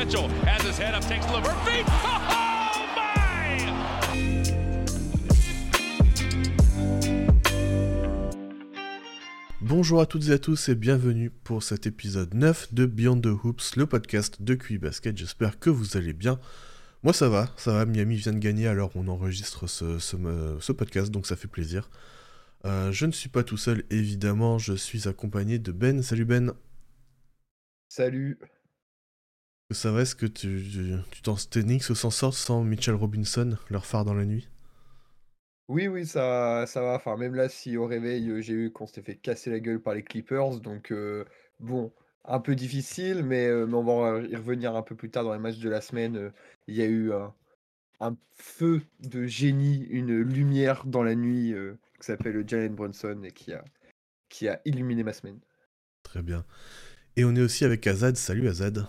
[0.00, 1.84] Mitchell has his head up, takes Levert feet.
[2.72, 3.58] Oh my!
[9.60, 13.26] Bonjour à toutes et à tous et bienvenue pour cet épisode 9 de Beyond the
[13.26, 15.14] Hoops, le podcast de QI Basket.
[15.18, 16.40] J'espère que vous allez bien.
[17.02, 17.84] Moi ça va, ça va.
[17.84, 20.16] Miami vient de gagner alors on enregistre ce, ce,
[20.60, 21.90] ce podcast donc ça fait plaisir.
[22.64, 26.02] Euh, je ne suis pas tout seul évidemment, je suis accompagné de Ben.
[26.02, 26.54] Salut Ben.
[27.90, 28.38] Salut.
[29.72, 34.24] Ça va, est-ce que tu, t'en s'en sort sans Mitchell Robinson, leur phare dans la
[34.24, 34.48] nuit?
[35.68, 36.94] Oui, oui, ça, ça va.
[36.94, 39.80] Enfin, même là, si au réveil, euh, j'ai eu qu'on s'était fait casser la gueule
[39.80, 41.24] par les Clippers, donc euh,
[41.60, 41.92] bon,
[42.24, 45.32] un peu difficile, mais, euh, mais on va y revenir un peu plus tard dans
[45.32, 46.32] les matchs de la semaine.
[46.66, 47.32] Il y a eu un,
[48.00, 53.30] un feu de génie, une lumière dans la nuit euh, qui s'appelle Jalen Brunson et
[53.30, 53.64] qui a,
[54.28, 55.38] qui a illuminé ma semaine.
[56.02, 56.44] Très bien.
[57.16, 58.16] Et on est aussi avec Azad.
[58.16, 58.86] Salut Azad.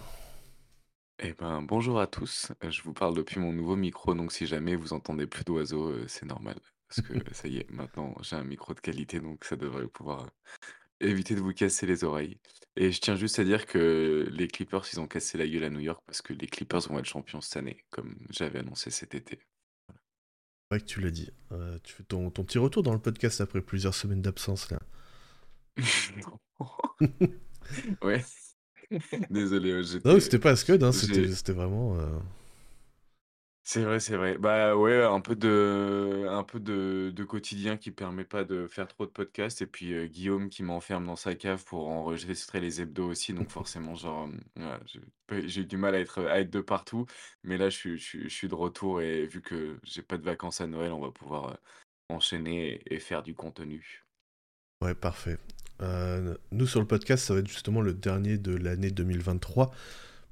[1.23, 2.51] Eh ben, bonjour à tous.
[2.63, 5.89] Euh, Je vous parle depuis mon nouveau micro, donc si jamais vous entendez plus d'oiseaux,
[5.89, 6.59] euh, c'est normal.
[6.87, 10.23] Parce que ça y est, maintenant j'ai un micro de qualité, donc ça devrait pouvoir
[10.23, 10.27] euh,
[10.99, 12.39] éviter de vous casser les oreilles.
[12.75, 15.69] Et je tiens juste à dire que les Clippers, ils ont cassé la gueule à
[15.69, 19.15] New York parce que les Clippers vont être champions cette année, comme j'avais annoncé cet
[19.15, 19.39] été.
[20.71, 21.29] C'est vrai que tu l'as dit.
[21.51, 24.79] Euh, tu fais ton, ton petit retour dans le podcast après plusieurs semaines d'absence là.
[28.01, 28.23] Ouais.
[29.29, 29.73] Désolé,
[30.05, 31.95] Non, c'était pas Scud, hein, c'était, vraiment.
[31.97, 32.05] euh,
[33.63, 34.37] C'est vrai, c'est vrai.
[34.39, 38.87] Bah ouais, un peu de, un peu de, de quotidien qui permet pas de faire
[38.87, 39.61] trop de podcasts.
[39.61, 43.33] Et puis euh, Guillaume qui m'enferme dans sa cave pour enregistrer les hebdos aussi.
[43.33, 44.79] Donc forcément, genre, euh, voilà,
[45.47, 47.05] j'ai eu du mal à être, à être de partout.
[47.43, 50.17] Mais là, je suis, je suis, je suis de retour et vu que j'ai pas
[50.17, 51.57] de vacances à Noël, on va pouvoir
[52.09, 54.03] enchaîner et, et faire du contenu.
[54.81, 55.37] Ouais, parfait.
[55.81, 59.71] Euh, nous, sur le podcast, ça va être justement le dernier de l'année 2023.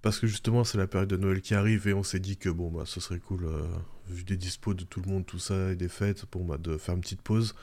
[0.02, 2.50] Parce que justement, c'est la période de Noël qui arrive et on s'est dit que
[2.50, 3.64] bon, bah, ce serait cool, euh,
[4.08, 6.78] vu des dispos de tout le monde, tout ça, et des fêtes, bon, bah, de
[6.78, 7.54] faire une petite pause.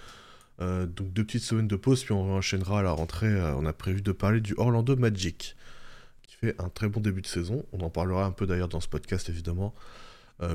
[0.61, 3.41] Euh, donc, deux petites semaines de pause, puis on enchaînera à la rentrée.
[3.53, 5.57] on a prévu de parler du Orlando Magic,
[6.25, 7.65] qui fait un très bon début de saison.
[7.73, 9.75] On en parlera un peu d'ailleurs dans ce podcast, évidemment,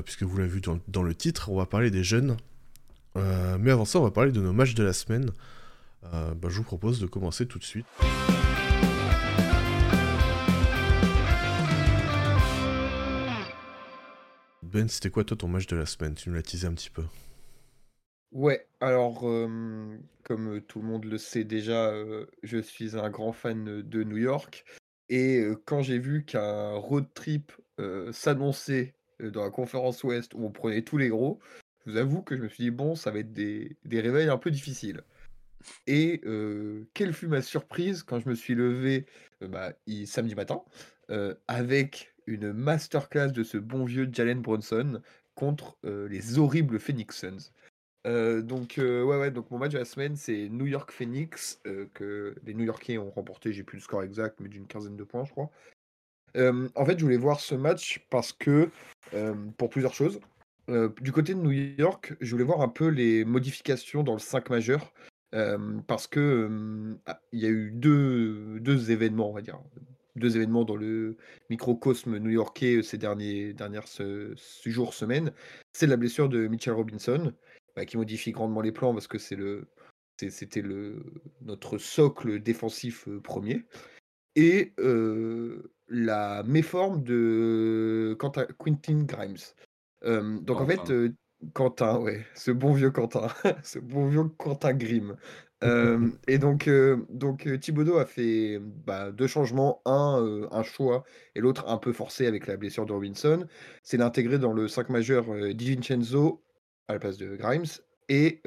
[0.04, 1.48] puisque vous l'avez vu dans, le titre.
[1.50, 2.36] On va parler des jeunes.
[3.16, 5.32] Mais avant ça, on va parler de nos matchs de la semaine.
[6.04, 7.86] Euh, bah, je vous propose de commencer tout de suite.
[14.62, 16.14] Ben, c'était quoi toi ton match de la semaine?
[16.14, 17.04] Tu nous l'as teasé un petit peu.
[18.32, 23.32] Ouais, alors, euh, comme tout le monde le sait déjà, euh, je suis un grand
[23.32, 24.64] fan de New York.
[25.10, 27.52] Et euh, quand j'ai vu qu'un road trip
[28.12, 31.40] s'annonçait dans la conférence Ouest où on prenait tous les gros,
[31.84, 34.28] je vous avoue que je me suis dit, bon, ça va être des, des réveils
[34.28, 35.02] un peu difficiles.
[35.86, 36.20] Et
[36.94, 39.06] quelle fut ma surprise quand je me suis levé
[39.40, 39.72] bah,
[40.06, 40.62] samedi matin
[41.48, 45.02] avec une masterclass de ce bon vieux Jalen Brunson
[45.34, 47.50] contre les horribles Phoenix Suns.
[48.04, 51.60] Donc, ouais, ouais, donc mon match de la semaine, c'est New York Phoenix,
[51.94, 55.04] que les New Yorkais ont remporté, j'ai plus le score exact, mais d'une quinzaine de
[55.04, 55.50] points, je crois.
[56.34, 58.70] En fait, je voulais voir ce match parce que,
[59.56, 60.20] pour plusieurs choses.
[61.00, 64.48] Du côté de New York, je voulais voir un peu les modifications dans le 5
[64.48, 64.92] majeur,
[65.34, 69.60] euh, parce que euh, ah, il y a eu deux, deux événements, on va dire,
[70.16, 71.16] deux événements dans le
[71.48, 75.32] microcosme new-yorkais euh, ces derniers, dernières ce- ce jours, semaines.
[75.72, 77.32] C'est la blessure de Mitchell Robinson,
[77.76, 79.68] bah, qui modifie grandement les plans parce que c'est le,
[80.18, 81.02] c'était le,
[81.40, 83.64] notre socle défensif premier.
[84.36, 89.36] Et euh, la méforme de Quentin, Quentin Grimes.
[90.04, 90.80] Donc en fait,
[91.54, 93.28] Quentin, ouais, ce bon vieux Quentin,
[93.62, 95.16] ce bon vieux Quentin Grimm.
[95.64, 101.04] Euh, et donc, euh, donc Thibodeau a fait bah, deux changements, un, euh, un choix
[101.36, 103.46] et l'autre un peu forcé avec la blessure de Robinson.
[103.84, 106.42] C'est d'intégrer dans le 5 majeur euh, DiVincenzo
[106.88, 107.62] à la place de Grimes
[108.08, 108.42] et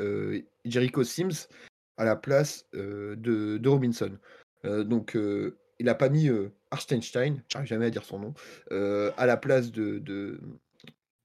[0.65, 1.47] Jericho Sims
[1.95, 4.11] à la place de, de Robinson.
[4.65, 5.17] Donc
[5.79, 6.29] il n'a pas mis
[6.69, 8.33] Arstenstein, j'arrive jamais à dire son nom,
[8.71, 10.39] à la place de, de,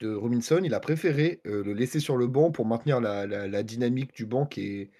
[0.01, 0.61] de Robinson.
[0.65, 4.47] Il a préféré euh, le laisser sur le banc pour maintenir la, dynamique du banc
[4.47, 4.91] qui est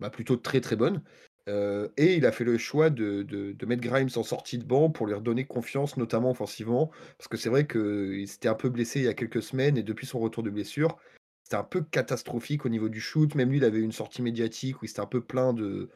[0.00, 1.02] bah, plutôt très très bonne.
[1.48, 5.06] Euh, et il a fait le choix de, mettre Grimes en sortie de banc pour
[5.06, 6.90] lui redonner confiance, notamment offensivement.
[7.16, 9.82] Parce que c'est vrai qu'il s'était un peu blessé il y a quelques semaines et
[9.82, 10.98] depuis son retour de blessure,
[11.42, 13.34] c'était un peu catastrophique au niveau du shoot.
[13.34, 15.88] Même lui, il avait une sortie médiatique où il s'était un peu plein de,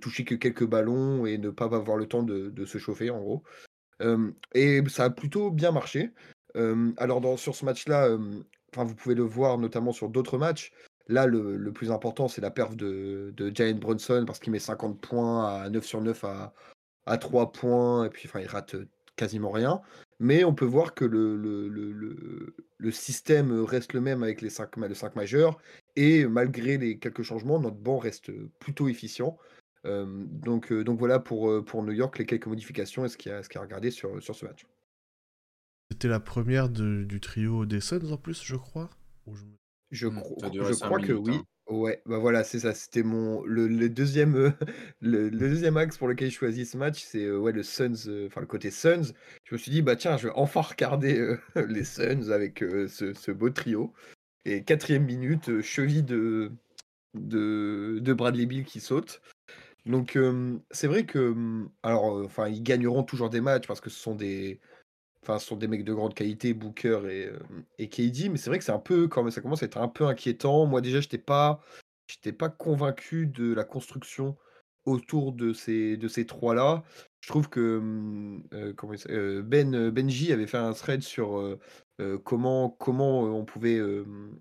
[0.00, 3.20] toucher que quelques ballons et ne pas avoir le temps de, de se chauffer, en
[3.20, 3.44] gros.
[4.02, 6.10] Euh, et ça a plutôt bien marché.
[6.54, 8.16] Alors, sur ce match-là,
[8.76, 10.72] vous pouvez le voir notamment sur d'autres matchs.
[11.08, 15.00] Là, le, plus important, c'est la perf de, de Jalen Brunson parce qu'il met 50
[15.00, 16.52] points à 9 sur 9 à,
[17.06, 18.04] à 3 points.
[18.04, 18.76] Et puis, il rate
[19.16, 19.80] quasiment rien.
[20.20, 25.16] Mais on peut voir que le, système reste le même avec les 5, le 5
[25.16, 25.58] majeurs.
[25.96, 29.38] Et malgré les quelques changements, notre banc reste plutôt efficient.
[29.84, 34.22] donc, voilà pour, New York les quelques modifications et ce qu'il y a, regardé sur,
[34.22, 34.66] sur ce match.
[35.90, 38.90] C'était la première du trio des Suns en plus, je crois.
[39.32, 39.44] je...
[39.90, 40.06] Je,
[40.84, 41.36] crois que oui.
[41.36, 41.44] Hein.
[41.68, 42.74] Ouais, bah voilà, c'est ça.
[42.74, 44.50] C'était mon le, deuxième euh,
[45.02, 48.26] le, deuxième axe pour lequel je choisis ce match, c'est euh, ouais le Suns, euh,
[48.26, 49.12] enfin le côté Suns.
[49.44, 51.36] Je me suis dit bah tiens, je vais enfin regarder
[51.68, 53.92] les Suns avec ce, beau trio.
[54.46, 56.52] Et quatrième minute, cheville de,
[57.14, 59.20] de de Bradley Bill qui saute.
[59.84, 60.18] Donc
[60.70, 61.34] c'est vrai que
[61.82, 64.60] alors enfin ils gagneront toujours des matchs parce que ce sont des
[65.28, 67.38] Enfin, sont des mecs de grande qualité, Booker et, euh,
[67.78, 69.88] et KD, mais c'est vrai que c'est un peu, quand ça commence à être un
[69.88, 70.64] peu inquiétant.
[70.64, 71.60] Moi, déjà, j'étais pas,
[72.06, 74.38] j'étais pas convaincu de la construction
[74.86, 76.82] autour de ces, de ces trois-là.
[77.20, 78.72] Je trouve que hum, euh,
[79.10, 81.58] euh, Ben Benji avait fait un thread sur
[82.24, 83.82] comment, comment on pouvait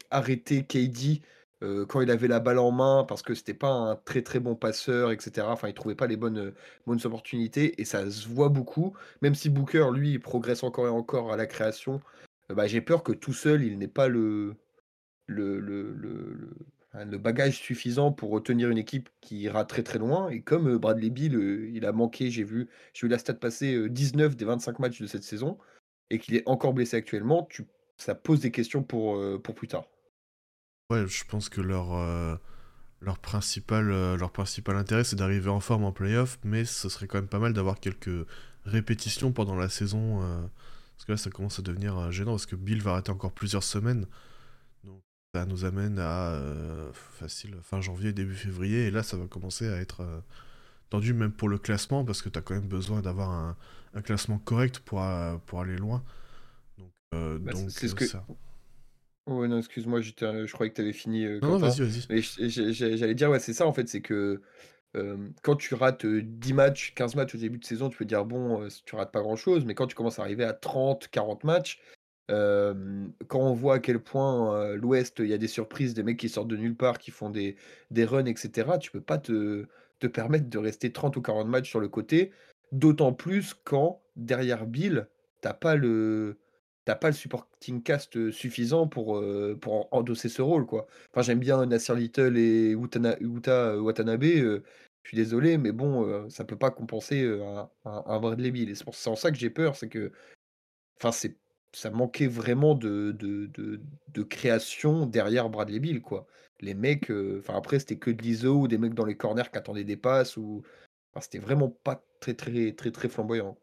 [0.09, 1.21] arrêter KD
[1.61, 4.55] quand il avait la balle en main, parce que c'était pas un très très bon
[4.55, 5.47] passeur, etc.
[5.49, 6.53] Enfin, il trouvait pas les bonnes,
[6.85, 8.95] bonnes opportunités et ça se voit beaucoup.
[9.21, 12.01] Même si Booker, lui, progresse encore et encore à la création,
[12.49, 14.55] bah, j'ai peur que tout seul, il n'ait pas le,
[15.27, 20.29] le, le, le, bagage suffisant pour retenir une équipe qui ira très très loin.
[20.29, 24.35] Et comme Bradley Bill, il a manqué, j'ai vu, j'ai vu la stat passer 19
[24.35, 25.57] des 25 matchs de cette saison
[26.09, 27.65] et qu'il est encore blessé actuellement, tu,
[27.97, 29.87] ça pose des questions pour, pour plus tard.
[30.89, 32.37] Ouais, je pense que leur, euh,
[33.01, 37.07] leur, principal, euh, leur principal intérêt, c'est d'arriver en forme en playoff, mais ce serait
[37.07, 38.25] quand même pas mal d'avoir quelques
[38.63, 40.21] répétitions pendant la saison.
[40.21, 40.47] Euh,
[40.95, 43.63] parce que là, ça commence à devenir gênant, parce que Bill va arrêter encore plusieurs
[43.63, 44.05] semaines.
[44.85, 45.01] Donc
[45.35, 46.39] ça nous amène à
[46.93, 50.23] facile fin janvier, début février, et là, ça va commencer à être
[50.89, 53.57] tendu même pour le classement, parce que tu as quand même besoin d'avoir un,
[53.93, 55.03] un, classement correct pour,
[55.45, 56.01] pour aller loin.
[56.77, 58.05] Donc, bah, donc c'est ce que...
[58.05, 58.25] ça.
[59.27, 62.21] Ouais, non, excuse-moi, je croyais que tu avais fini, Non, vas-y, vas-y.
[62.97, 64.41] j'allais dire, ouais, c'est ça, en fait, c'est que
[65.43, 68.67] quand tu rates 10 matchs, 15 matchs au début de saison, tu peux dire, bon,
[68.85, 71.81] tu rates pas grand-chose, mais quand tu commences à arriver à 30, 40 matchs,
[72.29, 76.29] quand on voit à quel point l'Ouest, il y a des surprises, des mecs qui
[76.29, 77.57] sortent de nulle part, qui font des,
[77.91, 79.67] des runs, etc., tu peux pas te,
[79.99, 82.31] te permettre de rester 30 ou 40 matchs sur le côté,
[82.71, 85.07] d'autant plus quand, derrière Bill,
[85.41, 86.37] t'as pas le
[86.87, 89.21] t'as pas le supporting cast suffisant pour,
[89.59, 90.87] pour endosser ce rôle, quoi.
[91.11, 94.61] Enfin, j'aime bien Nasser Little et Uta, Watanabe, je
[95.03, 97.29] suis désolé, mais bon, ça peut pas compenser
[97.83, 98.69] un, Bradley Bill.
[98.69, 100.13] Et c'est en ça que j'ai peur, c'est que,
[100.97, 101.35] enfin, c'est
[101.73, 103.51] ça manquait vraiment de, de,
[104.07, 106.25] de, création derrière Bradley Bill, quoi.
[106.61, 109.57] Les mecs, enfin après, c'était que de l'ISO ou des mecs dans les corners qui
[109.57, 110.63] attendaient des passes, ou...
[111.19, 113.57] C'était vraiment pas très, très, très, très flamboyant.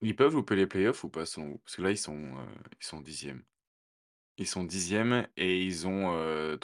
[0.00, 1.24] Ils peuvent louper les playoffs ou pas?
[1.24, 2.46] Parce que là, ils sont, euh,
[2.80, 3.42] ils sont dixièmes.
[4.36, 4.68] Ils sont
[5.36, 6.56] et ils ont euh,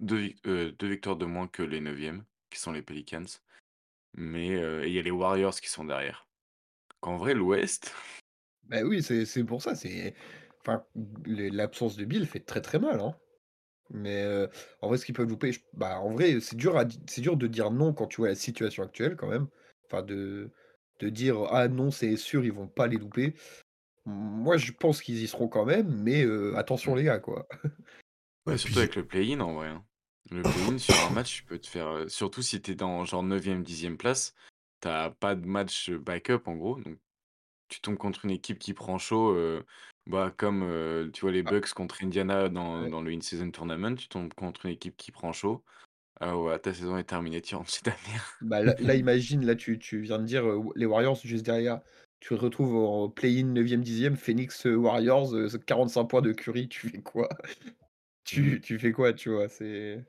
[0.00, 3.24] deux, euh, victoires de moins que les neuvièmes, qui sont les Pelicans.
[4.12, 4.48] Mais
[4.86, 6.28] il y a les Warriors qui sont derrière.
[7.00, 7.94] Qu'en vrai, l'Ouest,
[8.64, 9.72] Ben oui, c'est pour ça.
[10.60, 10.84] Enfin
[11.24, 13.14] l'absence de Bill fait très très mal, hein.
[13.90, 14.26] Mais
[14.82, 17.70] en vrai, ce qu'ils peuvent louper, bah en vrai, c'est dur c'est dur de dire
[17.70, 19.46] non quand tu vois la situation actuelle quand même.
[19.84, 20.50] Enfin de
[21.00, 23.34] de dire ah non, c'est sûr, ils vont pas les louper.
[24.04, 26.24] Moi, je pense qu'ils y seront quand même, mais
[26.56, 26.98] attention mmh.
[26.98, 27.48] les gars, quoi.
[28.46, 29.68] Ouais, surtout avec le play-in en vrai.
[29.68, 29.84] Hein.
[30.30, 32.04] Le play-in sur un match, tu peux te faire.
[32.08, 34.34] surtout si t'es dans genre 9ème, 10ème place,
[34.80, 36.78] t'as pas de match backup en gros.
[36.78, 36.98] Donc
[37.68, 39.36] tu tombes contre une équipe qui prend chaud,
[40.06, 41.50] bah, comme tu vois les ah.
[41.50, 45.32] Bucks contre Indiana dans, dans le In-Season Tournament, tu tombes contre une équipe qui prend
[45.32, 45.64] chaud.
[46.20, 48.36] Ah ouais, ta saison est terminée, tu rentres chez ta mère.
[48.40, 50.44] Bah là, imagine, là, tu, tu viens de dire
[50.74, 51.80] les Warriors juste derrière.
[52.20, 55.34] Tu te retrouves en play-in 9e, 10e, Phoenix Warriors,
[55.66, 57.28] 45 points de Curry, tu fais quoi?
[58.24, 58.60] Tu, mmh.
[58.60, 59.48] tu fais quoi, tu vois?
[59.48, 60.04] C'est.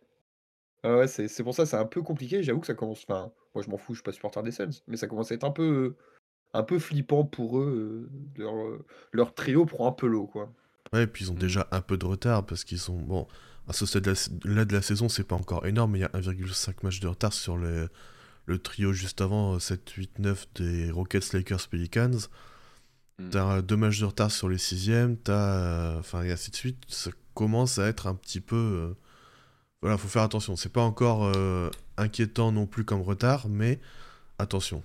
[0.82, 2.42] Ah ouais, c'est pour ça, c'est un peu compliqué.
[2.42, 3.04] J'avoue que ça commence.
[3.08, 5.36] Enfin, moi, je m'en fous, je suis pas supporter des Suns, mais ça commence à
[5.36, 5.96] être un peu,
[6.54, 8.10] un peu flippant pour eux.
[8.36, 8.56] Leur,
[9.12, 10.52] leur trio prend un peu l'eau, quoi.
[10.94, 12.98] Ouais, et puis ils ont déjà un peu de retard parce qu'ils sont.
[12.98, 13.28] Bon,
[13.68, 16.76] à ce stade-là de la saison, c'est pas encore énorme, mais il y a 1,5
[16.84, 17.90] match de retard sur le,
[18.46, 22.30] le trio juste avant, 7, 8, 9 des Rockets, Lakers, Pelicans.
[23.20, 23.30] Hmm.
[23.30, 25.98] T'as deux matchs de retard sur les sixièmes, t'as...
[25.98, 26.78] Enfin, et ainsi de suite.
[26.88, 28.56] Ça commence à être un petit peu...
[28.56, 28.98] Euh,
[29.82, 30.56] voilà, faut faire attention.
[30.56, 33.80] C'est pas encore euh, inquiétant non plus comme retard, mais
[34.40, 34.82] attention.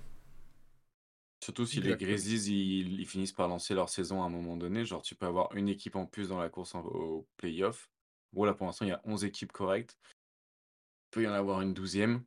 [1.41, 5.01] Surtout si les Grizzlies ils, finissent par lancer leur saison à un moment donné, genre
[5.01, 7.89] tu peux avoir une équipe en plus dans la course au playoff
[8.33, 9.97] Bon, là, pour l'instant, il y a 11 équipes correctes.
[11.07, 12.25] Il peut y en avoir une douzième.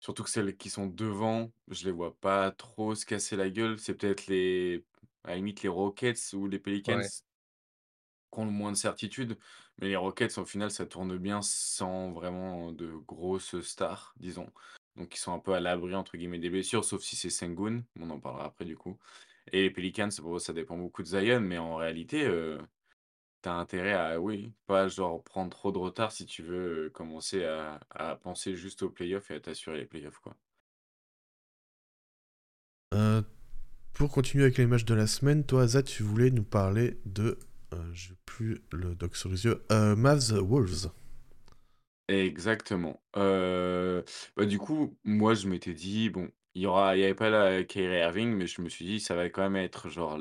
[0.00, 3.78] Surtout que celles qui sont devant, je les vois pas trop se casser la gueule.
[3.80, 4.86] C'est peut-être les
[5.24, 7.08] à la limite, les Rockets ou les Pelicans Ouais.
[8.32, 9.38] qui ont le moins de certitude.
[9.78, 14.52] Mais les Rockets, au final, ça tourne bien sans vraiment de grosses stars, disons.
[14.96, 17.84] Donc, ils sont un peu à l'abri, entre guillemets, des blessures, sauf si c'est Sengun.
[17.98, 18.98] On en parlera après, du coup.
[19.52, 22.58] Et les Pelicans, ça dépend beaucoup de Zion, mais en réalité, euh,
[23.42, 26.90] tu as intérêt à, oui, pas genre prendre trop de retard si tu veux euh,
[26.90, 30.36] commencer à, à penser juste aux playoffs et à t'assurer les playoffs, quoi.
[32.94, 33.22] Euh,
[33.94, 37.38] pour continuer avec les matchs de la semaine, toi, Azad, tu voulais nous parler de.
[37.74, 39.62] Euh, J'ai plus le doc sur les yeux.
[39.72, 40.90] Euh, Mavs Wolves.
[42.08, 43.02] Exactement.
[43.16, 44.02] Euh,
[44.36, 47.62] bah, du coup, moi, je m'étais dit, bon, il y aura, il avait pas la
[47.62, 50.18] Kyrie Irving, mais je me suis dit, ça va quand même être genre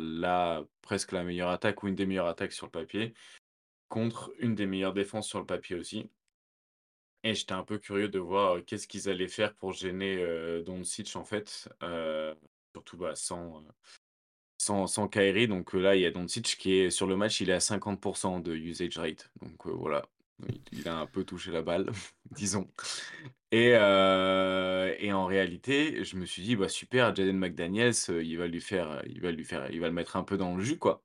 [0.82, 3.15] presque la meilleure attaque ou une des meilleures attaques sur le papier,
[3.89, 6.12] contre une des meilleures défenses sur le papier aussi.
[7.24, 10.62] Et j'étais un peu curieux de voir euh, qu'est-ce qu'ils allaient faire pour gêner euh,
[10.62, 12.36] Doncic en fait, euh,
[12.74, 13.72] surtout bah, sans, euh,
[14.60, 15.48] sans, sans Kyrie.
[15.48, 18.44] Donc là, il y a Doncic qui est sur le match, il est à 50%
[18.44, 19.32] de usage rate.
[19.41, 20.08] Donc voilà,
[20.72, 21.89] il, a un peu touché la balle,
[22.32, 22.70] disons.
[23.51, 28.38] Et, euh, et en réalité, je me suis dit, bah super, Jaden McDaniels, euh, il
[28.38, 30.63] va lui faire, il va lui faire, il va le mettre un peu dans le
[30.63, 31.03] jus, quoi.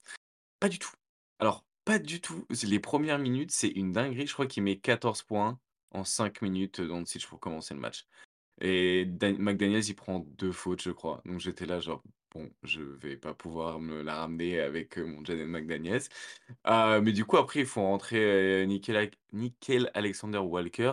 [0.61, 0.93] Pas du tout.
[1.39, 2.47] Alors, pas du tout.
[2.65, 4.27] Les premières minutes, c'est une dinguerie.
[4.27, 5.59] Je crois qu'il met 14 points
[5.91, 8.07] en 5 minutes dans le pour commencer le match.
[8.61, 11.23] Et Dan- McDaniels, il prend deux fautes, je crois.
[11.25, 12.03] Donc j'étais là, genre,
[12.35, 16.03] bon, je vais pas pouvoir me la ramener avec euh, mon Jaden McDaniels.
[16.67, 18.67] Euh, mais du coup, après, il faut rentrer euh,
[19.33, 20.93] Nickel, Alexander Walker,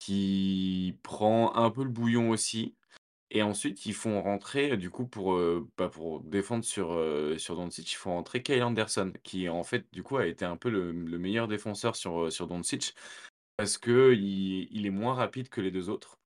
[0.00, 2.76] qui prend un peu le bouillon aussi.
[3.30, 6.98] Et ensuite, ils font rentrer, du coup, pour, euh, bah, pour défendre sur,
[7.38, 10.56] sur Doncic, ils font rentrer Kyle Anderson, qui en fait, du coup, a été un
[10.56, 12.94] peu le, le meilleur défenseur sur, sur Doncic,
[13.56, 16.17] parce que il, il est moins rapide que les deux autres,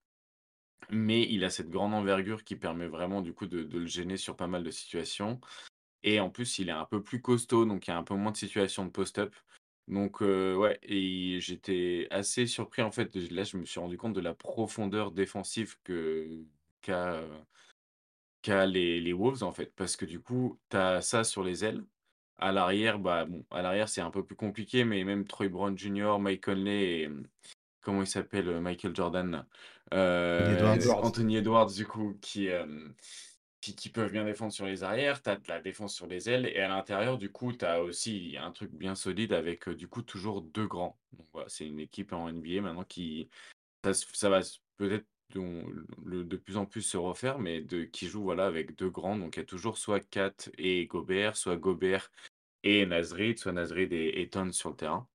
[0.90, 4.36] mais il a cette grande envergure qui permet vraiment, du coup, de, le gêner sur
[4.36, 5.40] pas mal de situations.
[6.02, 8.14] Et en plus, il est un peu plus costaud, donc il y a un peu
[8.14, 9.34] moins de situations de post-up.
[9.88, 13.14] Donc, euh, ouais, et j'étais assez surpris, en fait.
[13.30, 16.44] Là, je me suis rendu compte de la profondeur défensive que
[16.82, 19.72] qu'a les, Wolves, en fait.
[19.76, 21.84] Parce que du coup, tu as ça sur les ailes.
[22.38, 25.78] À l'arrière, bah, bon, à l'arrière, c'est un peu plus compliqué, mais même Troy Brown
[25.78, 27.10] Jr., Mike Conley et
[27.82, 29.44] comment il s'appelle, euh, Michael Jordan,
[29.92, 30.76] Euh, Edwards.
[30.76, 31.04] Edwards.
[31.04, 32.88] Anthony Edwards, du coup, qui, euh,
[33.60, 36.30] qui, qui peuvent bien défendre sur les arrières, tu as de la défense sur les
[36.30, 39.74] ailes, et à l'intérieur, du coup, tu as aussi un truc bien solide avec, euh,
[39.74, 40.98] du coup, toujours deux grands.
[41.12, 43.28] Donc voilà, c'est une équipe en NBA maintenant qui,
[43.84, 44.40] ça, va
[44.78, 49.16] peut-être de plus en plus se refaire, mais de, qui joue voilà, avec deux grands.
[49.16, 52.10] Donc il y a toujours soit Kat et Gobert, soit Gobert
[52.62, 55.08] et Nasrid, soit Nasrid et Eton sur le terrain.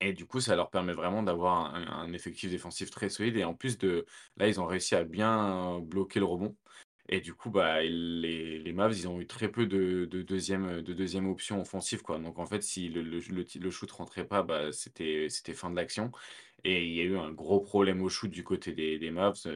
[0.00, 3.36] Et du coup, ça leur permet vraiment d'avoir un, effectif défensif très solide.
[3.36, 6.56] Et en plus de là, ils ont réussi à bien bloquer le rebond.
[7.08, 10.82] Et du coup, bah, les, les Mavs, ils ont eu très peu de, de deuxième,
[10.82, 12.02] de deuxième option offensive.
[12.02, 12.18] Quoi.
[12.18, 16.12] Donc en fait, si le, le, shoot rentrait pas, bah, c'était, c'était fin de l'action.
[16.64, 19.48] Et il y a eu un gros problème au shoot du côté des, des Mavs.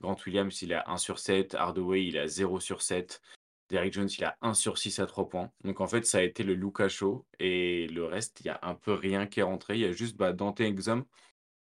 [0.00, 1.54] Grant Williams, il a 1 sur 7.
[1.54, 3.20] Hardaway, il a 0 sur 7.
[3.68, 5.50] Derrick Jones, il a 1 sur 6 à 3 points.
[5.64, 7.26] Donc en fait, ça a été le Luka Show.
[7.38, 9.74] Et le reste, il y a un peu rien qui est rentré.
[9.74, 11.04] Il y a juste bah, Dante Exum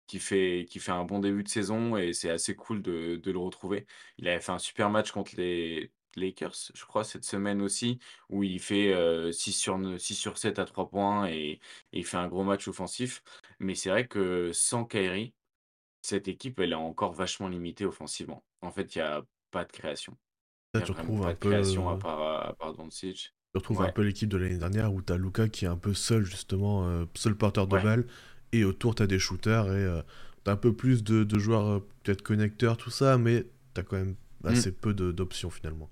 [0.07, 3.87] qui fait, un bon début de saison et c'est assez cool de, le retrouver.
[4.19, 8.43] Il avait fait un super match contre les Lakers, je crois, cette semaine aussi, où
[8.45, 11.61] il fait euh, 6, sur, 9 6 sur 7 à 3 points et,
[11.93, 13.23] et il fait un gros match offensif.
[13.61, 15.35] Mais c'est vrai que sans Kyrie,
[16.03, 18.45] cette équipe, elle est encore vachement limitée offensivement.
[18.63, 20.17] En fait, il n'y a pas de création.
[20.75, 23.33] Là, tu retrouves un peu, création à part, à part Doncic.
[23.53, 23.93] tu retrouves un Ouais.
[23.93, 27.05] peu l'équipe de l'année dernière où t'as Luca qui est un peu seul, justement, euh,
[27.15, 27.83] seul porteur de Ouais.
[27.83, 28.07] balle,
[28.53, 30.03] et autour t'as des shooters, et euh,
[30.45, 33.97] t'as un peu plus de, de joueurs, euh, peut-être connecteurs, tout ça, mais t'as quand
[33.97, 34.17] même
[34.49, 34.49] Mm.
[34.51, 35.91] assez peu d'options finalement.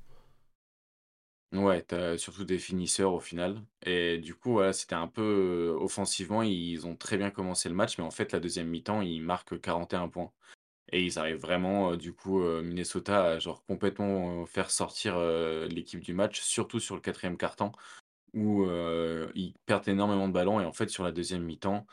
[1.53, 3.63] Ouais, tu surtout des finisseurs au final.
[3.85, 7.75] Et du coup, voilà, c'était un peu euh, offensivement, ils ont très bien commencé le
[7.75, 10.33] match, mais en fait, la deuxième mi-temps, ils marquent 41 points.
[10.93, 15.19] Et ils arrivent vraiment, euh, du coup, euh, Minnesota à genre complètement euh, faire sortir
[15.69, 17.73] l'équipe du match, surtout sur le quatrième quart-temps,
[18.35, 18.67] où
[19.35, 20.61] ils perdent énormément de ballons.
[20.61, 21.87] Et en fait, sur la deuxième mi-temps,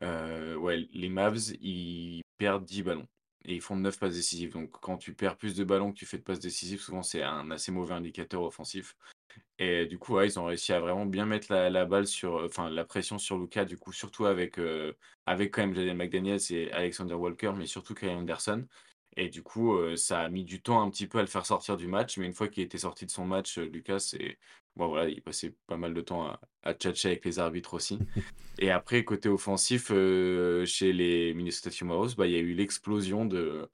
[0.00, 3.06] les Mavs, ils perdent 10 ballons.
[3.44, 4.52] Et ils font 9 passes décisives.
[4.52, 7.22] Donc, quand tu perds plus de ballons que tu fais de passes décisives, souvent, c'est
[7.22, 8.96] un assez mauvais indicateur offensif.
[9.58, 12.44] Et du coup, ouais, ils ont réussi à vraiment bien mettre la, la balle sur,
[12.44, 14.92] enfin, la pression sur Luka, du coup, surtout avec, euh,
[15.26, 18.66] avec quand même Jaden McDaniels et Alexander Walker, mais surtout Kyle Anderson.
[19.16, 21.46] Et du coup, euh, ça a mis du temps un petit peu à le faire
[21.46, 24.38] sortir du match, mais une fois qu'il était sorti de son match, euh, Lucas, c'est,
[24.76, 27.98] bon, voilà, il passait pas mal de temps à, à tchatcher avec les arbitres aussi.
[28.58, 33.24] Et après, côté offensif, euh, chez les Minnesota Timberwolves, bah, il y a eu l'explosion
[33.24, 33.70] de,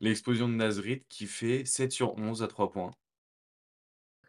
[0.00, 2.92] l'explosion de Nasrid qui fait 7 sur 11 à 3 points.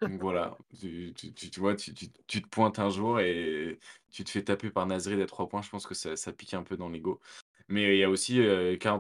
[0.01, 3.79] Donc voilà, tu, tu- tu- vois, tu, tu- tu te pointes un jour et
[4.11, 5.61] tu te fais taper par Nasri à 3 points.
[5.61, 7.19] Je pense que ça, ça pique un peu dans l'ego.
[7.67, 8.99] Mais il y a aussi euh, Karl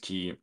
[0.00, 0.34] qui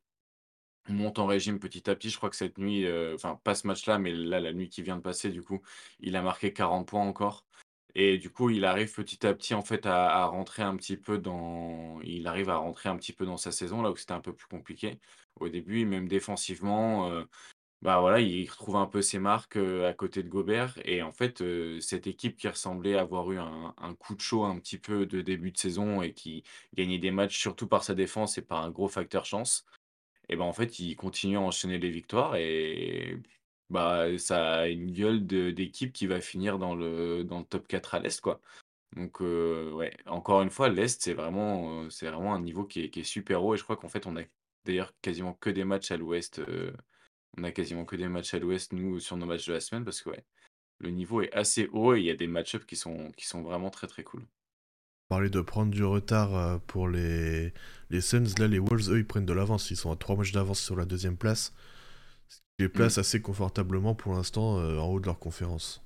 [0.90, 2.10] monte en régime petit à petit.
[2.10, 4.82] Je crois que cette nuit, euh, enfin pas ce match-là, mais là, la nuit qui
[4.82, 5.62] vient de passer, du coup,
[6.00, 7.46] il a marqué 40 points encore.
[7.96, 11.18] Et du coup, il arrive petit à petit en fait à, rentrer un petit peu
[11.18, 14.22] dans, il arrive à rentrer un petit peu dans sa saison là où c'était un
[14.22, 15.00] peu plus compliqué
[15.40, 17.10] au début, même défensivement.
[17.12, 17.26] euh,
[17.82, 20.80] bah voilà, il retrouve un peu ses marques à côté de Gobert.
[20.86, 21.44] Et en fait,
[21.80, 25.52] cette équipe qui ressemblait avoir eu un, coup de chaud un petit peu de début
[25.52, 26.44] de saison et qui
[26.76, 29.66] gagnait des matchs surtout par sa défense et par un gros facteur chance,
[30.30, 33.18] et ben en fait, il continue à enchaîner les victoires et
[33.70, 38.22] bah ça a une gueule d'équipe qui va finir dans le, top 4 à l'Est,
[38.22, 38.42] quoi.
[38.96, 41.88] Donc, ouais, encore une fois, l'Est, c'est vraiment,
[42.34, 43.56] un niveau qui est, super haut.
[43.56, 44.24] Et je crois qu'en fait, on a
[44.66, 46.42] d'ailleurs quasiment que des matchs à l'Ouest.
[47.38, 49.84] On a quasiment que des matchs à l'Ouest, nous, sur nos matchs de la semaine,
[49.86, 50.26] parce que ouais,
[50.80, 53.44] le niveau est assez haut et il y a des match-ups qui sont, qui sont
[53.44, 54.28] vraiment très très cool.
[55.10, 57.54] Parler de prendre du retard euh, pour les,
[57.90, 59.70] les Suns, là les Wolves, eux, ils prennent de l'avance.
[59.72, 61.54] Ils sont à 3 matchs d'avance sur la deuxième place.
[62.30, 65.84] Ce qui les place assez confortablement pour l'instant euh, en haut de leur conférence.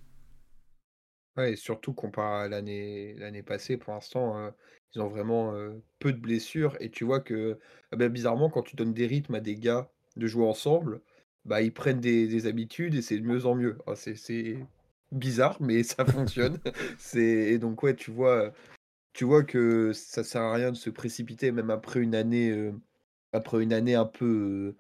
[1.38, 4.52] Ouais, et surtout comparé à l'année l'année passée, pour l'instant, heu,
[4.94, 7.58] ils ont vraiment, heu, peu de blessures et tu vois que,
[7.92, 11.02] ah bah, bizarrement, quand tu donnes des rythmes à des gars de jouer ensemble,
[11.46, 13.78] bah, ils prennent des des habitudes et c'est de mieux en mieux.
[13.96, 14.58] C'est
[15.12, 16.60] bizarre, mais ça fonctionne.
[17.16, 18.54] Et donc ouais, tu vois,
[19.14, 22.74] tu vois que ça sert à rien de se précipiter même après une année, heu,
[23.34, 24.76] après une année un peu,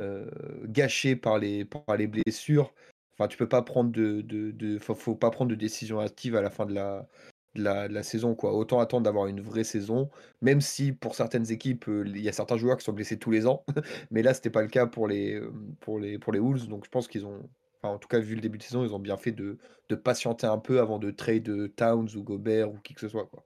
[0.00, 0.30] heu heu,
[0.66, 2.74] gâchée par les par les blessures.
[3.14, 6.42] Enfin, tu peux pas prendre de de faut faut pas prendre de décision hâtive à
[6.42, 7.08] la fin de la
[7.56, 8.52] de la saison, quoi.
[8.54, 10.10] Autant attendre d'avoir une vraie saison,
[10.42, 13.30] même si pour certaines équipes, heu, il y a certains joueurs qui sont blessés tous
[13.30, 13.64] les ans.
[14.10, 16.84] Mais là, c'était pas le cas pour les, hem, pour les pour les Wolves, donc
[16.84, 17.48] je pense qu'ils ont
[17.82, 20.46] en tout cas, vu le début de saison, ils ont bien fait de de patienter
[20.46, 23.44] un peu avant de trade, heu, Towns ou Gobert ou qui que ce soit, quoi.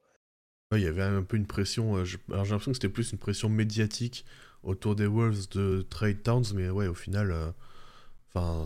[0.72, 1.96] Il y avait un peu une pression.
[1.96, 4.24] euh, j'ai l'impression que c'était plus une pression médiatique
[4.62, 8.64] autour des Wolves de trade Towns, mais ouais, au final, euh,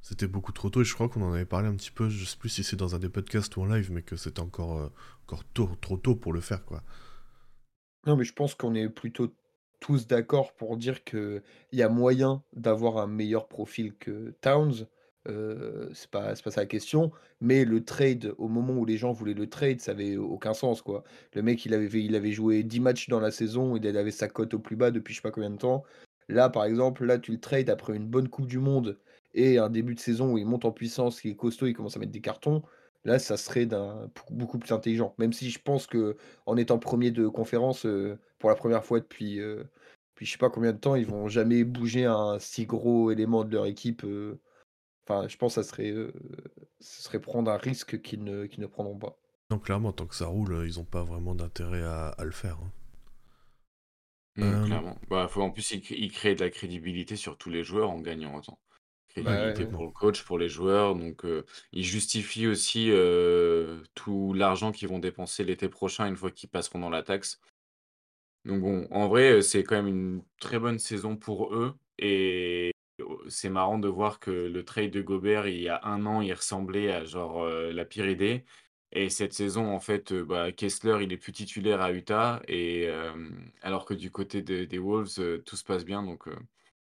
[0.00, 0.82] c'était beaucoup trop tôt.
[0.82, 2.08] Et je crois qu'on en avait parlé un petit peu.
[2.08, 4.40] Je sais plus si c'est dans un des podcasts ou en live, mais que c'était
[4.40, 4.92] encore, euh,
[5.26, 6.82] encore tôt, trop tôt pour le faire, quoi.
[8.06, 9.34] Non, mais je pense qu'on est plutôt
[9.80, 14.86] tous d'accord pour dire qu'il y a moyen d'avoir un meilleur profil que Towns.
[15.28, 19.12] Heu, c'est pas pas ça la question, mais le trade, au moment où les gens
[19.12, 21.04] voulaient le trade, ça avait aucun sens, quoi.
[21.34, 24.28] Le mec, il avait il avait joué 10 matchs dans la saison, il avait sa
[24.28, 25.84] cote au plus bas depuis je sais pas combien de temps.
[26.28, 28.98] Là, par exemple, là, tu le trades après une bonne coupe du monde
[29.38, 31.96] et un début de saison où il monte en puissance, il est costaud, il commence
[31.96, 32.62] à mettre des cartons.
[33.04, 35.14] Là, ça serait d'un beaucoup plus intelligent.
[35.18, 39.00] Même si je pense que en étant premier de conférence, heu, pour la première fois
[39.00, 39.66] depuis, heu,
[40.14, 43.44] depuis je sais pas combien de temps, ils vont jamais bouger un si gros élément
[43.44, 44.40] de leur équipe, heu,
[45.06, 45.94] enfin, je pense que ça serait,
[46.80, 49.18] serait prendre un risque qu'ils ne qu'ils ne prendront pas.
[49.50, 52.30] Donc clairement, tant que ça roule, euh, ils ont pas vraiment d'intérêt à, à le
[52.30, 52.58] faire.
[52.62, 52.70] hein.
[54.36, 54.98] Mm, Euh, clairement.
[55.10, 57.90] Bah, faut, en plus, il, crée il crée de la crédibilité sur tous les joueurs
[57.90, 58.58] en gagnant autant.
[59.16, 59.66] Bah, ouais, Crédibilité ouais.
[59.66, 60.94] pour le coach, pour les joueurs.
[60.94, 62.90] Donc, euh, il justifie aussi
[63.94, 67.40] tout l'argent qu'ils vont dépenser l'été prochain une fois qu'ils passeront dans la taxe.
[68.44, 71.74] Donc bon, en vrai, c'est quand même une très bonne saison pour eux.
[71.98, 76.06] Et euh, c'est marrant de voir que le trade de Gobert, il y a un
[76.06, 78.44] an, il ressemblait à genre la pire idée.
[78.92, 82.40] Et cette saison, en fait, bah, Kessler, il est plus titulaire à Utah.
[82.48, 82.88] Et
[83.62, 86.02] alors que du côté de- des Wolves, tout se passe bien.
[86.02, 86.26] Donc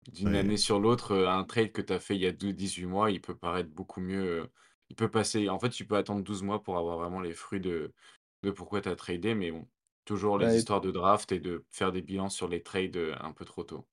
[0.08, 2.56] d'une année sur l'autre, euh, un trade que tu as fait il y a 12
[2.56, 4.42] 18 mois, il peut paraître beaucoup mieux.
[4.44, 4.48] euh,
[4.90, 5.50] il peut passer.
[5.50, 7.94] En fait, tu peux attendre 12 mois pour avoir vraiment les fruits de,
[8.44, 9.36] de pourquoi tu as tradé.
[9.36, 9.68] Mais bon,
[10.06, 13.16] toujours les Ouais, histoires de draft et de faire des bilans sur les trades euh,
[13.22, 13.88] un peu trop tôt.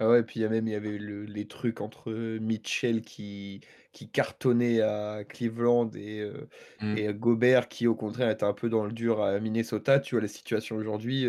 [0.00, 3.02] ah ouais, puis il y a même il y avait le les trucs entre Mitchell
[3.02, 3.60] qui
[3.92, 6.48] qui cartonnait à Cleveland et heu
[6.80, 6.98] Mm.
[7.00, 10.00] et Gobert qui, au contraire, était un peu dans le dur à Minnesota.
[10.00, 11.24] Tu vois la situation aujourd'hui,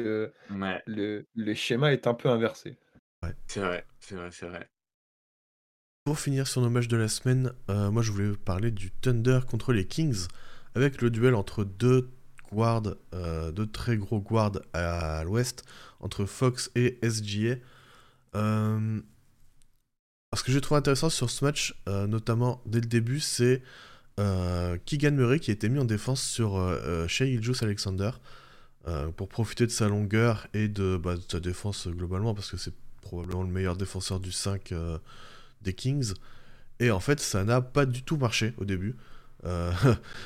[0.49, 2.77] Ouais, le le schéma est un peu inversé.
[3.47, 4.69] C'est vrai, c'est vrai, c'est vrai.
[6.05, 9.41] Pour finir sur nos matchs de la semaine, euh, moi je voulais parler du Thunder
[9.47, 10.27] contre les Kings,
[10.75, 12.09] avec le duel entre deux
[12.51, 15.63] guards, euh, deux très gros guards à, l'ouest,
[15.99, 17.57] entre Fox et SGA.
[18.35, 19.01] Euh,
[20.35, 23.61] ce que j'ai trouvé intéressant sur ce match, notamment dès le début, c'est
[24.17, 26.57] Keegan Murray qui a été mis en défense sur
[27.07, 28.11] Shai Gilgeous Alexander
[29.17, 32.73] pour profiter de sa longueur et de, bah, de sa défense globalement, parce que c'est
[33.01, 34.97] probablement le meilleur défenseur du 5 euh,
[35.61, 36.13] des Kings.
[36.79, 38.95] Et en fait, ça n'a pas du tout marché au début.
[39.45, 39.71] Euh,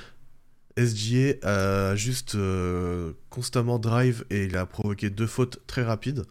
[0.77, 6.23] SGA a juste euh, constamment drive et il a provoqué deux fautes très rapides.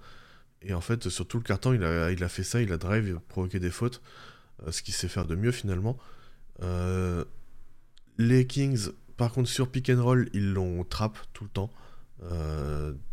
[0.63, 2.77] Et en fait, sur tout le carton, il a, il a fait ça, il a
[2.77, 4.01] drive et provoqué des fautes,
[4.71, 5.99] ce qu'il sait faire de mieux finalement.
[8.19, 11.71] les Kings, par contre, sur pick and roll, ils l'ont trap tout le temps.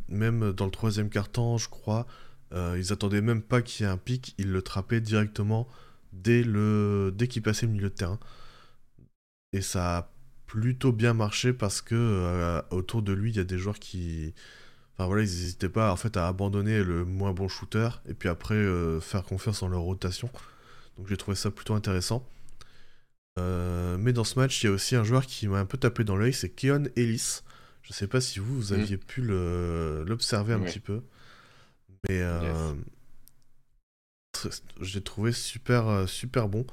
[0.10, 2.06] même dans le troisième quart-temps, je crois,
[2.54, 5.68] ils attendaient même pas qu'il y ait un pic, ils le trappaient directement
[6.14, 7.14] dès, le...
[7.16, 8.20] dès qu'il passait le milieu de terrain.
[9.54, 10.12] Et ça a
[10.50, 14.34] plutôt bien marché parce que euh, autour de lui, il y a des joueurs qui.
[14.94, 18.28] Enfin voilà, ils n'hésitaient pas en fait à abandonner le moins bon shooter et puis
[18.28, 20.30] après euh, faire confiance en leur rotation.
[20.98, 22.28] Donc j'ai trouvé ça plutôt intéressant.
[23.40, 25.78] Euh, mais dans ce match, il y a aussi un joueur qui m'a un peu
[25.78, 27.42] tapé dans l'œil, c'est Keon Ellis.
[27.84, 28.80] Je sais pas si vous, vous mm.
[28.80, 31.02] aviez pu l'observer un petit peu.
[32.08, 32.24] Mais
[34.80, 36.66] j'ai trouvé super, super bon.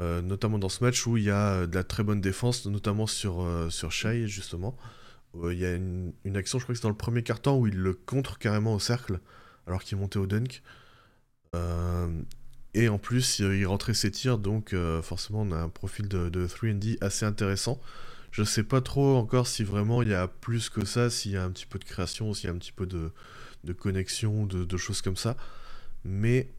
[0.00, 2.64] Euh, notamment dans ce match où il y a euh, de la très bonne défense,
[2.66, 4.76] notamment sur, euh, sur Shai, justement.
[5.34, 7.76] il y a une, action, je crois que c'est dans le premier quart-temps, où il
[7.76, 9.20] le contre carrément au cercle,
[9.66, 10.62] alors qu'il montait au dunk.
[12.74, 16.46] et en plus, il rentrait ses tirs, donc forcément, on a un profil de, de
[16.46, 17.80] 3D assez intéressant.
[18.30, 21.36] Je sais pas trop encore si vraiment il y a plus que ça, s'il y
[21.36, 23.10] a un petit peu de création, s'il y a un petit peu de,
[23.64, 25.36] de connexion, de, de choses comme ça.
[26.04, 26.50] Mais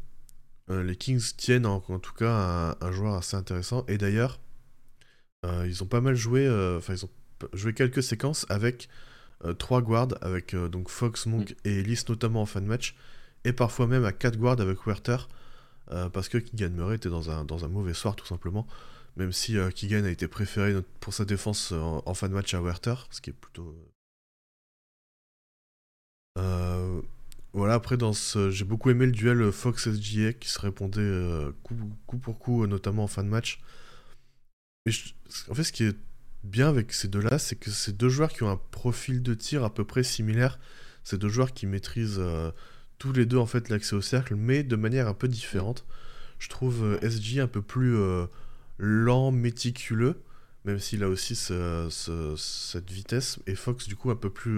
[0.70, 3.86] euh, les Kings tiennent en, tout cas un, joueur assez intéressant.
[3.88, 4.40] Et d'ailleurs,
[5.46, 7.10] euh, ils ont pas mal joué, euh, enfin ils ont
[7.54, 8.88] joué quelques séquences avec
[9.58, 11.56] trois guards, avec donc Fox, Monk mm.
[11.66, 12.96] et Ellis notamment en fin de match,
[13.44, 15.28] et parfois même à quatre guards avec Werther,
[16.14, 18.68] parce que Keegan Murray était dans un, dans un mauvais soir tout simplement.
[19.18, 23.08] Même si Keegan a été préféré pour sa défense en, fin de match à Werther,
[23.10, 23.76] ce qui est plutôt
[27.54, 27.98] voilà, après,
[28.50, 33.08] j'ai beaucoup aimé le duel Fox-SGA qui se répondait euh, coup, pour coup, notamment en
[33.08, 33.60] fin de match.
[35.50, 35.98] En fait, ce qui est
[36.44, 39.64] bien avec ces deux-là, c'est que c'est deux joueurs qui ont un profil de tir
[39.66, 40.60] à peu près similaire.
[41.04, 42.52] C'est deux joueurs qui maîtrisent euh,
[43.00, 45.86] tous les deux en fait l'accès au cercle, mais de manière un peu différente.
[46.40, 47.98] Je trouve euh, SG un peu plus
[48.78, 50.22] lent, méticuleux,
[50.66, 54.58] même s'il a aussi cette vitesse, et Fox du coup un peu plus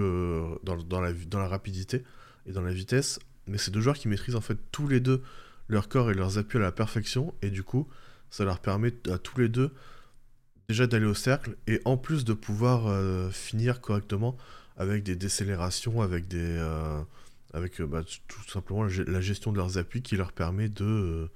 [0.63, 2.03] dans, la, dans la rapidité
[2.45, 3.19] et dans la vitesse.
[3.47, 5.21] Mais c'est deux joueurs qui maîtrisent en fait tous les deux
[5.67, 7.33] leur corps et leurs appuis à la perfection.
[7.41, 7.87] Et du coup,
[8.29, 9.71] ça leur permet à tous les deux
[10.69, 14.37] déjà d'aller au cercle et en plus de pouvoir euh, finir correctement
[14.77, 16.39] avec des décélérations, avec des.
[16.39, 17.01] Euh,
[17.53, 21.29] avec euh, bah, tout simplement la gestion de leurs appuis qui leur permet de,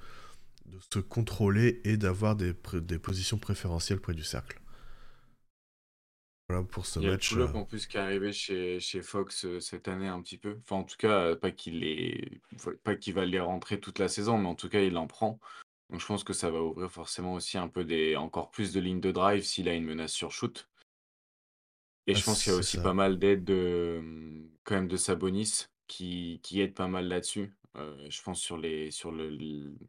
[0.78, 4.60] de se contrôler et d'avoir des, des positions préférentielles près du cercle.
[6.50, 7.34] Voilà pour ce Il y a match.
[7.34, 10.58] le en plus qui est arrivé chez, chez Fox cette année un petit peu.
[10.64, 12.42] Enfin, en tout cas, pas qu'il est,
[12.84, 15.40] pas qu'il va les rentrer toute la saison, mais en tout cas, il en prend.
[15.90, 18.80] Donc, je pense que ça va ouvrir forcément aussi un peu des, encore plus de
[18.80, 20.70] lignes de drive s'il a une menace sur shoot.
[22.08, 24.02] Et ah, je pense qu'il y a aussi pas mal d'aide de,
[24.64, 27.54] quand même de Sabonis qui, qui aide pas mal là-dessus.
[28.10, 29.38] Je pense sur les, sur le,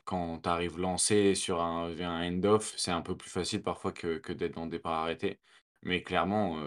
[0.04, 4.18] quand tu arrives lancé sur un, un end-off, c'est un peu plus facile parfois que,
[4.18, 5.38] que d'être en départ arrêté.
[5.82, 6.60] Mais clairement,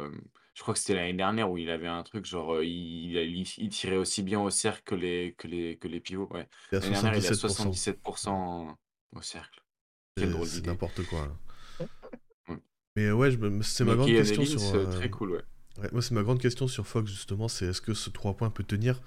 [0.54, 3.16] je crois que c'était l'année dernière où il avait un truc genre, il
[3.58, 6.48] il tirait aussi bien au cercle que les que les que les pivots, ouais.
[6.72, 8.00] L'année dernière, il a 77
[9.14, 9.62] au cercle.
[10.18, 11.28] C'est n'importe quoi,
[12.96, 13.32] Mais ouais,
[13.62, 15.90] c'est ma grande question sur, très cool, ouais.
[15.92, 18.64] moi, c'est ma grande question sur Fox, justement, c'est est-ce que ce 3 points peut
[18.64, 19.02] tenir?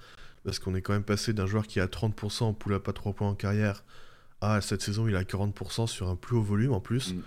[0.45, 3.13] Parce qu'on est quand même passé d'un joueur qui a 30% en pull-up à 3
[3.13, 3.83] points en carrière
[4.41, 7.13] à cette saison, il a 40% sur un plus haut volume en plus.
[7.13, 7.23] Mmh.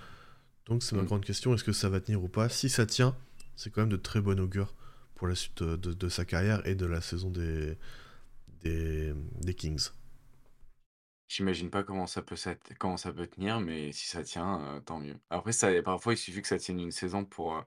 [0.66, 1.07] Donc c'est ma mm.
[1.07, 2.48] grande question, est-ce que ça va tenir ou pas?
[2.48, 3.16] Si ça tient,
[3.57, 4.74] c'est quand même de très bon augure
[5.14, 7.76] pour la suite de, sa carrière et de la saison des,
[8.62, 9.88] des, Kings.
[11.26, 12.37] J'imagine pas comment ça, peut,
[12.78, 15.16] comment ça peut tenir, mais si ça tient, euh, tant mieux.
[15.28, 17.62] Après, ça, parfois, il suffit que ça tienne une saison pour, euh,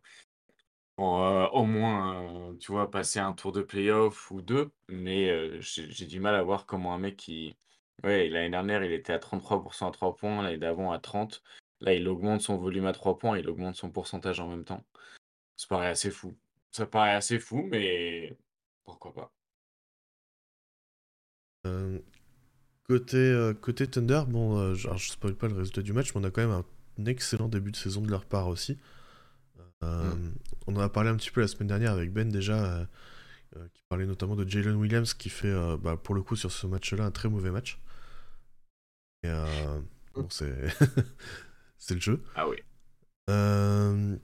[0.99, 4.71] euh, au moins, tu vois, passer un tour de playoff ou deux.
[4.89, 7.55] Mais j'ai du mal à voir comment un mec qui...
[8.03, 11.43] Ouais, l'année dernière, il était à 33% à 3 points, l'année d'avant à 30.
[11.81, 14.83] Là, il augmente son volume à 3 points, il augmente son pourcentage en même temps.
[15.57, 16.37] Ça paraît assez fou.
[16.71, 18.37] Ça paraît assez fou, mais
[18.83, 19.33] pourquoi pas.
[21.67, 21.99] Euh,
[22.87, 26.21] côté, euh, côté Thunder, bon, euh, je ne spoil pas le résultat du match, mais
[26.21, 26.63] on a quand même
[26.99, 28.77] un excellent début de saison de leur part aussi.
[29.81, 30.33] Mm.
[30.67, 32.87] On en a parlé un petit peu la semaine dernière avec Ben déjà,
[33.73, 37.05] qui parlait notamment de Jalen Williams, qui fait bah, pour le coup sur ce match-là
[37.05, 37.79] un très mauvais match.
[39.23, 39.31] Et
[40.13, 40.53] bon, c'est
[41.77, 42.23] c'est le jeu.
[42.35, 42.57] Ah oui.
[43.29, 44.17] Euh...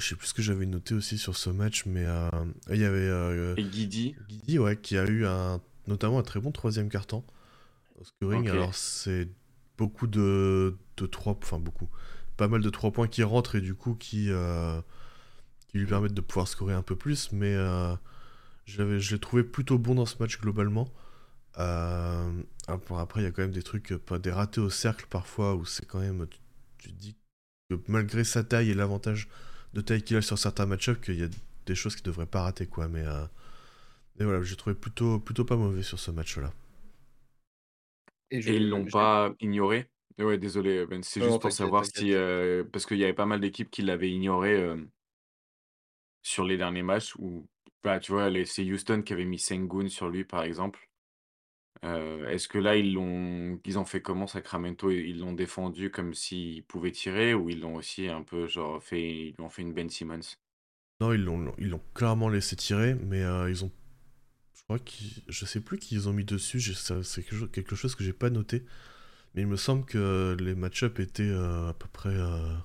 [0.00, 2.30] Je sais plus ce que j'avais noté aussi sur ce match, mais euh,
[2.70, 2.98] il y avait.
[2.98, 3.54] Euh...
[3.56, 4.16] Et Guidi.
[4.28, 7.22] Guidi, ouais, qui a eu un, notamment un très bon troisième carton
[7.98, 8.48] au scoring.
[8.48, 9.28] Alors, c'est
[9.76, 11.88] beaucoup de, de 3 enfin beaucoup.
[12.40, 14.80] Pas mal de 3 points qui rentrent et du coup qui, euh,
[15.68, 17.94] qui lui permettent de pouvoir scorer un peu plus, mais euh,
[18.64, 20.90] j'avais, je l'ai trouvé plutôt bon dans ce match globalement.
[21.58, 25.66] Euh, après, il y a quand même des trucs, des ratés au cercle parfois, où
[25.66, 26.26] c'est quand même.
[26.78, 27.14] Tu, dis
[27.68, 29.28] que malgré sa taille et l'avantage
[29.74, 31.28] de taille qu'il a sur certains match-ups, qu'il y a
[31.66, 32.88] des choses qu'il devrait pas rater, quoi.
[32.88, 33.26] Mais, euh,
[34.18, 36.54] mais voilà, j'ai trouvé plutôt, plutôt pas mauvais sur ce match-là.
[38.30, 39.90] Et, ils l'ont pas ignoré?
[40.18, 41.02] Ouais, désolé, Ben.
[41.02, 42.12] C'est juste pour savoir si.
[42.12, 44.76] Euh, parce qu'il y avait pas mal d'équipes qui l'avaient ignoré euh,
[46.22, 47.14] sur les derniers matchs.
[47.16, 47.48] Où,
[47.82, 50.88] bah, tu vois, c'est Houston qui avait mis Sengun sur lui, par exemple.
[51.84, 54.90] Euh, est-ce que là, ils l'ont, ils ont fait comment Sacramento?
[54.90, 59.28] Ils l'ont défendu comme s'ils pouvaient tirer ou ils l'ont aussi un peu genre fait,
[59.28, 60.36] ils ont fait une Ben Simmons?
[61.00, 63.72] Non, ils l'ont, ils l'ont clairement laissé tirer, mais ils ont,
[64.52, 66.60] je crois qu'ils, je sais plus qui ils ont mis dessus.
[66.60, 68.66] C'est quelque chose que j'ai pas noté.
[69.34, 72.56] Mais il me semble que les match-up étaient euh, à peu près euh,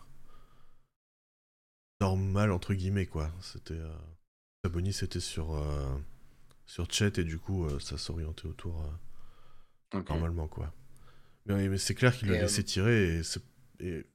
[2.01, 3.31] normal entre guillemets quoi.
[3.41, 3.93] C'était euh,
[4.63, 5.63] Sabonis c'était sur
[6.65, 8.83] sur chat et du coup ça s'orientait autour
[9.93, 10.73] normalement quoi.
[11.45, 13.21] Mais, c'est clair qu'il l'a laissé tirer et,
[13.79, 14.05] et,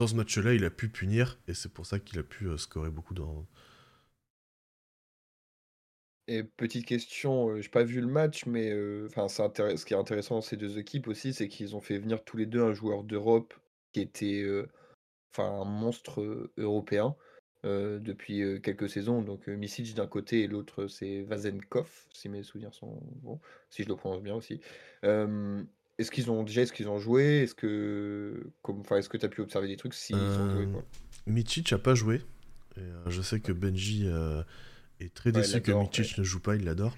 [0.00, 2.88] dans ce match-là il a pu punir et c'est pour ça qu'il a pu scorer
[2.88, 3.46] beaucoup dans
[6.28, 8.72] et petite question, je j'ai pas vu le match, mais
[9.06, 12.22] enfin, ce qui est intéressant dans ces deux équipes aussi, c'est qu'ils ont fait venir
[12.22, 13.54] tous les deux un joueur d'Europe
[13.92, 14.44] qui était,
[15.32, 17.16] enfin, un monstre, européen,
[17.64, 19.22] depuis, quelques saisons.
[19.22, 23.88] Donc, Misic d'un côté et l'autre, c'est Vazenkov, si mes souvenirs sont bons, si je
[23.88, 24.60] le prononce bien aussi.
[25.02, 27.42] est-ce qu'ils ont déjà est-ce qu'ils ont joué?
[27.42, 30.84] Est-ce que enfin, est-ce que tu as pu observer des trucs s'ils ont joué, quoi?
[31.72, 32.20] a pas joué
[32.76, 34.06] et je sais que Benji,
[35.00, 36.96] est très déçu que Mitic ne joue pas, il l'adore.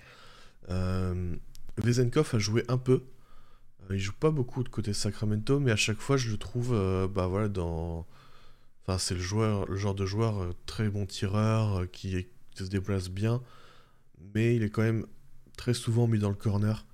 [0.68, 1.36] Euh,
[1.78, 3.04] Vezenkov a joué un peu.
[3.90, 6.72] Euh, il joue pas beaucoup de côté Sacramento, mais à chaque fois, je le trouve
[6.72, 8.06] euh, bah, voilà, dans.
[8.82, 13.08] Enfin, c'est le, joueur, le genre de joueur euh, très bon tireur qui, se déplace
[13.08, 13.42] bien,
[14.34, 15.06] mais il est quand même
[15.56, 16.84] très souvent mis dans le corner.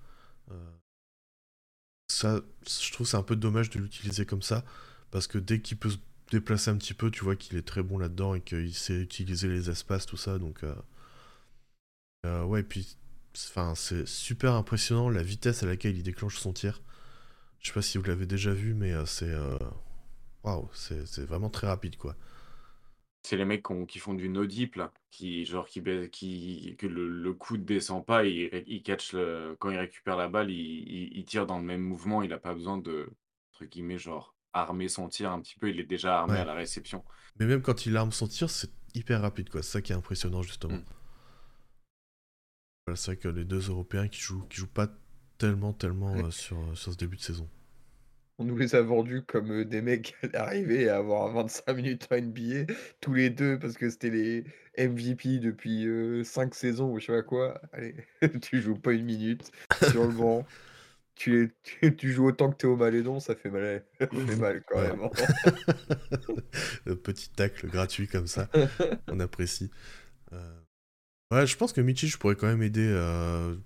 [2.09, 4.64] ça, je trouve c'est un peu dommage de l'utiliser comme ça,
[5.11, 5.99] parce que dès qu'il peut se
[6.31, 9.49] déplacer un petit peu, tu vois qu'il est très bon là-dedans et qu'il sait utiliser
[9.49, 10.38] les espaces, tout ça.
[10.38, 10.75] Donc, euh,
[12.44, 12.96] ouais, et puis
[13.36, 16.80] enfin, c'est super impressionnant la vitesse à laquelle il déclenche son tir.
[17.60, 19.30] Je sais pas si vous l'avez déjà vu, mais euh, c'est.
[19.30, 19.58] Euh,
[20.44, 22.16] waouh, c'est vraiment très rapide, quoi.
[23.22, 27.32] C'est les mecs qui font du no deep là, qui genre qui, qui que le,
[27.34, 31.44] coup ne descend pas, et il, catch le, quand il récupère la balle, il, tire
[31.44, 33.10] dans le même mouvement, il a pas besoin de
[33.52, 36.54] entre guillemets genre armer son tir un petit peu, il est déjà armé à la
[36.54, 37.04] réception.
[37.40, 39.96] Mais même quand il arme son tir, c'est hyper rapide quoi, c'est ça qui est
[39.96, 40.76] impressionnant justement.
[40.76, 40.84] Mm.
[42.94, 44.88] C'est vrai que les deux Européens qui jouent, qui jouent pas
[45.38, 47.49] tellement, tellement euh, sur, euh, sur ce début de saison.
[48.38, 52.07] On nous les a vendus comme euh, des mecs qui allaient à avoir 25 minutes
[52.12, 54.44] en NBA, tous les deux, parce que c'était les
[54.79, 55.88] MVP depuis
[56.25, 57.61] 5 saisons ou je sais pas quoi.
[57.72, 57.96] Allez,
[58.42, 59.51] tu joues pas une minute
[59.90, 60.46] sur le banc.
[61.18, 61.51] Tu,
[61.96, 65.09] tu, joues autant que Théo Malédon, ça fait mal, ça fait mal quand même.
[66.85, 68.51] Le petit tacle gratuit comme ça,
[69.09, 69.70] on apprécie.
[71.32, 73.56] Ouais, je pense que Michich pourrait quand même aider euh,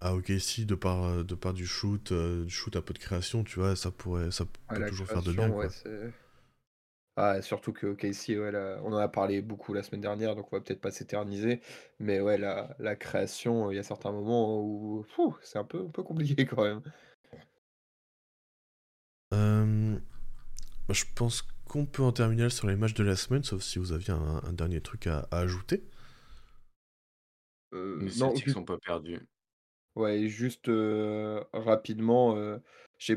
[0.00, 3.44] à OKC de par, de par du shoot, euh, du shoot un peu de création,
[3.44, 5.48] tu vois, ça pourrait ça peut toujours faire de bien.
[5.50, 5.68] Ouais,
[7.20, 8.52] ah, surtout que OKC, ouais,
[8.84, 11.60] on en a parlé beaucoup la semaine dernière, donc on va peut-être pas s'éterniser,
[11.98, 15.04] mais ouais, la, la création, il y a certains moments où
[15.42, 16.80] c'est un peu, un peu compliqué quand même.
[19.34, 19.98] Euh,
[20.90, 23.92] je pense qu'on peut en terminer sur les matchs de la semaine, sauf si vous
[23.92, 25.82] aviez un, dernier truc à ajouter.
[27.74, 29.20] Euh, Les non, Celtics sont pas perdus.
[29.96, 30.70] ouais, juste,
[31.52, 32.36] rapidement,
[32.98, 33.14] si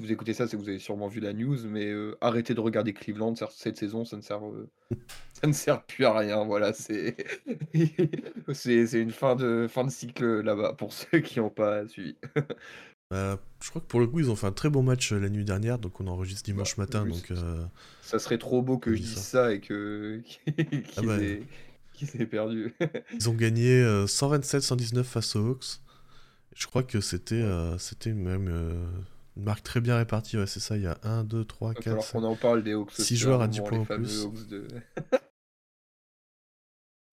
[0.00, 2.92] vous écoutez ça, c'est que vous avez sûrement vu la news, mais arrêtez de regarder
[2.92, 4.40] Cleveland cette saison, ça ne sert,
[5.32, 7.16] ça ne sert plus à rien, voilà, c'est
[8.52, 12.16] c'est une fin de fin de cycle, là-bas, pour ceux qui n'ont pas suivi.
[13.10, 15.28] Bah, je crois que pour le coup, ils ont fait un très bon match, la
[15.28, 17.32] nuit dernière, donc on enregistre bah, dimanche matin, donc
[18.02, 20.22] ça serait trop beau que je dise ça et que
[20.96, 21.18] ah bah,
[22.06, 22.74] s'est perdu.
[23.14, 25.80] Ils ont gagné 127-119 euh, face aux Hawks.
[26.56, 28.86] Je crois que c'était euh, c'était même euh,
[29.36, 30.36] une marque très bien répartie.
[30.36, 31.88] Ouais, c'est ça, il y a 1, 2, 3, 4.
[31.88, 32.92] Alors qu'on en parle des Hawks.
[32.92, 34.26] 6 joueurs à 10 points en plus.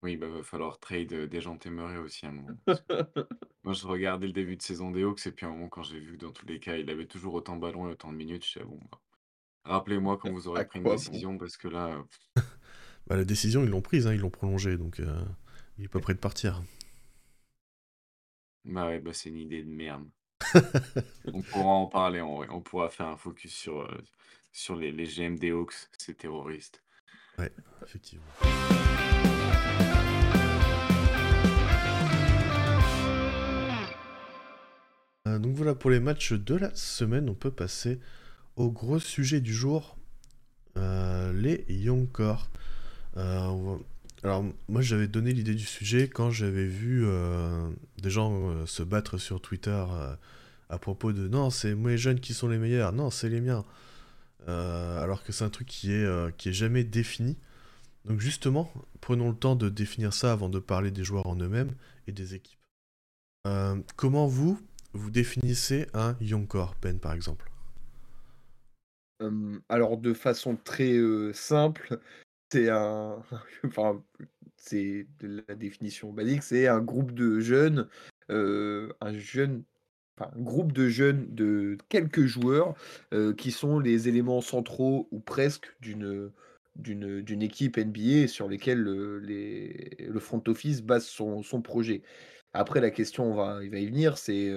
[0.04, 1.58] oui, bah, va falloir trade des gens
[2.04, 2.58] aussi à un moment.
[3.64, 5.84] Moi, je regardais le début de saison des Hawks et puis à un moment, quand
[5.84, 8.12] j'ai vu que dans tous les cas, il avait toujours autant de ballons et autant
[8.12, 9.00] de minutes, je suis bon, bah,
[9.66, 12.04] rappelez-moi quand vous aurez pris une décision parce que là.
[13.08, 15.24] Bah, la décision, ils l'ont prise, hein, ils l'ont prolongée, donc euh,
[15.78, 16.62] il est pas prêt de partir.
[18.66, 20.04] Bah ouais, bah c'est une idée de merde.
[21.34, 22.20] on pourra en parler.
[22.22, 23.98] On pourra faire un focus sur, euh,
[24.52, 26.84] sur les, les GM des Hawks, ces terroristes.
[27.38, 27.50] Ouais,
[27.82, 28.26] effectivement.
[35.28, 37.30] Euh, donc voilà pour les matchs de la semaine.
[37.30, 38.02] On peut passer
[38.58, 39.96] au gros sujet du jour.
[40.76, 41.66] les
[42.12, 42.50] Core.
[43.18, 47.06] Alors, moi, j'avais donné l'idée du sujet quand j'avais vu
[48.02, 49.84] des gens se battre sur Twitter
[50.70, 53.42] à propos de non, c'est moi les jeunes qui sont les meilleurs, non, c'est les
[53.42, 53.66] miens.
[54.48, 57.38] alors que c'est un truc qui est, qui est jamais défini.
[58.08, 61.76] Donc justement, prenons le temps de définir ça avant de parler des joueurs en eux-mêmes
[62.08, 62.60] et des équipes.
[63.46, 64.60] Euh, comment vous,
[64.94, 67.52] vous définissez un young core, Ben par exemple?
[69.68, 71.00] Alors de façon très
[71.34, 72.00] simple,
[72.52, 73.24] c'est un...
[73.66, 74.04] enfin,
[74.56, 77.88] c'est la définition basique, c'est un groupe de jeunes,
[78.30, 79.64] un jeune
[80.20, 82.74] un groupe de jeunes de quelques joueurs
[83.38, 86.32] qui sont les éléments centraux ou presque d'une
[87.42, 92.02] équipe NBA sur lesquelles le, le front office base son, projet.
[92.54, 94.52] Après, la question, on va, il va y venir, c'est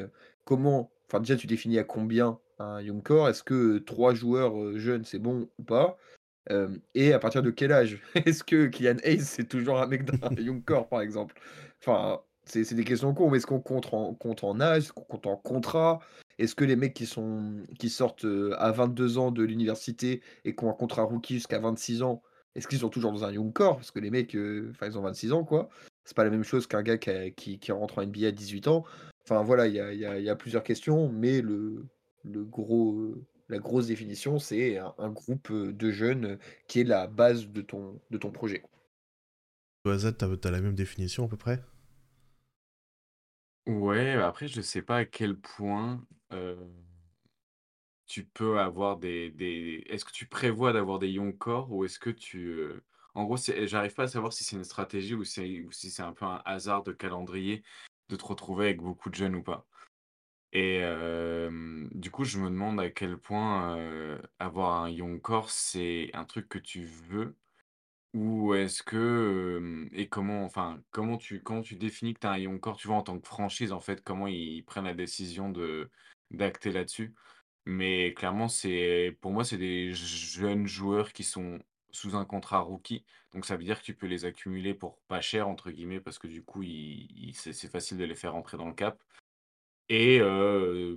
[0.44, 3.28] comment, enfin déjà, tu définis à combien un young core?
[3.28, 5.98] Est-ce que trois joueurs jeunes, c'est bon ou pas?
[6.94, 8.00] Et à partir de quel âge?
[8.14, 11.34] Est-ce que Kylian Hayes, c'est toujours un mec d'un young core, par exemple?
[11.80, 14.84] Enfin, c'est des questions cons, mais est-ce qu'on compte en, compte en âge?
[14.84, 16.00] Est-ce qu'on compte en contrat?
[16.38, 18.26] Est-ce que les mecs qui, sont, qui sortent
[18.58, 22.22] à 22 ans de l'université et qui ont un contrat rookie jusqu'à 26 ans,
[22.54, 24.36] est-ce qu'ils sont toujours dans un young core Parce que les mecs,
[24.70, 25.68] enfin, ils ont 26 ans, quoi.
[26.04, 28.84] C'est pas la même chose qu'un gars qui, qui, rentre en NBA à 18 ans.
[29.24, 31.84] Enfin, voilà, il y a, y a, plusieurs questions, mais le,
[32.24, 33.14] le gros,
[33.50, 38.18] la grosse définition, c'est un, groupe de jeunes qui est la base de ton, de
[38.18, 38.62] ton projet.
[39.84, 41.62] Toi, Z, tu as la même définition à peu près?
[43.66, 46.04] Ouais, après, je sais pas à quel point
[48.10, 49.84] tu peux avoir des, des...
[49.86, 52.68] Est-ce que tu prévois d'avoir des young core ou est-ce que tu...
[53.14, 56.24] En gros, j'arrive pas à savoir si c'est une stratégie ou, si c'est un peu
[56.24, 57.62] un hasard de calendrier
[58.08, 59.64] de te retrouver avec beaucoup de jeunes ou pas.
[60.52, 60.82] Et
[61.92, 63.78] du coup, je me demande à quel point
[64.38, 67.36] avoir un young core, c'est un truc que tu veux
[68.14, 72.38] ou est-ce que, et comment enfin, comment tu comment tu définis que tu as un
[72.38, 75.50] young core, tu vois, en tant que franchise, en fait, comment ils prennent la décision
[75.50, 75.90] de
[76.32, 77.14] d'acter là-dessus?
[77.66, 81.60] Mais clairement, c'est pour moi, c'est des jeunes joueurs qui sont
[81.92, 83.04] sous un contrat rookie.
[83.32, 86.18] Donc ça veut dire que tu peux les accumuler pour «pas cher» entre guillemets, parce
[86.18, 86.62] que du coup,
[87.34, 89.00] c'est facile de les faire rentrer dans le cap.
[89.90, 90.20] Et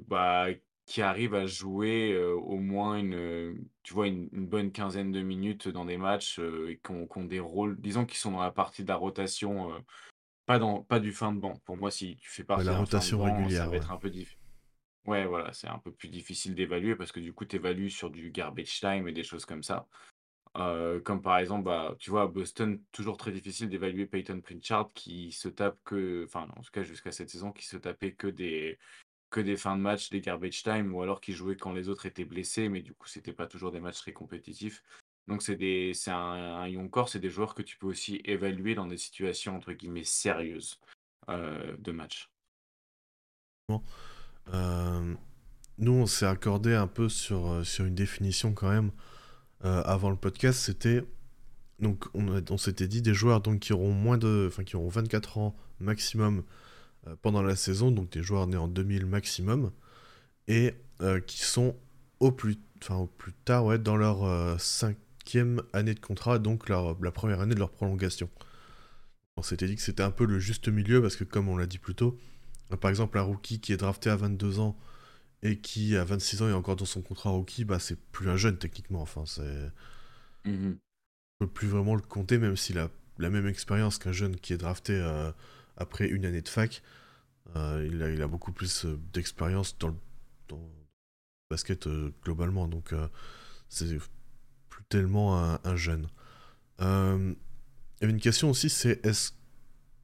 [0.07, 0.47] bah
[0.85, 5.85] qui arrivent à jouer au moins une, tu vois, une, bonne quinzaine de minutes dans
[5.85, 8.95] des matchs et qui ont, des rôles, disons qu'ils sont dans la partie de la
[8.97, 9.71] rotation,
[10.45, 11.53] pas, dans, pas du fin de banc.
[11.65, 14.37] Pour moi, si tu fais partie la rotation régulière, ça va être un peu difficile.
[15.05, 18.09] Ouais, voilà, c'est un peu plus difficile d'évaluer parce que du coup, tu évalues sur
[18.09, 19.85] du garbage time et des choses comme ça.
[20.53, 25.31] Comme par exemple, bah, tu vois, à Boston, toujours très difficile d'évaluer Peyton Pritchard qui
[25.31, 28.77] se tape que, enfin, en tout cas jusqu'à cette saison, qui se tapait que des,
[29.31, 32.05] que des fins de match, des garbage time, ou alors qui jouaient quand les autres
[32.05, 34.83] étaient blessés, mais du coup, c'était pas toujours des matchs très compétitifs.
[35.27, 35.57] Donc, c'est
[36.07, 40.03] un, un, c'est des joueurs que tu peux aussi évaluer dans des situations entre guillemets
[40.03, 40.79] sérieuses
[41.27, 42.29] de match.
[45.77, 48.91] Nous, on s'est accordé un peu sur, sur une définition quand même
[49.63, 50.59] avant le podcast.
[50.59, 51.03] C'était
[51.79, 55.37] donc on, s'était dit des joueurs donc qui auront moins de, enfin qui auront 24
[55.37, 56.43] ans maximum
[57.07, 59.71] euh, pendant la saison, donc des joueurs nés en 2000 maximum,
[60.47, 61.75] et euh, qui sont
[62.19, 66.69] au plus, enfin, au plus tard ouais, dans leur euh, cinquième année de contrat, donc
[66.69, 68.29] la première année de leur prolongation.
[69.35, 71.65] On s'était dit que c'était un peu le juste milieu, parce que comme on l'a
[71.65, 72.17] dit plus tôt,
[72.79, 74.77] par exemple un rookie qui est drafté à 22 ans
[75.43, 78.37] et qui à 26 ans est encore dans son contrat rookie, bah c'est plus un
[78.37, 79.71] jeune techniquement, enfin c'est...
[80.45, 80.75] On
[81.39, 84.57] peut plus vraiment le compter, même s'il a la même expérience qu'un jeune qui est
[84.57, 84.99] drafté
[85.77, 86.81] après une année de fac.
[87.55, 89.95] Euh, il, a, il, a, beaucoup plus euh, d'expérience dans, le
[91.49, 92.95] basket euh, globalement, donc
[93.69, 93.97] c'est
[94.69, 96.07] plus tellement un, jeune.
[96.79, 99.31] Il y avait une question aussi, c'est est-ce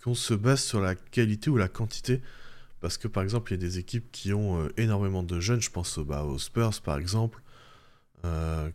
[0.04, 2.22] qu'on se base sur la qualité ou la quantité
[2.82, 5.70] Parce que par exemple, il y a des équipes qui ont énormément de jeunes, je
[5.70, 7.42] pense bah, aux Spurs par exemple,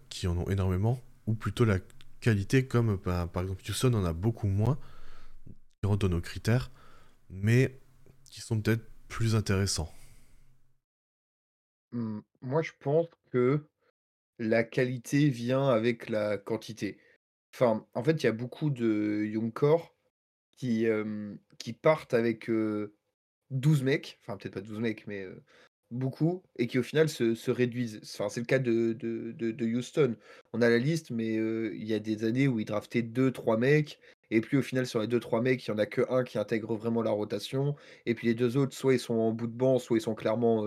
[0.08, 1.78] qui en ont énormément, ou plutôt la
[2.20, 4.78] qualité, comme bah, par exemple Houston en a beaucoup moins,
[5.80, 6.70] qui rentre dans nos critères
[7.30, 7.78] mais
[8.30, 9.92] qui sont peut-être plus intéressants.
[11.92, 13.66] Mmh, moi, je pense que
[14.38, 16.98] la qualité vient avec la quantité.
[17.54, 19.94] Enfin, en fait, il y a beaucoup de young core
[20.56, 20.86] qui,
[21.58, 22.50] qui partent avec
[23.54, 25.26] 12 mecs, enfin peut-être pas 12 mecs, mais
[25.90, 28.00] beaucoup, et qui au final se, réduisent.
[28.02, 30.16] Enfin, c'est le cas de, de, Houston.
[30.52, 34.00] On a la liste, mais il y a des années où ils draftaient 2-3 mecs,
[34.30, 36.38] et puis au final, sur les 2-3 mecs, il n'y en a que un qui
[36.38, 37.76] intègre vraiment la rotation.
[38.06, 40.14] Et puis les deux autres, soit ils sont en bout de banc, soit ils sont
[40.14, 40.66] clairement.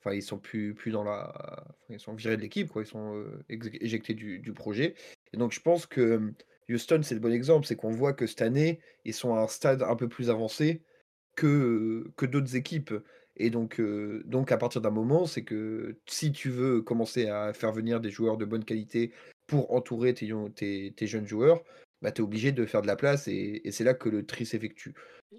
[0.00, 1.66] Enfin, ils sont plus, plus dans la.
[1.90, 2.82] ils sont virés de l'équipe, quoi.
[2.82, 4.94] Ils sont éjectés du, projet.
[5.32, 6.32] Et donc je pense que
[6.70, 9.48] Houston, c'est le bon exemple, c'est qu'on voit que cette année, ils sont à un
[9.48, 10.82] stade un peu plus avancé
[11.38, 12.92] que, d'autres équipes.
[13.36, 13.80] Et donc,
[14.24, 18.10] donc à partir d'un moment, c'est que si tu veux commencer à faire venir des
[18.10, 19.12] joueurs de bonne qualité
[19.46, 21.62] pour entourer tes, tes, jeunes joueurs,
[22.02, 24.44] bah, tu es obligé de faire de la place et, c'est là que le tri
[24.44, 24.94] s'effectue.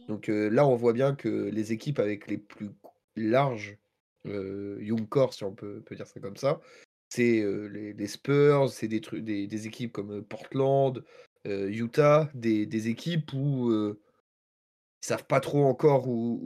[0.08, 2.70] Donc là, on voit bien que les équipes avec les plus
[3.16, 3.78] larges
[4.26, 6.62] young core, si on peut, peut dire ça comme ça,
[7.10, 11.04] c'est les, Spurs, c'est des, des, des, équipes comme Portland,
[11.46, 13.74] Utah, des, des, équipes où
[15.02, 16.40] ils savent pas trop encore où,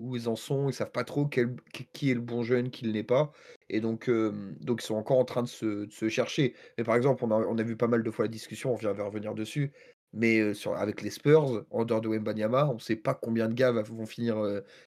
[0.00, 1.56] où, ils en sont, ils savent pas trop quel,
[1.92, 3.32] qui est le bon jeune, qui ne l'est pas.
[3.70, 6.54] Et donc, donc, ils sont encore en train de se, se chercher.
[6.76, 8.76] Mais par exemple, on a, on a, vu pas mal de fois la discussion, on
[8.76, 9.72] vient de revenir dessus.
[10.12, 13.54] Mais sur, avec les Spurs, en dehors de Wembanyama, on ne sait pas combien de
[13.54, 14.36] gars vont finir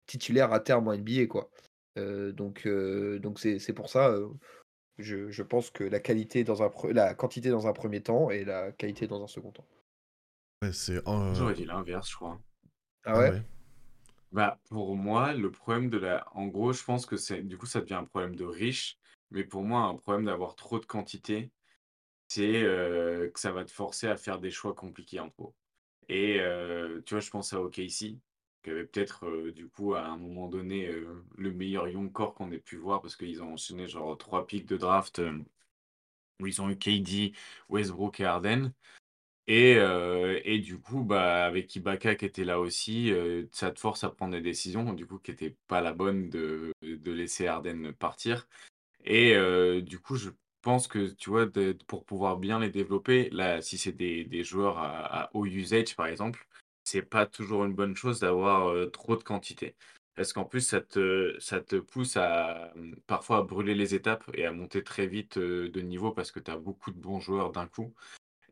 [0.06, 1.26] titulaires à terme en NBA.
[1.28, 1.50] Quoi.
[1.96, 4.16] donc, donc c'est pour ça,
[5.00, 8.46] je, je, pense que la qualité dans un la quantité dans un premier temps et
[8.46, 9.68] la qualité dans un second temps.
[10.64, 11.02] Ouais, c'est.
[11.34, 12.40] J'aurais dit l'inverse, je crois.
[13.06, 13.42] Ah, ah ouais?
[14.32, 17.66] Bah, pour moi, le problème de la en gros, je pense que c'est du coup,
[17.66, 18.98] ça devient un problème de riche,
[19.32, 21.50] mais pour moi, un problème d'avoir trop de quantité,
[22.28, 25.56] c'est, que ça va te forcer à faire des choix compliqués en trop.
[26.10, 26.40] Et
[27.06, 28.18] tu vois, je pense à OKC,
[28.64, 30.92] qui avait peut-être, du coup, à un moment donné,
[31.38, 34.66] le meilleur young core qu'on ait pu voir parce qu'ils ont enchaîné genre trois pics
[34.66, 35.22] de draft,
[36.40, 37.34] où ils ont eu KD,
[37.70, 38.72] Westbrook et Harden.
[39.50, 43.80] Et, euh, et du coup, bah, avec Ibaka qui était là aussi, euh, ça te
[43.80, 47.48] force à prendre des décisions, du coup, qui n'étaient pas la bonne de, de laisser
[47.48, 48.48] Arden partir.
[49.06, 50.32] Et euh, du coup, je
[50.62, 51.48] pense que, tu vois,
[51.88, 56.08] pour pouvoir bien les développer, là, si c'est des, des joueurs à, haut usage, par
[56.08, 56.48] exemple,
[56.84, 59.76] c'est pas toujours une bonne chose d'avoir trop de quantité.
[60.16, 62.74] Parce qu'en plus, ça te, ça te pousse à
[63.08, 66.52] parfois à brûler les étapes et à monter très vite de niveau parce que tu
[66.52, 67.94] as beaucoup de bons joueurs d'un coup.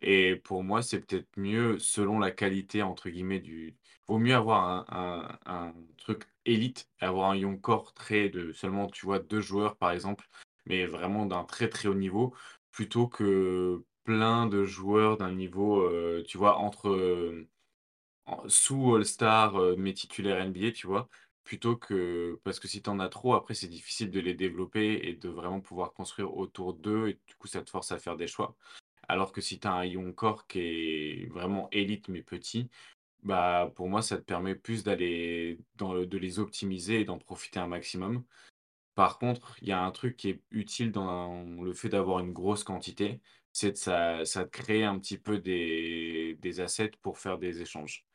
[0.02, 3.76] Et pour moi, c'est peut-être mieux, selon la qualité, entre guillemets, du.
[4.08, 9.20] Vaut mieux avoir un, truc élite, avoir un young core très de seulement, tu vois,
[9.20, 10.28] deux joueurs, par exemple,
[10.66, 12.36] mais vraiment d'un très très haut niveau,
[12.72, 17.48] plutôt que plein de joueurs d'un niveau, euh, tu vois, entre euh,
[18.48, 21.10] sous All-Star, euh, mais titulaire NBA, tu vois,
[21.44, 22.40] plutôt que.
[22.44, 25.30] Parce que si tu en as trop, après, c'est difficile de les développer et de
[25.30, 28.56] vraiment pouvoir construire autour d'eux, et du coup, ça te force à faire des choix.
[29.08, 32.70] Alors que si tu as un young core qui est vraiment élite mais petit,
[33.24, 37.68] bah pour moi ça te permet plus d'aller de les optimiser et d'en profiter un
[37.68, 38.24] maximum.
[38.96, 42.32] Par contre, il y a un truc qui est utile dans le fait d'avoir une
[42.34, 48.06] grosse quantité, c'est que ça, crée un petit peu des, assets pour faire des échanges.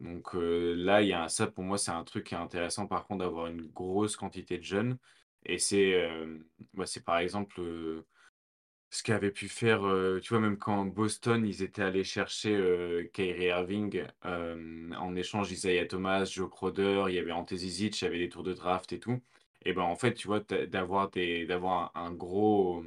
[0.00, 3.06] Donc euh, là, y a ça pour moi, c'est un truc qui est intéressant par
[3.06, 4.98] contre d'avoir une grosse quantité de jeunes.
[5.44, 6.38] Et c'est euh,
[6.74, 8.06] bah, par exemple euh,
[8.92, 9.80] ce qu'avait pu faire,
[10.22, 16.26] tu vois, même quand Boston, ils étaient allés chercher Kyrie Irving, en échange Isaiah Thomas,
[16.26, 19.00] Joe Crowder, il y avait Ante Zizic, il y avait des tours de draft et
[19.00, 19.20] tout.
[19.64, 21.10] Et ben en fait, tu vois, d'avoir
[21.94, 22.84] un, gros,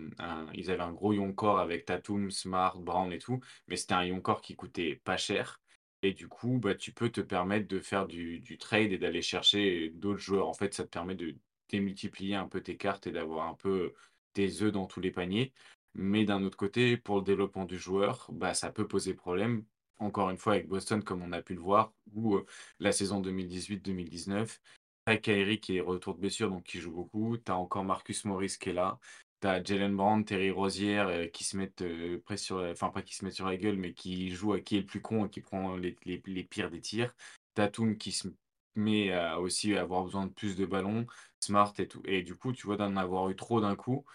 [0.54, 4.22] ils avaient un gros young avec Tatum, Smart, Brown et tout, mais c'était un young
[4.22, 5.62] core qui coûtait pas cher.
[6.02, 9.22] Et du coup, bah, tu peux te permettre de faire du, du trade et d'aller
[9.22, 10.48] chercher d'autres joueurs.
[10.48, 11.36] En fait, ça te permet de
[11.70, 13.94] démultiplier un peu tes cartes et d'avoir un peu
[14.34, 15.54] tes œufs dans tous les paniers.
[15.96, 19.64] Mais d'un autre côté, pour le développement du joueur, bah, ça peut poser problème.
[20.00, 22.46] Encore une fois, avec Boston, comme on a pu le voir, ou euh,
[22.80, 24.62] la saison 2018-2019,
[25.06, 27.38] t'as Kyrie qui est retour de blessure, donc qui joue beaucoup.
[27.38, 29.00] Tu as encore Marcus Morris qui est là.
[29.42, 33.02] Tu as Jalen Brown, Terry Rosier euh, qui se mettent euh, presque sur, enfin pas
[33.02, 35.26] qui se mettent sur la gueule, mais qui joue à qui est le plus con
[35.26, 37.14] et qui prend les, les, pires des tirs.
[37.54, 38.28] Tatum qui se
[38.76, 41.06] met à aussi avoir besoin de plus de ballons,
[41.40, 42.02] Smart et tout.
[42.06, 44.06] Et du coup, tu vois, d'en avoir eu trop d'un coup,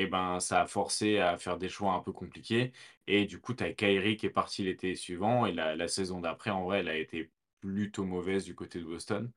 [0.00, 2.72] et ben, ça a forcé à faire des choix un peu compliqués.
[3.06, 5.44] Et du coup, tu as Kyrie qui est parti l'été suivant.
[5.44, 7.30] Et la, saison d'après, en vrai, elle a été
[7.60, 9.30] plutôt mauvaise du côté de Boston.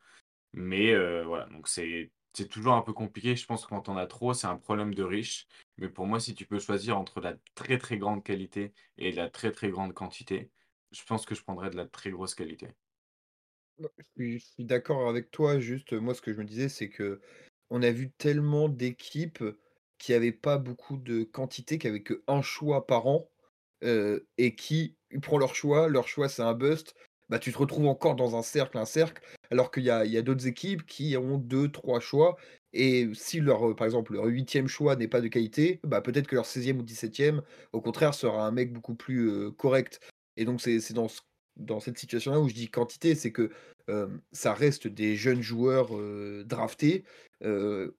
[0.54, 2.12] Mais euh, voilà, donc c'est
[2.50, 3.36] toujours un peu compliqué.
[3.36, 5.48] Je pense que quand on a trop, c'est un problème de riche.
[5.78, 9.30] Mais pour moi, si tu peux choisir entre la très très grande qualité et la
[9.30, 10.50] très très grande quantité,
[10.92, 12.70] je pense que je prendrais de la très grosse qualité.
[14.18, 15.60] Je suis, d'accord avec toi.
[15.60, 17.20] Juste, moi, ce que je me disais, c'est que
[17.70, 19.44] on a vu tellement d'équipes
[19.98, 23.30] qui avait pas beaucoup de quantité, qui avait qu'un choix par an,
[24.38, 26.96] et qui prend leur choix, leur choix c'est un bust,
[27.30, 29.22] bah, tu te retrouves encore dans un cercle, un cercle,
[29.52, 32.36] alors qu'il y a, il y a d'autres équipes qui ont deux, trois choix,
[32.74, 36.36] et si leur, par exemple, leur huitième choix n'est pas de qualité, bah, peut-être que
[36.36, 37.42] leur 16e ou 17e,
[37.72, 40.00] au contraire, sera un mec beaucoup plus correct.
[40.38, 41.22] Et donc c'est dans ce
[41.58, 43.52] dans cette situation-là où je dis quantité, c'est que,
[44.32, 45.90] ça reste des jeunes joueurs,
[46.46, 47.04] draftés.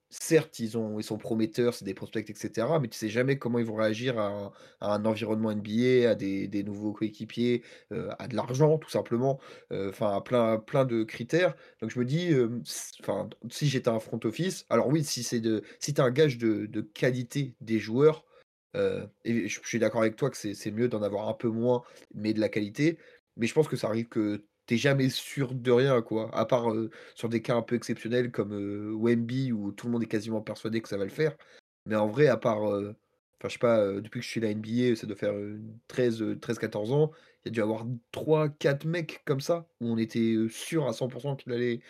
[0.09, 3.38] Certes, ils ont ils sont prometteurs, c'est des prospects et cetera, mais tu sais jamais
[3.38, 7.62] comment ils vont réagir à un environnement NBA, à des nouveaux coéquipiers,
[8.18, 9.38] à de l'argent tout simplement,
[9.70, 11.55] enfin à plein plein de critères.
[11.82, 12.30] Donc je me dis,
[13.00, 16.38] enfin, si j'étais un front office alors oui, si c'est de si as un gage
[16.38, 18.24] de qualité des joueurs,
[18.74, 21.82] et je je suis d'accord avec toi que c'est mieux d'en avoir un peu moins,
[22.14, 22.98] mais de la qualité.
[23.37, 26.30] Mais je pense que ça arrive que tu es jamais sûr de rien, quoi.
[26.35, 26.72] À part,
[27.14, 30.41] sur des cas un peu exceptionnels comme, heu, Wemby où tout le monde est quasiment
[30.43, 31.37] persuadé que ça va le faire.
[31.87, 32.95] Mais en vrai, à part, enfin,
[33.45, 36.39] je sais pas, depuis que je suis la NBA, ça doit faire, heu, 13, heu,
[36.39, 37.11] 13-14 ans,
[37.45, 41.37] il y a dû avoir 3-4 mecs comme ça, où on était, sûr à 100
[41.37, 41.80] qu'il allait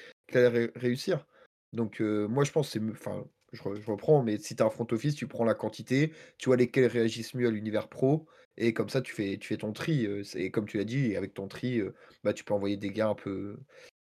[0.76, 1.26] réussir.
[1.72, 4.70] Donc, moi je pense c'est enfin, je re je reprends, mais si tu as un
[4.70, 8.26] front office, tu prends la quantité, tu vois lesquels réagissent mieux à l'univers pro
[8.56, 11.34] et comme ça tu fais tu fais ton tri, c'est comme tu l'as dit, avec
[11.34, 11.80] ton tri,
[12.24, 13.56] bah, tu peux envoyer des gars un peu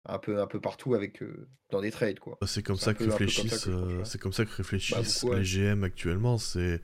[0.06, 1.22] un peu un peu partout avec,
[1.70, 2.38] dans des trades, quoi.
[2.40, 4.04] Bah, c'est comme C'est un ça que peu un peu comme ça réfléchissent, que je
[4.04, 4.50] c'est comme ça que
[4.88, 5.44] Bah, réfléchissent beaucoup, les.
[5.44, 6.80] GM actuellement, c'est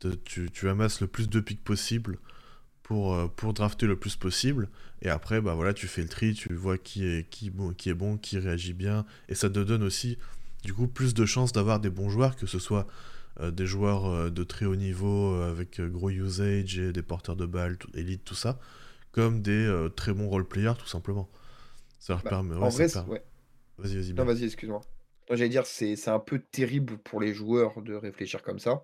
[0.00, 2.18] te tu tu amasses le plus de picks possible
[2.82, 4.70] pour, pour drafter le plus possible
[5.02, 7.90] et après, bah, voilà, tu fais le tri, tu vois qui est qui bon qui
[7.90, 10.18] est bon, qui réagit bien et ça te donne aussi,
[10.64, 12.86] du coup, plus de chances d'avoir des bons joueurs, que ce soit,
[13.40, 17.46] des joueurs, heu, de très haut niveau, heu, avec, gros usage et des porteurs de
[17.46, 18.58] balles, élite, tout ça,
[19.12, 21.28] comme des, très bons role players, tout simplement.
[21.98, 23.22] Ça leur Bah, permet ouais, en vrai, c per ouais.
[23.78, 24.80] vas-y, vas-y, Non, vas-y, excuse-moi.
[25.30, 28.82] J'allais dire, c'est c'est un peu terrible pour les joueurs de réfléchir comme ça.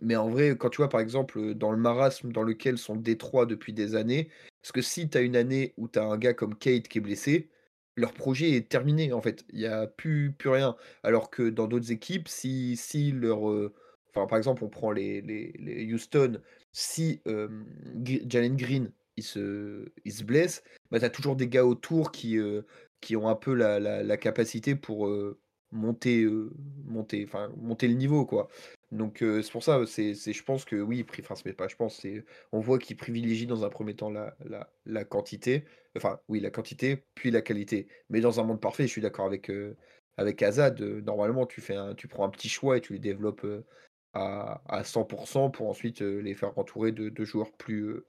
[0.00, 3.46] Mais en vrai, quand tu vois, par exemple, dans le marasme dans lequel sont Détroit
[3.46, 4.30] depuis des années,
[4.62, 6.98] parce que si tu as une année où tu as un gars comme Kate qui
[6.98, 7.50] est blessé,
[7.96, 9.44] leur projet est terminé, en fait.
[9.52, 10.76] Il y a plus plus rien.
[11.02, 13.74] Alors que dans d'autres équipes, si si leur, heu,
[14.14, 16.40] enfin, par exemple, on prend les les les Houston,
[16.72, 17.20] si,
[18.28, 22.36] Jalen Green, il se il se blesse, bah, tu as toujours des gars autour qui,
[22.38, 22.66] heu,
[23.00, 25.08] qui ont un peu la la capacité pour,
[25.72, 26.26] monter,
[26.84, 27.26] monter,
[27.56, 28.48] monter le niveau, quoi.
[28.92, 32.24] Donc c'est pour ça, c'est je pense que oui, enfin, c'est pas je pense, c'est
[32.52, 35.64] on voit qu'ils privilégient dans un premier temps la la la quantité,
[35.96, 37.88] enfin, oui, la quantité, puis la qualité.
[38.10, 39.76] Mais dans un monde parfait, je suis d'accord avec, heu,
[40.16, 42.98] avec Azad, heu, normalement, tu fais un tu prends un petit choix et tu les
[42.98, 43.64] développes, heu,
[44.14, 45.04] à à 100
[45.50, 48.02] pour ensuite, les faire entourer de de joueurs plus,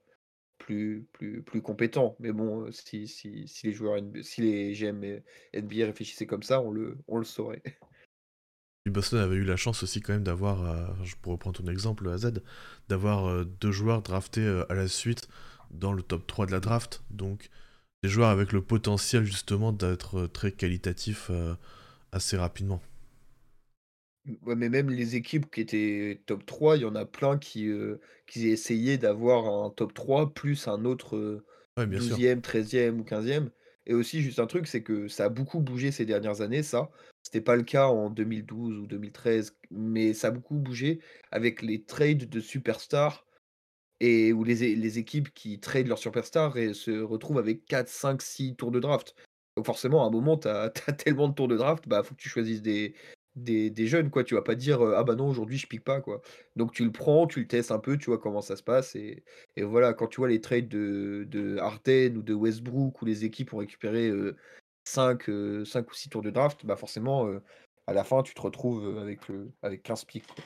[0.58, 2.16] plus plus plus compétents.
[2.20, 5.22] Mais bon, si si si les joueurs si les GM
[5.54, 7.62] NBA réfléchissaient comme ça, on le on le saurait.
[8.90, 12.08] Boston avait eu la chance aussi quand même d'avoir, euh, je pourrais prendre ton exemple
[12.08, 12.32] AZ,
[12.88, 15.28] d'avoir euh, deux joueurs draftés euh, à la suite
[15.70, 17.02] dans le top 3 de la draft.
[17.10, 17.48] Donc
[18.04, 21.54] des joueurs avec le potentiel justement d'être euh, très qualitatifs euh,
[22.12, 22.80] assez rapidement.
[24.42, 27.66] Ouais, mais même les équipes qui étaient top 3, il y en a plein qui,
[27.66, 31.44] heu, qui essayaient d'avoir un top 3 plus un autre, heu,
[31.76, 32.20] Ouais, bien sûr.
[32.20, 33.50] 12e, 13e ou 15e
[33.86, 36.90] et aussi juste un truc, c'est que ça a beaucoup bougé ces dernières années ça.
[37.24, 41.00] C'était pas le cas en 2012 ou 2013, mais ça a beaucoup bougé
[41.32, 43.26] avec les trades de superstars
[44.04, 48.56] et où les équipes qui trade leurs superstars et se retrouvent avec 4, 5, 6
[48.56, 49.14] tours de draft.
[49.56, 52.20] Donc forcément, à un moment, tu as tellement de tours de draft, bah, faut que
[52.20, 54.24] tu choisisses des jeunes, quoi.
[54.24, 56.20] Tu vas pas dire, «Ah bah non, aujourd'hui je pique pas», quoi.
[56.56, 58.94] Donc tu le prends, tu le testes un peu, tu vois comment ça se passe
[58.96, 59.22] et
[59.62, 63.52] voilà, quand tu vois les trades de de Harden ou de Westbrook où les équipes
[63.54, 64.36] ont récupéré, heu,
[64.84, 67.28] 5, heu, 5 ou 6 tours de draft, bah forcément,
[67.86, 70.44] à la fin, tu te retrouves, avec, heu, avec 15 picks, quoi.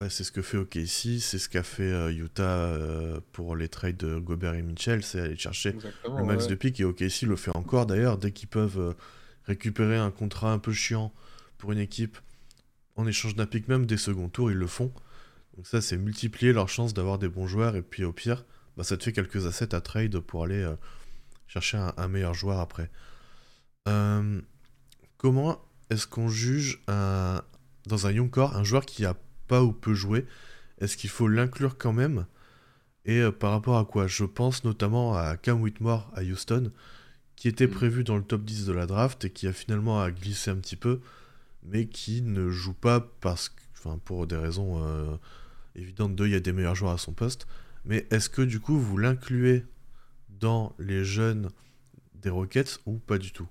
[0.00, 3.68] Ouais, c'est ce que fait OKC, c'est ce qu'a fait euh, Utah euh, pour les
[3.68, 6.50] trades de Gobert et Mitchell, c'est aller chercher le max ouais.
[6.50, 8.94] de pick et OKC le fait encore d'ailleurs dès qu'ils peuvent euh,
[9.44, 11.12] récupérer un contrat un peu chiant
[11.58, 12.18] pour une équipe
[12.96, 14.92] en échange d'un pick même des seconds tours, ils le font.
[15.56, 18.44] Donc ça, c'est multiplier leur chance d'avoir des bons joueurs et puis au pire,
[18.76, 20.68] bah, ça te fait quelques assets à trade pour aller
[21.46, 22.90] chercher un, un meilleur joueur après.
[25.18, 27.42] Comment est-ce qu'on juge un,
[27.86, 29.14] dans un young core un joueur qui a
[29.48, 30.26] pas ou peu joué
[30.80, 32.26] Est-ce qu'il faut l'inclure quand même?
[33.04, 34.06] Et euh, par rapport à quoi?
[34.06, 36.72] Je pense notamment à Cam Whitmore à Houston,
[37.36, 37.70] qui était Mmh.
[37.70, 40.56] prévu dans le top 10 de la draft et qui a finalement à glissé un
[40.56, 41.00] petit peu,
[41.64, 45.16] mais qui ne joue pas parce que, enfin, pour des raisons euh,
[45.76, 47.46] évidentes de, il y a des meilleurs joueurs à son poste.
[47.84, 49.64] Mais est-ce que du coup vous l'incluez
[50.28, 51.50] dans les jeunes
[52.14, 53.48] des Rockets ou pas du tout?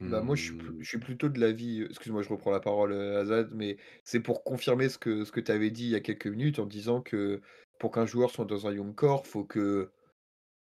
[0.00, 0.82] Bah, moi, je suis plu Mmh.
[0.82, 4.88] je suis plutôt de l'avis, excuse-moi, je reprends la parole, Azad, mais c'est pour confirmer
[4.88, 7.40] ce que ce que tu avais dit il y a quelques minutes en disant que
[7.78, 9.90] pour qu'un joueur soit dans un young core, faut que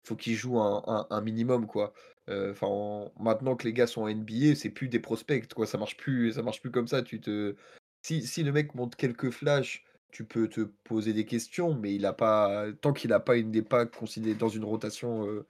[0.06, 1.94] faut qu'il joue un un un minimum, quoi.
[2.30, 5.78] Enfin, en maintenant que les gars sont en NBA, c'est plus des prospects, quoi, ça
[5.78, 7.02] marche plus ça marche plus comme ça.
[7.04, 7.56] Tu te
[8.04, 12.06] si si le mec montre quelques flashs, tu peux te poser des questions, mais il
[12.06, 15.44] a pas tant qu'il a pas il n'est pas considéré dans une rotation,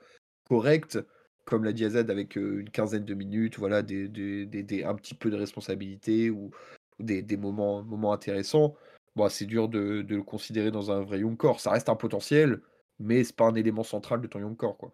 [0.47, 0.99] correcte,
[1.45, 4.95] comme l'a dit Hazard avec, une quinzaine de minutes, voilà, des des des des un
[4.95, 6.51] petit peu de responsabilité ou
[6.99, 8.75] ou des des moments moments intéressants,
[9.15, 11.59] bah, c'est dur de de le considérer dans un vrai young core.
[11.59, 12.61] Ça reste un potentiel,
[12.99, 14.93] mais c'est pas un élément central de ton young core, quoi.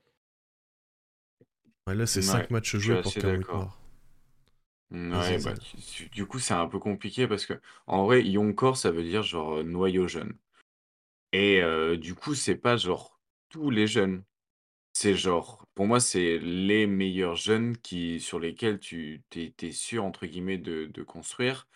[1.87, 3.43] Ouais, là, c'est 5 Ouais, matchs joués pour Cam
[4.91, 5.57] ouais, bah, Hazard.
[5.57, 7.53] tu tu du coup, c'est un peu compliqué parce que
[7.87, 10.37] en vrai, young core, ça veut dire genre, noyau jeune
[11.31, 11.61] et
[11.97, 13.19] du coup, c'est pas genre
[13.49, 14.23] tous les jeunes.
[14.93, 17.75] C'est genre pour moi, c'est les meilleurs jeunes
[18.19, 21.67] sur lesquels tu tu es sûr entre guillemets de construire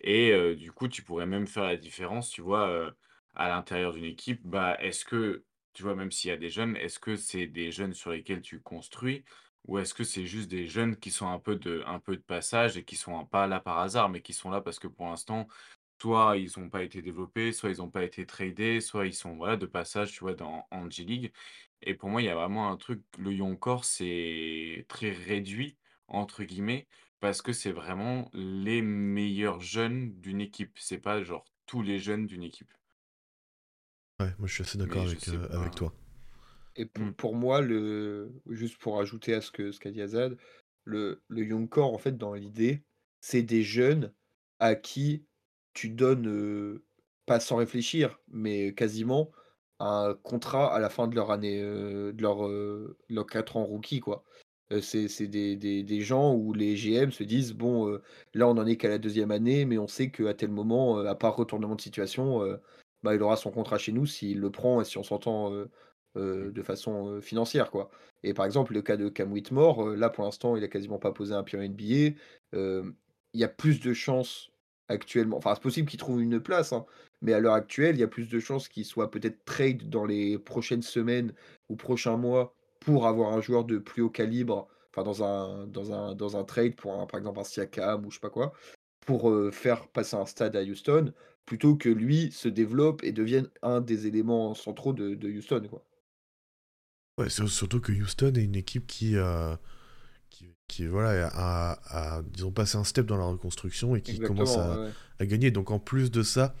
[0.00, 2.92] et du coup, tu pourrais même faire la différence, tu vois,
[3.36, 4.42] à l'intérieur d'une équipe.
[4.46, 7.72] Bah, est-ce que, tu vois, même s'il y a des jeunes, est-ce que c'est des
[7.72, 9.24] jeunes sur lesquels tu construis?
[9.66, 11.84] Ou est-ce que c'est juste des jeunes qui sont un peu de
[12.26, 15.06] passage et qui sont pas là par hasard, mais qui sont là parce que pour
[15.08, 15.48] l'instant,
[16.02, 19.36] soit ils ont pas été développés, soit ils ont pas été tradés, soit ils sont,
[19.36, 21.32] voilà, de passage, tu vois, dans en G-League
[21.82, 25.78] et pour moi, il y a vraiment un truc, le young core, c'est très «réduit»
[26.08, 26.88] entre guillemets
[27.20, 30.78] parce que c'est vraiment les meilleurs jeunes d'une équipe.
[30.78, 32.72] C'est pas genre tous les jeunes d'une équipe.
[34.20, 35.92] Ouais, moi je suis assez d'accord avec, euh, avec toi.
[36.76, 37.12] Et pour Mmh.
[37.16, 40.36] pour moi, le juste pour ajouter à ce que ce qu'a dit Azad,
[40.84, 42.84] le le young core, en fait, dans l'idée,
[43.20, 44.14] c'est des jeunes
[44.60, 45.26] à qui
[45.74, 46.86] tu donnes, heu,
[47.26, 49.30] pas sans réfléchir, mais quasiment
[49.80, 53.64] un contrat à la fin de leur année, heu, de leur, heu, leurs 4 ans
[53.64, 54.24] rookie, quoi.
[54.72, 57.98] Heu, c'est c'est des des des gens où les GM se disent: «Bon,
[58.34, 61.14] là, on en est qu'à la deuxième année, mais on sait qu'à tel moment, à
[61.16, 62.40] part retournement de situation,
[63.02, 65.52] bah, il aura son contrat chez nous s'il le prend et si on s'entend,
[66.16, 66.50] Mmh.
[66.50, 67.88] de façon, financière, quoi.
[68.24, 71.12] Et par exemple, le cas de Cam Whitmore, là, pour l'instant, il a quasiment pas
[71.12, 72.56] posé un pied NBA.
[73.32, 74.49] Il y a plus de chances
[74.90, 76.84] actuellement enfin, c'est possible qu'il trouve une place, hein,
[77.22, 80.04] mais à l'heure actuelle, il y a plus de chances qu'il soit peut-être trade dans
[80.04, 81.32] les prochaines semaines
[81.68, 85.92] ou prochains mois pour avoir un joueur de plus haut calibre, enfin, dans un dans
[85.92, 88.52] un dans un trade pour un par exemple, un Siakam ou je sais pas quoi,
[89.06, 91.12] pour, heu, faire passer un stade à Houston,
[91.46, 95.84] plutôt que lui se développe et devienne un des éléments centraux de Houston, quoi.
[97.18, 99.54] Ouais, surtout que Houston est une équipe qui, euh,
[100.70, 101.78] qui, voilà, a,
[102.18, 104.94] a, disons, passé un step dans la reconstruction et qui commence Exactement, à, ouais.
[105.18, 105.50] à gagner.
[105.50, 106.54] Donc en plus de ça,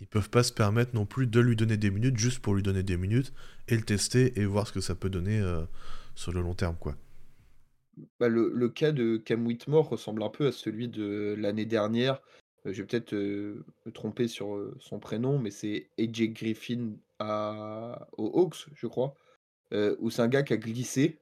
[0.00, 2.62] ils peuvent pas se permettre non plus de lui donner des minutes juste pour lui
[2.62, 3.32] donner des minutes
[3.68, 5.62] et le tester et voir ce que ça peut donner euh,
[6.14, 6.96] sur le long terme, quoi.
[8.20, 12.20] Bah, le le cas de Cam Whitmore ressemble un peu à celui de l'année dernière.
[12.66, 16.92] Heu, je vais peut-être, heu, me tromper sur, heu, son prénom, mais c'est AJ Griffin
[17.18, 19.14] à aux Hawks, je crois,
[19.74, 21.20] heu, où c'est un gars qui a glissé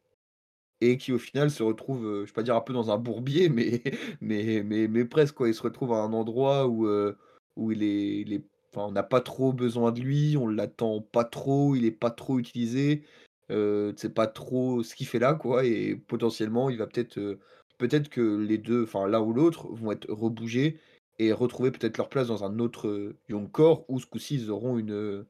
[0.80, 2.98] et qui au final se retrouve, heu, je vais pas dire un peu dans un
[2.98, 3.48] bourbier,
[4.20, 5.48] mais mais mais presque quoi.
[5.48, 7.16] Il se retrouve à un endroit où, heu,
[7.56, 8.44] où il est il est
[8.78, 12.38] on n'a pas trop besoin de lui, on l'attend pas trop, il est pas trop
[12.38, 13.04] utilisé,
[13.48, 13.54] tu
[13.96, 17.38] sais pas trop ce qu'il fait là quoi et potentiellement il va peut-être, heu,
[17.78, 20.78] peut-être que les 2, enfin l'un ou l'autre vont être rebougés
[21.18, 24.50] et retrouver peut-être leur place dans un autre, heu, young core où ce coup-ci ils
[24.50, 25.24] auront une,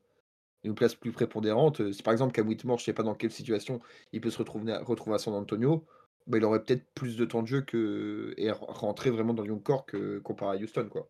[0.66, 3.30] une place plus prépondérante, heu, si par exemple Cam Whitmore, je sais pas dans quelle
[3.32, 3.80] situation
[4.12, 5.86] il peut se retrouver à retrouver à San Antonio,
[6.26, 9.42] bah, il aurait peut-être plus de temps de jeu que et ren rentrer vraiment dans
[9.42, 11.08] le young core que comparé à Houston, quoi.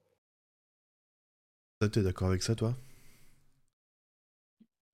[1.80, 2.76] Ça, t'es d'accord avec ça, toi?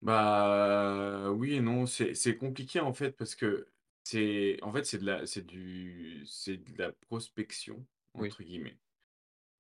[0.02, 3.68] Bah, oui et non, c'est c'est compliqué en fait parce que
[4.02, 8.76] c'est en fait, c'est de la c'est du c'est de la «prospection» Oui, entre guillemets.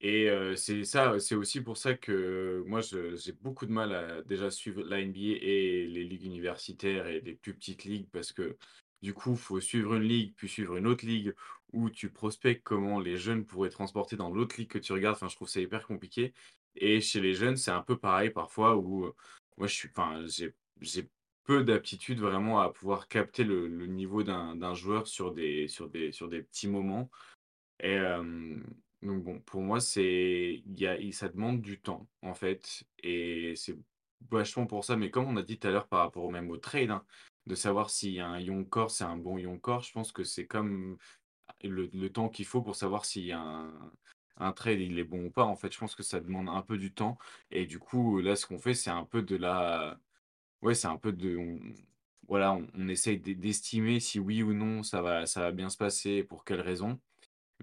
[0.04, 4.50] Et c'est ça, c'est aussi pour ça que moi j'ai beaucoup de mal à déjà
[4.50, 8.56] suivre la NBA et les ligues universitaires et les plus petites ligues parce que
[9.00, 11.34] du coup, faut suivre une ligue, puis suivre une autre ligue
[11.72, 15.16] où tu prospectes comment les jeunes pourraient transporter dans l'autre ligue que tu regardes.
[15.16, 16.32] Enfin, je trouve ça hyper compliqué
[16.76, 19.12] et chez les jeunes, c'est un peu pareil parfois où,
[19.56, 21.08] moi je suis enfin, j'ai
[21.44, 26.12] peu d'aptitude vraiment à pouvoir capter le niveau d'un d'un joueur sur des sur des
[26.12, 27.10] sur des petits moments.
[27.80, 27.98] Et
[29.02, 33.76] donc bon, pour moi, c'est y a ça demande du temps, en fait et c'est
[34.30, 36.50] vachement pour ça mais comme on a dit tout à l'heure par rapport au même
[36.50, 37.04] au trade, hein,
[37.46, 40.46] de savoir si un young core, c'est un bon young core, je pense que c'est
[40.46, 40.98] comme
[41.64, 43.92] le temps qu'il faut pour savoir si un
[44.38, 45.72] un trade, il est bon ou pas, en fait.
[45.72, 47.18] Je pense que ça demande un peu du temps
[47.50, 50.00] et du coup, là, ce qu'on fait, c'est un peu de la
[50.62, 51.38] ouais, c'est un peu de
[52.28, 55.76] voilà, on essaye d'e d'estimer si oui ou non ça va ça va bien se
[55.78, 57.00] passer et pour quelles raisons.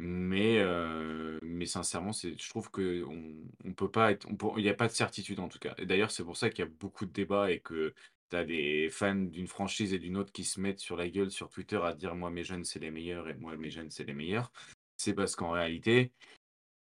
[0.01, 4.27] Mais heu, mais sincèrement, je trouve qu'on on peut pas être
[4.57, 5.75] il y a pas de certitude en tout cas.
[5.77, 7.93] Et d'ailleurs, c'est pour ça qu'il y a beaucoup de débats et que
[8.29, 11.31] tu as des fans d'une franchise et d'une autre qui se mettent sur la gueule
[11.31, 14.05] sur Twitter à dire: «Moi, mes jeunes, c'est les meilleurs et moi, mes jeunes, c'est
[14.05, 14.51] les meilleurs».
[14.95, 16.13] C'est parce qu'en réalité,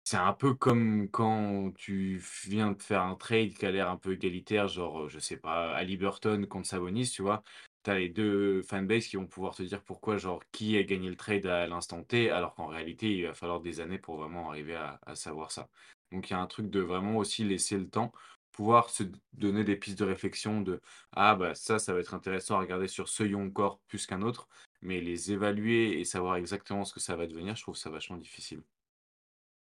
[0.05, 3.97] c'est un peu comme quand tu viens de faire un trade qui a l'air un
[3.97, 7.43] peu égalitaire, genre, je sais pas, Ali Burton contre Sabonis, tu vois?
[7.83, 11.09] Tu as les 2 fanbases qui vont pouvoir te dire pourquoi, genre, qui a gagné
[11.09, 14.49] le trade à l'instant T, alors qu'en réalité, il va falloir des années pour vraiment
[14.49, 15.69] arriver à à savoir ça.
[16.11, 18.13] Donc il y a un truc de vraiment aussi laisser le temps,
[18.51, 19.03] pouvoir se
[19.33, 20.81] donner des pistes de réflexion de:
[21.11, 24.21] «Ah bah ça, ça va être intéressant à regarder sur ce young core plus qu'un
[24.21, 24.47] autre»,
[24.81, 28.17] mais les évaluer et savoir exactement ce que ça va devenir, je trouve ça vachement
[28.17, 28.61] difficile.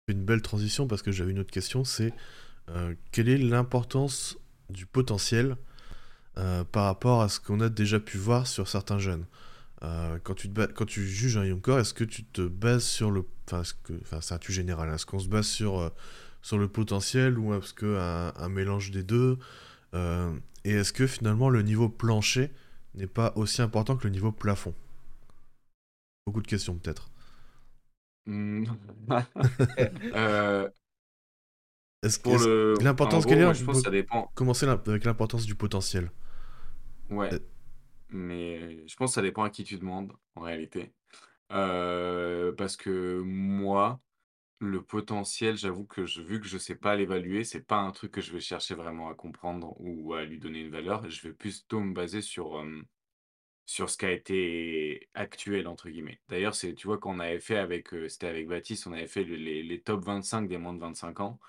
[0.08, 2.14] Une belle transition parce que j'avais une autre question, c'est
[2.70, 4.38] euh, quelle est l'importance
[4.70, 5.58] du potentiel
[6.40, 9.26] euh, par rapport à ce qu'on a déjà pu voir sur certains jeunes
[9.84, 12.84] euh, quand, tu te quand tu juges un young core, est-ce que tu te bases
[12.84, 13.24] sur le...
[13.52, 15.92] Enfin, c'est un tu général, est-ce qu'on se base sur,
[16.42, 19.38] sur le potentiel ou est-ce qu'un un mélange des deux
[19.94, 22.52] Et est-ce que finalement le niveau plancher
[22.96, 24.74] n'est pas aussi important que le niveau plafond?
[26.26, 27.10] Beaucoup de questions peut-être.
[30.16, 30.70] Euh,
[32.04, 34.32] Est-ce que l'importance qu'elle est, je pense que ça dépend.
[34.36, 36.12] Commencer avec l'importance du potentiel?
[37.10, 37.34] Ouais.
[37.34, 37.40] Euh
[38.10, 40.94] mais je pense que ça dépend à qui tu demandes, en réalité.
[41.52, 44.02] Euh, parce que moi,
[44.60, 48.12] le potentiel, j'avoue que je, vu que je sais pas l'évaluer, c'est pas un truc
[48.14, 51.10] que je vais chercher vraiment à comprendre ou à lui donner une valeur.
[51.10, 52.64] Je vais plutôt me baser sur
[53.66, 56.20] sur ce qui a été actuel, entre guillemets.
[56.28, 59.06] D'ailleurs, c'est, tu vois, quand on avait fait avec, euh, c'était avec Baptiste, on avait
[59.08, 61.40] fait les, les top 25 des moins de 25 ans.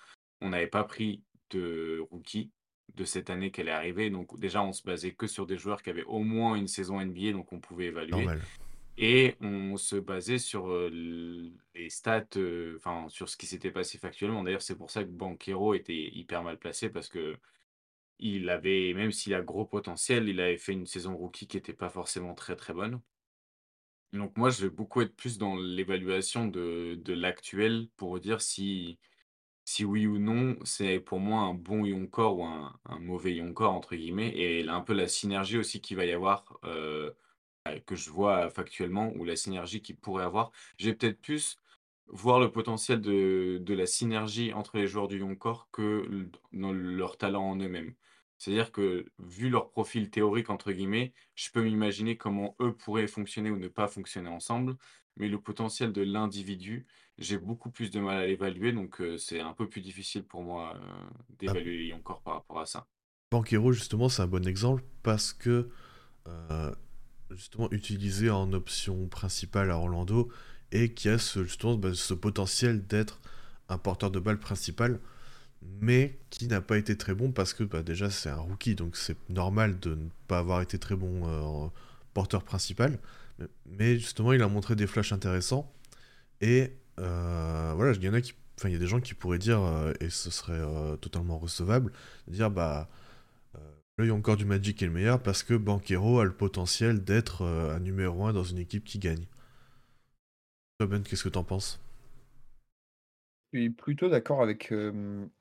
[0.43, 2.53] On n'avait pas pris de rookie
[2.95, 4.11] de cette année qu'elle est arrivée.
[4.11, 7.01] Donc déjà, on se basait que sur des joueurs qui avaient au moins une saison
[7.01, 8.27] NBA, donc on pouvait évaluer.
[8.99, 10.91] Et on se basait sur euh,
[11.75, 14.43] les stats, euh, enfin sur ce qui s'était passé factuellement.
[14.43, 17.37] D'ailleurs, c'est pour ça que Banquero était hyper mal placé parce que
[18.19, 21.73] il avait, même s'il a gros potentiel, il avait fait une saison rookie qui n'était
[21.73, 23.01] pas forcément très très bonne.
[24.13, 28.99] Donc moi, je vais beaucoup être plus dans l'évaluation de, de l'actuel pour dire si,
[29.71, 33.95] si oui ou non, c'est pour moi un bon Yonkor ou un, mauvais Yonkor, entre
[33.95, 37.13] guillemets, et un peu la synergie aussi qu'il va y avoir, euh,
[37.87, 40.51] que je vois factuellement, ou la synergie qu'il pourrait avoir.
[40.79, 41.57] J'ai peut-être plus
[42.09, 47.17] voir le potentiel de, de la synergie entre les joueurs du Yonkor que dans leur
[47.17, 47.95] talent en eux-mêmes.
[48.39, 53.51] C'est-à-dire que, vu leur profil «théorique» entre guillemets, je peux m'imaginer comment eux pourraient fonctionner
[53.51, 54.77] ou ne pas fonctionner ensemble,
[55.17, 56.87] mais le potentiel de l'individu,
[57.19, 60.75] j'ai beaucoup plus de mal à l'évaluer, donc c'est un peu plus difficile pour moi,
[60.77, 61.11] ah.
[61.39, 62.87] d'évaluer encore par rapport à ça.
[63.31, 65.69] Banquero, justement, c'est un bon exemple parce que,
[67.31, 70.31] justement, utilisé en option principale à Orlando
[70.73, 73.21] et qui a ce, justement bah, ce potentiel d'être
[73.69, 75.01] un porteur de balle principal
[75.63, 78.97] mais qui n'a pas été très bon parce que bah, déjà c'est un rookie, donc
[78.97, 81.69] c'est normal de ne pas avoir été très bon euh,
[82.15, 82.99] porteur principal.
[83.67, 85.73] Mais justement, il a montré des flashs intéressants.
[86.41, 88.35] Et euh, voilà, il y en a qui.
[88.59, 90.61] Enfin, il y a des gens qui pourraient dire, euh, et ce serait
[90.99, 91.93] totalement recevable,
[92.29, 92.89] dire bah.
[93.99, 97.81] L'œil encore du Magic est le meilleur parce que Banquero a le potentiel d'être un
[97.81, 99.27] numéro 1 dans une équipe qui gagne.
[100.79, 101.79] Toi, Ben, qu'est-ce que t'en penses?
[103.53, 104.73] Je suis plutôt d'accord avec,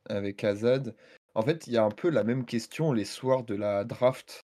[0.09, 0.93] avec Azad.
[1.35, 4.45] En fait, il y a un peu la même question les soirs de la draft.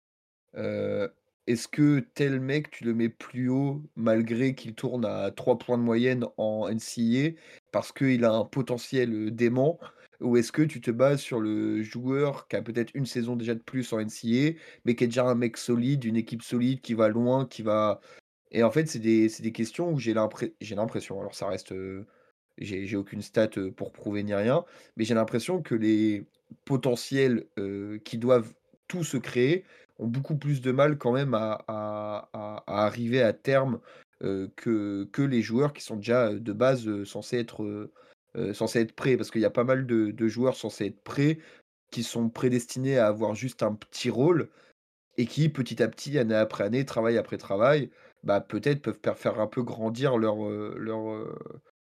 [1.49, 5.77] Est-ce que tel mec, tu le mets plus haut malgré qu'il tourne à 3 points
[5.77, 7.31] de moyenne en NCAA
[7.71, 9.79] parce qu'il a un potentiel, dément?
[10.21, 13.55] Ou est-ce que tu te bases sur le joueur qui a peut-être une saison déjà
[13.55, 16.93] de plus en NCAA, mais qui est déjà un mec solide, une équipe solide, qui
[16.93, 17.99] va loin, qui va
[18.51, 21.73] et en fait, c'est des c'est des questions où j'ai l'impression, alors ça reste,
[22.57, 24.65] j'ai aucune stat pour prouver ni rien,
[24.97, 26.25] mais j'ai l'impression que les
[26.65, 27.47] potentiels
[28.03, 28.53] qui doivent
[28.87, 29.65] tout se créer
[29.99, 32.29] ont beaucoup plus de mal quand même à,
[32.67, 33.79] arriver à terme
[34.19, 37.89] que, les joueurs qui sont déjà de base censés être,
[38.95, 39.17] prêts.
[39.17, 41.39] Parce qu'il y a pas mal de, joueurs censés être prêts
[41.91, 44.49] qui sont prédestinés à avoir juste un petit rôle
[45.17, 47.89] et qui petit à petit, année après année, travail après travail,
[48.23, 51.27] bah, peut-être peuvent faire un peu grandir leur, leur,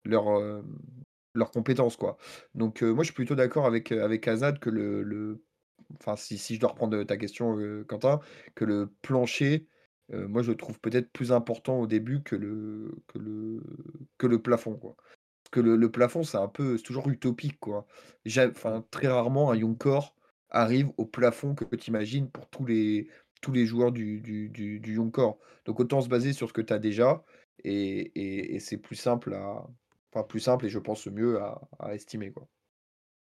[0.03, 2.17] leurs, compétences, quoi.
[2.53, 3.91] Donc, moi, je suis plutôt d'accord avec,
[4.27, 5.41] Azad que le...
[5.99, 7.57] Enfin, si, je dois reprendre ta question,
[7.87, 8.19] Quentin,
[8.55, 9.67] que le plancher,
[10.11, 13.61] moi, je le trouve peut-être plus important au début que le, que le,
[14.17, 14.95] que le plafond, quoi.
[15.43, 17.85] Parce que le, plafond, c'est un peu, toujours utopique, quoi.
[18.37, 20.15] Enfin, très rarement, un young core
[20.49, 23.09] arrive au plafond que tu imagines pour tous les,
[23.41, 24.95] tous les joueurs du, du, du, du.
[24.95, 27.23] Donc, autant se baser sur ce que tu as déjà,
[27.63, 29.65] et, et, c'est plus simple à,
[30.23, 32.31] plus simple et je pense mieux à, estimer.
[32.31, 32.47] Quoi.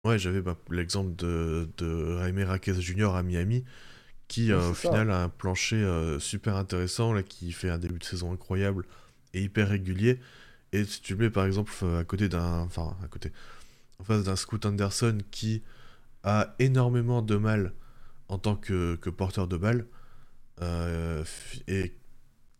[0.05, 3.15] Ouais, j'avais bah, l'exemple de, de Jaime Raquez Jr.
[3.15, 3.65] à Miami,
[4.27, 8.05] qui au final a un plancher euh, super intéressant, là, qui fait un début de
[8.05, 8.85] saison incroyable
[9.35, 10.19] et hyper régulier.
[10.73, 12.61] Et si tu le mets par exemple à côté d'un.
[12.61, 13.31] Enfin, à côté.
[14.01, 15.63] en face d'un Scoot Anderson qui
[16.25, 17.73] a énormément de mal
[18.29, 19.87] en tant que, porteur de balle
[20.61, 21.25] euh,
[21.69, 21.95] et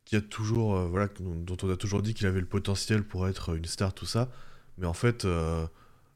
[0.05, 3.27] qui a toujours, euh, voilà, dont on a toujours dit qu'il avait le potentiel pour
[3.29, 4.31] être une star, tout ça.
[4.79, 5.67] Mais en fait, euh,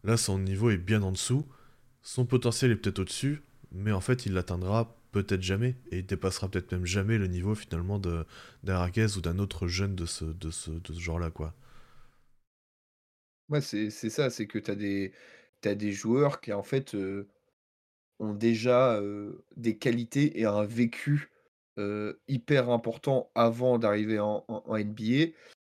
[0.07, 1.45] là, son niveau est bien en dessous.
[2.03, 3.43] Son potentiel est peut-être au-dessus,
[3.73, 7.55] mais en fait, il l'atteindra peut-être jamais et il dépassera peut-être même jamais le niveau
[7.55, 8.25] finalement de
[8.63, 10.25] ou d'un autre jeune de ce,
[10.93, 11.55] genre-là, quoi.
[13.49, 15.13] Ouais, c'est ça, c'est que tu des,
[15.63, 16.97] des joueurs qui en fait
[18.19, 19.01] ont déjà
[19.57, 21.31] des qualités et un vécu
[22.29, 25.33] hyper important avant d'arriver en, NBA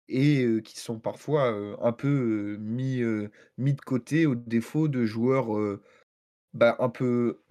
[0.09, 1.49] et qui sont parfois
[1.81, 5.49] un peu mis, de côté au défaut de joueurs
[6.55, 6.77] bah,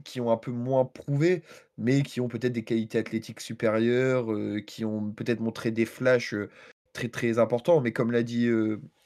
[0.04, 1.44] qui ont un peu moins prouvé,
[1.78, 4.28] mais qui ont peut-être des qualités athlétiques supérieures,
[4.68, 6.36] qui ont peut-être montré des flashs,
[6.94, 7.82] très, très importants.
[7.82, 8.48] Mais comme l'a dit,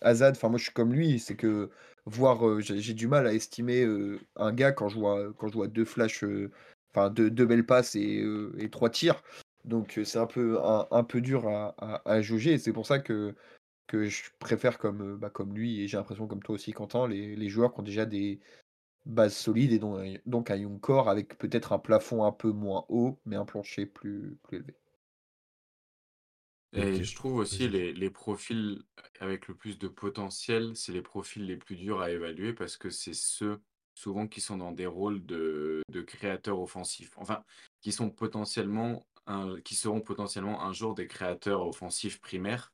[0.01, 1.69] Azad, moi je suis comme lui, c'est que
[2.05, 3.87] voir, j'ai du mal à estimer,
[4.35, 6.25] un gars quand je vois quand 2 flashs,
[6.93, 8.23] enfin deux belles passes et
[8.71, 9.23] 3 tirs.
[9.65, 13.35] Donc c'est un peu un peu dur à à jauger c'est pour ça que
[13.87, 17.35] que je préfère comme, bah, comme lui et j'ai l'impression comme toi aussi Quentin, les
[17.35, 18.39] les joueurs qui ont déjà des
[19.05, 22.85] base solide et donc, donc un young core avec peut-être un plafond un peu moins
[22.89, 24.75] haut, mais un plancher plus, plus élevé.
[26.73, 28.83] Et je trouve aussi les, les profils
[29.21, 32.89] avec le plus de potentiel, c'est les profils les plus durs à évaluer parce que
[32.89, 33.61] c'est ceux
[33.93, 37.13] souvent qui sont dans des rôles de, de créateurs offensifs.
[37.15, 37.45] Enfin,
[37.79, 39.05] qui sont potentiellement
[39.63, 42.73] qui seront potentiellement un jour des créateurs offensifs primaires.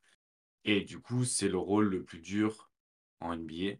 [0.66, 2.70] Et du coup, c'est le rôle le plus dur
[3.20, 3.78] en NBA.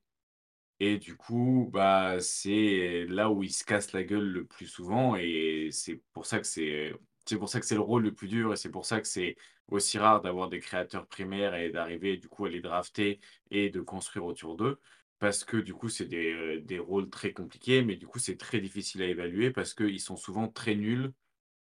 [0.80, 5.16] Et du coup, bah, c'est là où il se casse la gueule le plus souvent
[5.16, 6.94] et c'est pour ça que c'est
[7.28, 9.08] c'est pour ça que c'est le rôle le plus dur et c'est pour ça que
[9.08, 9.36] c'est
[9.68, 13.20] aussi rare d'avoir des créateurs primaires et d'arriver du coup à les drafter
[13.52, 14.80] et de construire autour d'eux
[15.20, 18.38] parce que du coup, c'est des, euh, des rôles très compliqués mais du coup, c'est
[18.38, 21.14] très difficile à évaluer parce qu'ils sont souvent très nuls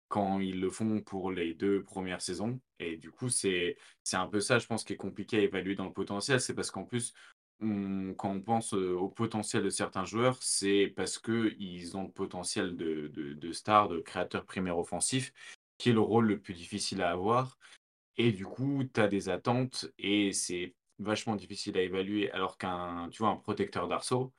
[0.08, 3.78] quand ils le font pour les deux premières saisons et du coup, c'est
[4.14, 6.72] un peu ça, je pense, qui est compliqué à évaluer dans le potentiel, c'est parce
[6.72, 7.14] qu'en plus
[7.60, 13.08] quand on pense au potentiel de certains joueurs, c'est parce qu'ils ont le potentiel de,
[13.08, 15.34] de, de stars, de créateurs primaires offensifs,
[15.78, 17.58] qui est le rôle le plus difficile à avoir.
[18.18, 22.32] Et du coup, tu as des attentes et c'est vachement difficile à évaluer.
[22.32, 24.34] Alors qu'un, tu vois, un protecteur d'arceau,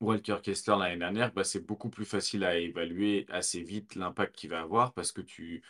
[0.00, 4.50] Walter Kessler l'année dernière, bah, c'est beaucoup plus facile à évaluer assez vite l'impact qu'il
[4.50, 5.62] va avoir parce que tu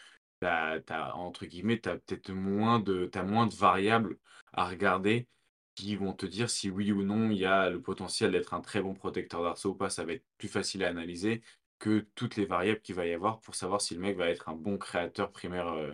[0.42, 0.80] as,
[1.14, 4.18] entre guillemets, tu peut-être moins de, moins de variables
[4.52, 5.28] à regarder
[5.74, 8.60] qui vont te dire si oui ou non il y a le potentiel d'être un
[8.60, 9.90] très bon protecteur d'arceau ou pas.
[9.90, 11.42] Ça va être plus facile à analyser
[11.78, 14.48] que toutes les variables qu'il va y avoir pour savoir si le mec va être
[14.48, 15.92] un bon créateur primaire euh,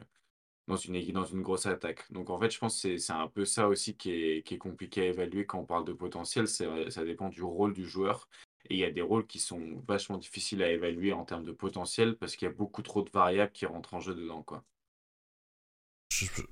[0.68, 2.10] dans, une, dans une grosse attaque.
[2.12, 4.58] Donc en fait, je pense que c'est un peu ça aussi qui est, qui est
[4.58, 6.48] compliqué à évaluer quand on parle de potentiel.
[6.48, 8.28] Ça dépend du rôle du joueur.
[8.70, 11.52] Et il y a des rôles qui sont vachement difficiles à évaluer en termes de
[11.52, 14.42] potentiel parce qu'il y a beaucoup trop de variables qui rentrent en jeu dedans.
[14.42, 14.64] Quoi.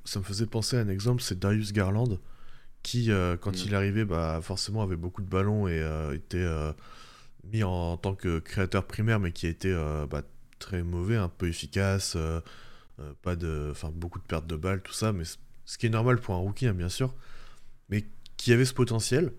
[0.04, 2.18] ça me faisait penser à un exemple, c'est Darius Garland
[2.82, 3.66] qui, euh, quand mm.
[3.66, 6.72] il arrivait, bah, forcément avait beaucoup de ballons et euh, était euh,
[7.44, 9.72] mis en, tant que créateur primaire, mais qui a été
[10.10, 10.22] bah,
[10.58, 12.16] très mauvais, un peu efficace,
[13.22, 15.24] pas de, enfin beaucoup de pertes de balles, tout ça, mais
[15.64, 17.14] ce qui est normal pour un rookie, hein, bien sûr,
[17.88, 18.04] mais
[18.36, 19.32] qui avait ce potentiel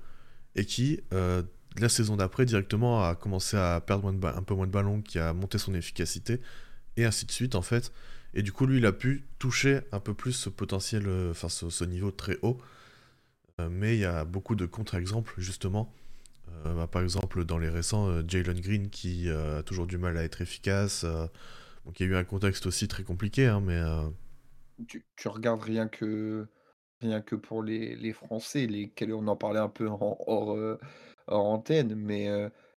[0.55, 5.01] et qui, la saison d'après, directement a commencé à perdre un peu moins de ballons,
[5.01, 6.41] qui a monté son efficacité,
[6.97, 7.91] et ainsi de suite, en fait.
[8.33, 11.83] Et du coup, lui, il a pu toucher un peu plus ce potentiel, enfin ce
[11.85, 12.59] niveau très haut,
[13.61, 15.93] euh, mais il y a beaucoup de contre-exemples, justement.
[16.65, 20.17] Euh, bah, par exemple, dans les récents, euh, Jalen Green qui a toujours du mal
[20.17, 21.05] à être efficace.
[21.85, 23.81] Donc il y a eu un contexte aussi très compliqué, hein, mais...
[24.87, 26.47] Tu, regardes rien que,
[27.01, 30.57] rien que pour les, les Français, lesquels on en parlait un peu en, hors,
[31.27, 32.27] antenne, mais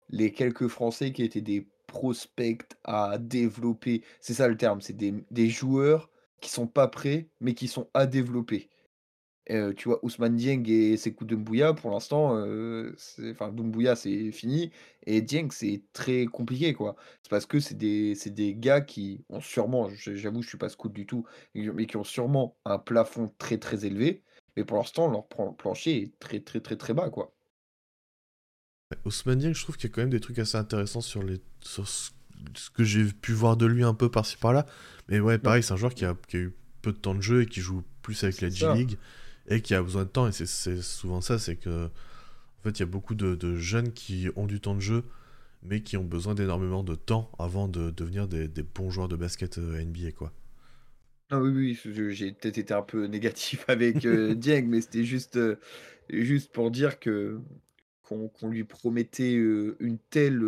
[0.09, 5.13] les quelques Français qui étaient des prospects à développer, c'est ça le terme, c'est des,
[5.31, 6.09] des joueurs
[6.41, 8.69] qui sont pas prêts, mais qui sont à développer
[9.47, 12.31] tu vois, Ousmane Dieng et Sekou Doumbouya, pour l'instant,
[13.31, 14.71] enfin Doumbouya, c'est fini
[15.05, 16.95] et Dieng, c'est très compliqué, quoi.
[17.21, 20.69] C'est parce que c'est des c'est des gars qui ont sûrement, j'avoue, je suis pas
[20.69, 21.25] scout du tout,
[21.55, 24.23] mais qui ont sûrement un plafond très, très élevé,
[24.55, 25.27] mais pour l'instant, leur
[25.57, 27.33] plancher est très, très, très, très bas, quoi.
[29.05, 31.41] Ousmane Dieng, je trouve qu'il y a quand même des trucs assez intéressants sur les
[31.61, 32.11] sur ce
[32.73, 34.65] que j'ai pu voir de lui un peu par-ci par-là.
[35.09, 37.21] Mais ouais, pareil, c'est un joueur qui a qui a eu peu de temps de
[37.21, 38.97] jeu et qui joue plus avec la G-League
[39.47, 40.27] et qui a besoin de temps.
[40.27, 41.89] Et c'est souvent ça, c'est que
[42.63, 45.03] en fait, il y a beaucoup de, jeunes qui ont du temps de jeu,
[45.63, 49.57] mais qui ont besoin d'énormément de temps avant de devenir des, bons joueurs de basket
[49.57, 50.31] euh, NBA, quoi.
[51.29, 55.35] Ah oui, oui, j'ai peut-être été un peu négatif avec euh, Dieng, mais c'était juste,
[55.35, 55.57] euh,
[56.09, 57.39] juste pour dire que
[58.03, 60.43] qu'on lui promettait une telle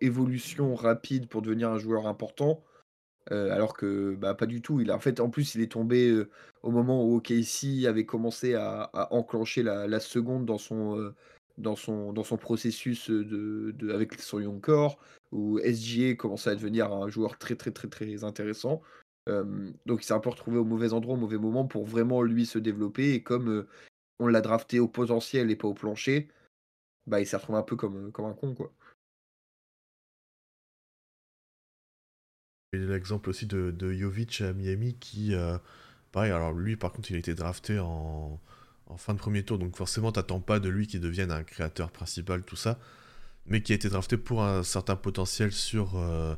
[0.00, 2.62] évolution rapide pour devenir un joueur important.
[3.30, 4.80] Alors que bah, pas du tout.
[4.80, 6.24] Il a, en fait, en plus, il est tombé
[6.62, 11.12] au moment où OKC avait commencé à, enclencher la, seconde dans son,
[11.58, 14.98] dans son, dans son processus de, avec son young core,
[15.30, 18.82] où SGA commençait à devenir un joueur très très très très intéressant.
[19.28, 22.46] donc il s'est un peu retrouvé au mauvais endroit, au mauvais moment pour vraiment lui
[22.46, 23.14] se développer.
[23.14, 23.66] Et comme
[24.18, 26.28] on l'a drafté au potentiel et pas au plancher,
[27.06, 28.72] bah il s'est retrouvé un peu comme, comme un con quoi.
[32.74, 35.34] Et l'exemple aussi de, Jovic à Miami qui,
[36.10, 38.40] pareil, alors lui par contre il a été drafté en,
[38.96, 42.42] fin de premier tour, donc forcément t'attends pas de lui qu'il devienne un créateur principal,
[42.42, 42.78] tout ça,
[43.46, 46.34] mais qui a été drafté pour un certain potentiel sur, euh,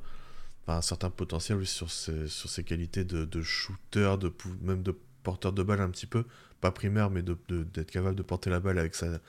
[0.66, 4.32] un certain potentiel sur ses, qualités de, shooter, de,
[4.62, 6.24] même de porteur de balle un petit peu,
[6.60, 9.20] pas primaire, mais d'être capable de porter la balle avec sa,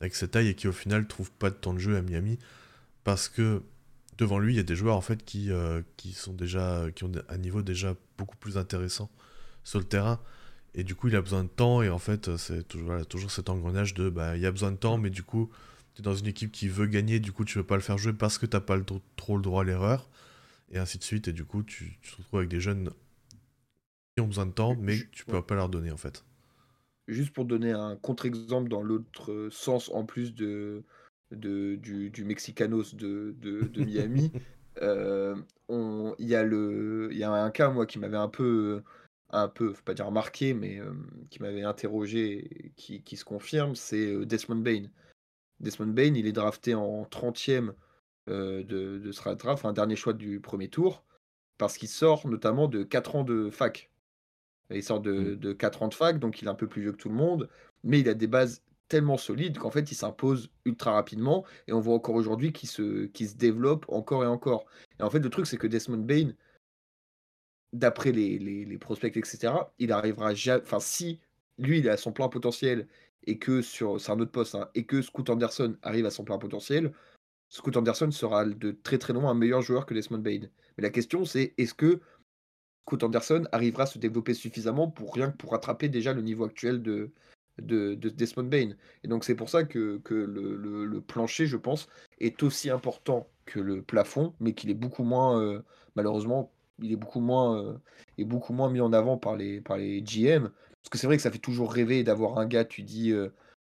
[0.00, 2.38] avec sa taille et qui au final trouve pas de temps de jeu à Miami
[3.04, 3.62] parce que
[4.18, 7.04] devant lui il y a des joueurs en fait qui, euh, qui sont déjà qui
[7.04, 9.10] ont un niveau déjà beaucoup plus intéressant
[9.62, 10.20] sur le terrain
[10.76, 11.82] et du coup, il a besoin de temps.
[11.82, 14.76] Et en fait, c'est toujours, toujours cet engrenage de bah, il y a besoin de
[14.76, 15.50] temps, mais du coup,
[15.94, 17.18] tu es dans une équipe qui veut gagner.
[17.18, 18.84] Du coup, tu veux pas le faire jouer parce que tu n'as pas le,
[19.16, 20.08] trop le droit à l'erreur.
[20.70, 21.28] Et ainsi de suite.
[21.28, 22.90] Et du coup, tu, te retrouves avec des jeunes
[24.14, 26.24] qui ont besoin de temps, mais tu peux pas leur donner en fait.
[27.08, 30.82] Juste pour donner un contre-exemple dans l'autre sens, en plus de,
[31.30, 34.32] de du, du Mexicanos de, de, Miami,
[34.82, 35.36] euh,
[35.68, 38.82] il y, a y a un cas, moi, qui m'avait un peu
[39.30, 40.80] un peu, faut pas dire marqué, mais
[41.30, 44.84] qui m'avait interrogé qui, se confirme, c'est Desmond Bain.
[45.58, 47.72] Desmond Bain, il est drafté en 30e
[48.28, 51.04] de, de ce draft, un dernier choix du premier tour,
[51.58, 53.90] parce qu'il sort notamment de 4 ans de fac.
[54.70, 55.36] Il sort de, mmh.
[55.36, 57.14] de 4 ans de fac, donc il est un peu plus vieux que tout le
[57.14, 57.48] monde,
[57.84, 61.80] mais il a des bases tellement solides qu'en fait il s'impose ultra rapidement et on
[61.80, 64.66] voit encore aujourd'hui qu'il se, se développe encore et encore.
[65.00, 66.32] Et en fait le truc c'est que Desmond Bain,
[67.72, 70.62] d'après les, prospects, etc., il arrivera jamais.
[70.62, 71.20] Enfin, si
[71.58, 72.88] lui, il a son plein potentiel
[73.24, 74.00] et que sur.
[74.00, 76.92] C'est un autre poste, hein, et que Scoot Anderson arrive à son plein potentiel,
[77.48, 80.40] Scoot Anderson sera de très très loin un meilleur joueur que Desmond Bain.
[80.76, 82.00] Mais la question, c'est est-ce que
[82.86, 86.44] Scoot Anderson arrivera à se développer suffisamment pour rien que pour rattraper déjà le niveau
[86.44, 87.10] actuel de,
[87.58, 88.70] de, Desmond Bain.
[89.04, 91.88] Et donc c'est pour ça que, le, plancher, je pense,
[92.20, 95.62] est aussi important que le plafond, mais qu'il est beaucoup moins, euh,
[95.94, 96.52] malheureusement,
[96.82, 100.50] il est beaucoup moins, euh, beaucoup moins mis en avant par les, par les GM.
[100.82, 103.28] Parce que c'est vrai que ça fait toujours rêver d'avoir un gars, tu dis, euh,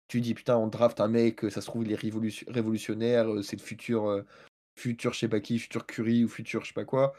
[0.09, 2.01] tu dis putain, on draft un mec, ça se trouve, il est
[2.49, 4.25] révolutionnaire, c'est le futur,
[4.77, 7.15] futur je sais pas qui, futur Curry ou futur je sais pas quoi.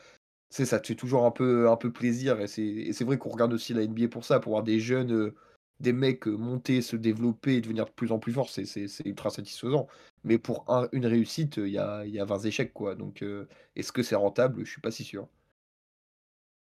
[0.50, 2.40] C'est ça te fait toujours un peu, un peu plaisir.
[2.40, 5.34] Et c'est vrai qu'on regarde aussi la NBA pour ça, pour voir des jeunes,
[5.80, 9.88] des mecs monter, se développer et devenir de plus en plus forts, c'est ultra satisfaisant.
[10.24, 12.96] Mais pour une réussite, il y a, y a 20 échecs, quoi.
[12.96, 13.24] Donc,
[13.76, 14.66] est-ce que c'est rentable?
[14.66, 15.28] Je suis pas si sûr.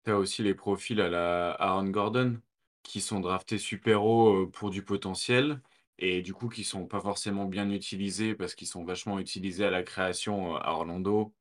[0.05, 2.41] Tu as aussi les profils à la Aaron Gordon
[2.83, 5.61] qui sont draftés super haut, pour du potentiel
[5.99, 9.71] et du coup qui sont pas forcément bien utilisés parce qu'ils sont vachement utilisés à
[9.71, 11.35] la création, à Orlando.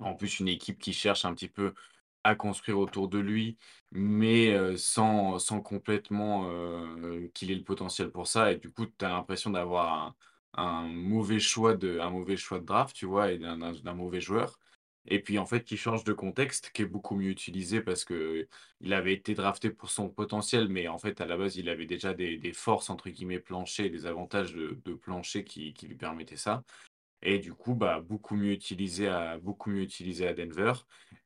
[0.00, 1.72] En plus, une équipe qui cherche un petit peu
[2.24, 3.58] à construire autour de lui,
[3.92, 6.48] mais sans sans complètement,
[7.34, 10.14] qu'il ait le potentiel pour ça et du coup, tu as l'impression d'avoir
[10.54, 13.32] un mauvais choix de un mauvais choix de draft, tu vois?
[13.32, 14.58] Et d'un mauvais joueur.
[15.06, 18.48] Et puis en fait, qui change de contexte, qui est beaucoup mieux utilisé parce que
[18.80, 21.86] il avait été drafté pour son potentiel, mais en fait, à la base, il avait
[21.86, 26.62] déjà des, forces, entre guillemets, plancher, des avantages de, plancher qui, lui permettaient ça.
[27.22, 30.72] Et du coup, bah, beaucoup mieux utilisé à, beaucoup mieux utilisé à Denver.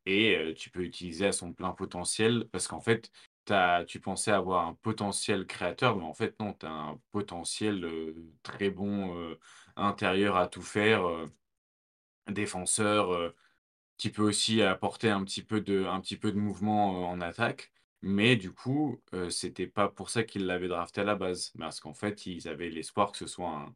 [0.05, 3.11] Et euh, tu peux utiliser à son plein potentiel parce qu'en fait,
[3.51, 7.85] as, tu pensais avoir un potentiel créateur, mais en fait, non, tu as un potentiel
[7.85, 9.39] euh, très bon euh,
[9.77, 11.03] intérieur à tout faire,
[12.29, 13.35] défenseur
[13.99, 17.73] qui peut aussi apporter un petit peu de, un petit peu de mouvement en attaque.
[18.03, 21.53] Mais du coup, c'était pas pour ça qu'ils l'avaient drafté à la base.
[21.59, 23.75] Parce qu'en fait, ils avaient l'espoir que ce soit un.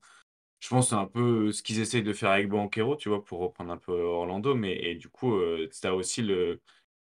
[0.61, 3.41] Je pense c'est un peu ce qu'ils essayent de faire avec Banquero, tu vois, pour
[3.41, 4.55] reprendre un peu Orlando.
[4.55, 5.39] Mais et du coup,
[5.71, 6.61] tu as aussi le.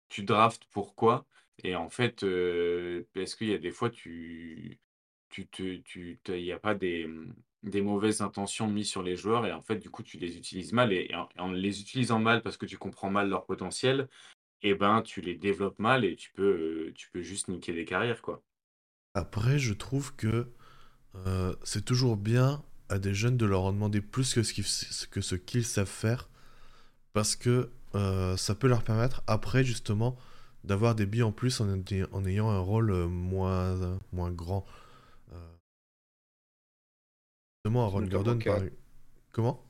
[0.09, 1.25] Tu draftes pourquoi?
[1.63, 4.79] Et en fait, est-ce qu'il y a des fois, tu.
[5.29, 5.83] Tu tu,
[6.27, 7.09] il n'y a pas des,
[7.63, 10.73] des mauvaises intentions mises sur les joueurs et en fait, du coup, tu les utilises
[10.73, 14.07] mal et en, les utilisant mal parce que tu comprends mal leur potentiel,
[14.61, 18.21] et ben, tu les développes mal et tu peux, tu peux juste niquer des carrières,
[18.21, 18.41] quoi.
[19.13, 20.51] Après, je trouve que
[21.15, 24.65] euh, c'est toujours bien à des jeunes de leur en demander plus que ce qu'ils,
[25.11, 26.29] que ce qu'ils savent faire
[27.13, 30.17] parce que euh, ça peut leur permettre après, justement,
[30.63, 34.65] d'avoir des billes en plus en, en ayant un rôle euh, moins, moins grand.
[37.65, 38.61] Justement, Aaron Gordon, par...
[39.31, 39.61] Comment?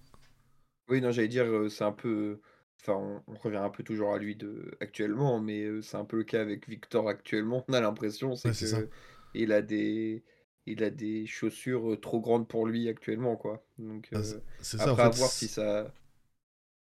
[0.89, 2.41] Oui, non, j'allais dire, euh, c'est un peu.
[2.81, 6.05] Enfin, on, on revient un peu toujours à lui de actuellement, mais euh, c'est un
[6.05, 7.63] peu le cas avec Victor actuellement.
[7.69, 8.89] On a l'impression, c'est Ouais, que
[9.33, 10.23] il a des,
[10.65, 13.63] il a des chaussures euh, trop grandes pour lui actuellement, quoi.
[13.79, 15.11] Donc Ah, euh, c'est- ça, en après, à fait.
[15.11, 15.93] voir si ça,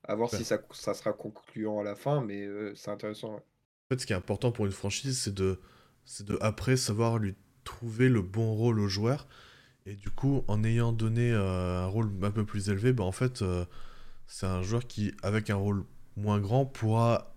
[0.04, 0.40] à voir Ouais.
[0.40, 3.36] si ça, ça sera concluant à la fin, mais euh, c'est intéressant.
[3.36, 3.44] ouais.
[3.90, 5.60] En fait, ce qui est important pour une franchise, c'est de,
[6.06, 9.28] c'est de après savoir lui trouver le bon rôle au joueur.
[9.88, 13.12] Et du coup, en ayant donné euh, un rôle un peu plus élevé, bah, en
[13.12, 13.44] fait,
[14.28, 15.86] c'est un joueur qui, avec un rôle
[16.18, 17.36] moins grand, pourra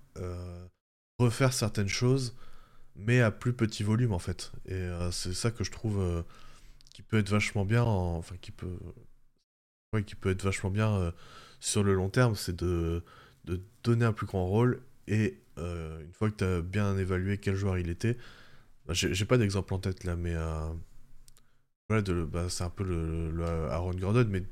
[1.18, 2.34] refaire certaines choses,
[2.99, 4.53] mais à plus petit volume, en fait.
[4.66, 6.22] Et euh, c'est ça que je trouve euh,
[6.94, 8.78] qui peut être vachement bien, en- enfin, qui peut,
[9.92, 11.11] ouais, qui peut être vachement bien euh,
[11.61, 13.03] sur le long terme, c'est de,
[13.44, 17.57] de donner un plus grand rôle et une fois que tu as bien évalué quel
[17.57, 18.16] joueur il était,
[18.86, 20.34] bah, j'ai pas d'exemple en tête là, mais
[21.88, 24.42] voilà, bah, c'est un peu le Aaron Gordon, mais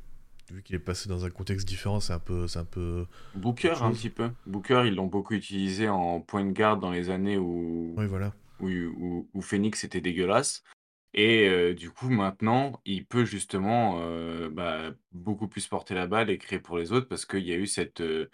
[0.50, 3.74] vu qu'il est passé dans un contexte différent, c'est un peu, c'est un peu, Booker,
[3.82, 4.30] un petit peu.
[4.46, 8.32] Booker, ils l'ont beaucoup utilisé en point de garde dans les années où, oui voilà.
[8.60, 10.62] où, où, où Phoenix était dégueulasse.
[11.14, 16.28] Et euh, du coup, maintenant, il peut justement euh, bah, beaucoup plus porter la balle
[16.28, 18.28] et créer pour les autres parce qu'il y a eu cette, euh,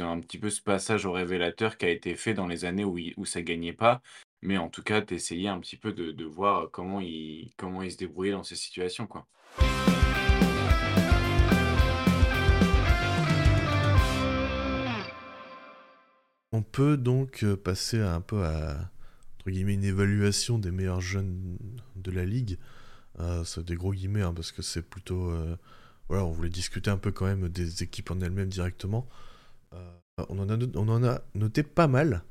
[0.00, 2.98] un petit peu ce passage au révélateur qui a été fait dans les années où,
[2.98, 4.02] il- où ça gagnait pas.
[4.42, 7.92] Mais en tout cas, d'essayer un petit peu de, de voir comment il, comment il
[7.92, 9.26] se débrouillait dans ces situations, quoi.
[16.54, 18.88] On peut donc euh, passer un peu à
[19.44, 21.58] une évaluation des meilleurs jeunes
[21.96, 22.58] de la ligue.
[23.18, 25.56] Euh, c'est des gros guillemets hein, parce que c'est plutôt euh,
[26.08, 29.08] voilà, on voulait discuter un peu quand même des équipes en elles-mêmes directement.
[29.72, 29.96] Euh,
[30.28, 32.22] on, en a, noté pas mal,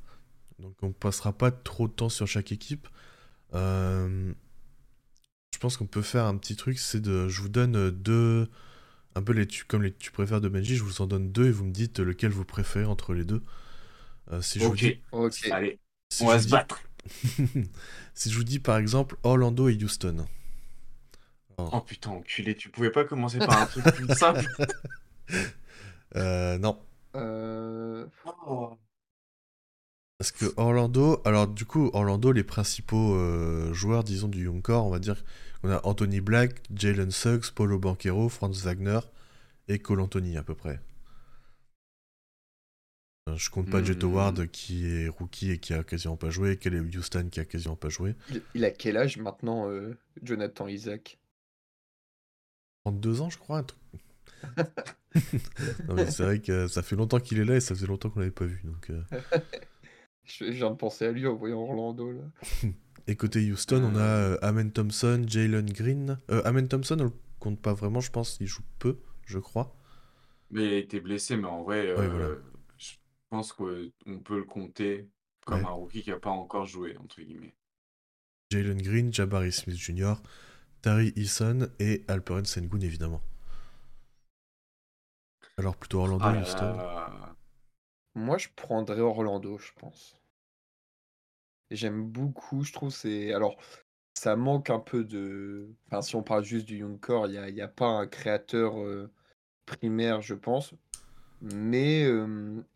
[0.58, 2.88] donc on passera pas trop de temps sur chaque équipe.
[3.54, 4.32] Euh,
[5.54, 8.50] je pense qu'on peut faire un petit truc, c'est de, je vous donne deux,
[9.16, 11.48] un peu les tu, comme les tu préfères de Benji, je vous en donne deux
[11.48, 13.44] et vous me dites lequel vous préférez entre les deux.
[14.32, 15.48] Euh, si je vous Ok, dis, Ok.
[15.52, 16.82] allez, si on va se dis- battre.
[18.14, 20.26] si je vous dis par exemple Orlando et Houston.
[21.58, 24.46] Oh putain, enculé, tu pouvais pas commencer par un truc plus simple.
[26.16, 26.80] Euh, non,
[27.16, 28.06] Euh,
[28.46, 28.78] Oh.
[30.18, 34.86] parce que Orlando, alors du coup Orlando, les principaux euh, joueurs, disons du Young Core,
[34.86, 35.24] on va dire,
[35.64, 39.00] on a Anthony Black, Jalen Suggs, Paulo Banquero, Franz Wagner
[39.68, 40.80] et Cole Anthony à peu près.
[43.30, 44.08] Euh, Je compte pas Jet Hmm.
[44.08, 47.76] Howard qui est rookie et qui a quasiment pas joué, Caleb Houston qui a quasiment
[47.76, 48.16] pas joué.
[48.30, 51.20] il, il a quel âge maintenant, euh, Jonathan Isaac?
[52.86, 53.80] 32 ans, je crois, un truc.
[55.88, 58.10] Non, mais c'est vrai que ça fait longtemps qu'il est là et ça faisait longtemps
[58.10, 58.62] qu'on l'avait pas vu.
[58.64, 59.04] Donc, euh.
[60.26, 62.24] Je viens de penser à lui en voyant Orlando là.
[63.08, 66.18] Et côté Houston, on a euh, Amen Thompson, Jalen Green.
[66.32, 69.76] Euh, Amen Thompson, on le compte pas vraiment, je pense, il joue peu, je crois.
[70.52, 72.36] Mais il a été blessé, mais en vrai, Ouais, euh, voilà.
[73.34, 75.10] Je pense qu'on peut le compter
[75.44, 75.66] comme Ouais.
[75.66, 77.56] un rookie qui n'a pas encore joué, entre guillemets.
[78.52, 80.14] Jalen Green, Jabari Smith Jr.,
[80.82, 83.22] Tari Eason et Alperen Sengun, évidemment.
[85.58, 86.78] Alors plutôt Orlando, Ah là Houston.
[86.78, 87.36] là.
[88.16, 90.20] Moi, je prendrais Orlando, je pense.
[91.72, 93.34] J'aime beaucoup, je trouve, c'est...
[93.34, 93.58] Alors,
[94.16, 95.70] ça manque un peu de...
[95.88, 98.08] Enfin, si on parle juste du Young Core, il n'y a, y a pas un
[98.08, 99.12] créateur euh,
[99.66, 100.74] primaire, je pense.
[101.44, 102.08] Mais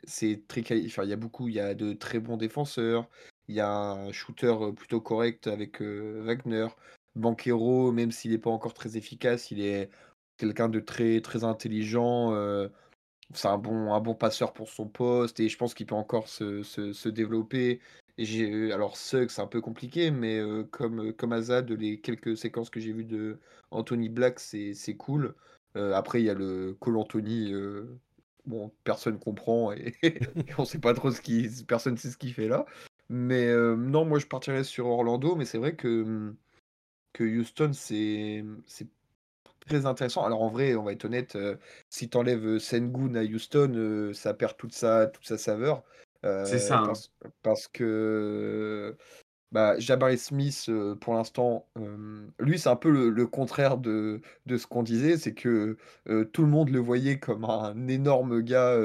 [0.03, 3.10] c'est très quali- il y a beaucoup, il y a de très bons défenseurs.
[3.48, 6.68] Il y a un shooter plutôt correct avec Wagner.
[7.15, 9.89] Banquero, même s'il n'est pas encore très efficace, il est
[10.38, 12.34] quelqu'un de très, très intelligent.
[13.34, 16.27] c'est un bon, un bon passeur pour son poste et je pense qu'il peut encore
[16.27, 17.80] se, se, se développer.
[18.18, 20.41] J'ai, alors, Suggs, c'est un peu compliqué, mais
[20.72, 23.39] comme, comme Azad, les quelques séquences que j'ai vues de
[23.72, 25.35] Anthony Black, c'est c'est cool.
[25.76, 27.53] Après, il y a le Cole Anthony,
[28.47, 29.93] bon, personne comprend et,
[30.57, 32.65] on sait pas trop ce qui, personne sait ce qu'il fait là.
[33.09, 36.33] Mais euh, non, moi je partirais sur Orlando, mais c'est vrai que,
[37.13, 38.43] que Houston, c'est
[39.67, 40.25] très intéressant.
[40.25, 41.55] Alors en vrai, on va être honnête, euh,
[41.89, 45.83] si tu enlèves Sengun à Houston, euh, ça perd toute sa, toute sa saveur.
[46.23, 46.93] C'est Euh, ça, hein.
[47.43, 48.97] parce que
[49.51, 54.57] bah, Jabari Smith, euh, pour l'instant, euh, lui, c'est un peu le, contraire de, de
[54.57, 55.77] ce qu'on disait, c'est que
[56.09, 58.77] euh, tout le monde le voyait comme un énorme gars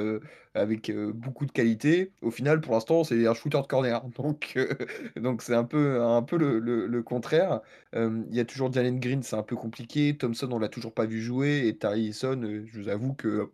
[0.55, 2.13] avec beaucoup de qualité.
[2.23, 4.03] Au final, pour l'instant, c'est un shooter de corner.
[5.17, 7.61] Donc, c'est un peu, un peu le, le- contraire.
[7.95, 10.17] Il y a toujours Jalen Green, c'est un peu compliqué.
[10.17, 11.67] Thompson, on l'a toujours pas vu jouer.
[11.67, 13.51] Et Tari Eason, je vous avoue que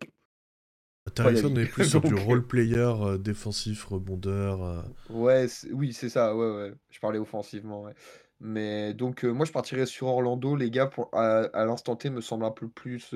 [1.11, 1.61] Tari pas Eason, on d'avis.
[1.61, 4.63] est plus sur du Donc, euh, role player euh, défensif, rebondeur.
[4.63, 4.83] euh.
[5.09, 6.75] Ouais, oui, c'est ça, ouais, ouais.
[6.91, 7.95] Je parlais offensivement, ouais.
[8.41, 10.55] Mais donc, moi, je partirais sur Orlando.
[10.57, 13.15] Les gars, pour, à, l'instant T, me semble un peu plus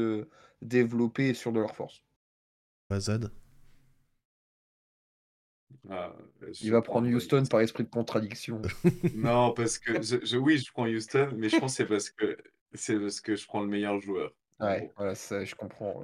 [0.62, 2.02] développés et sûrs de leur force.
[2.90, 3.30] Mazad
[5.90, 6.14] ah,
[6.60, 8.62] Il va prendre Houston par esprit de contradiction.
[9.14, 12.36] non, parce que je, oui, je prends Houston, mais je pense que c'est parce que
[12.74, 14.32] c'est parce que je prends le meilleur joueur.
[14.60, 16.02] Ouais, voilà, ça, je comprends.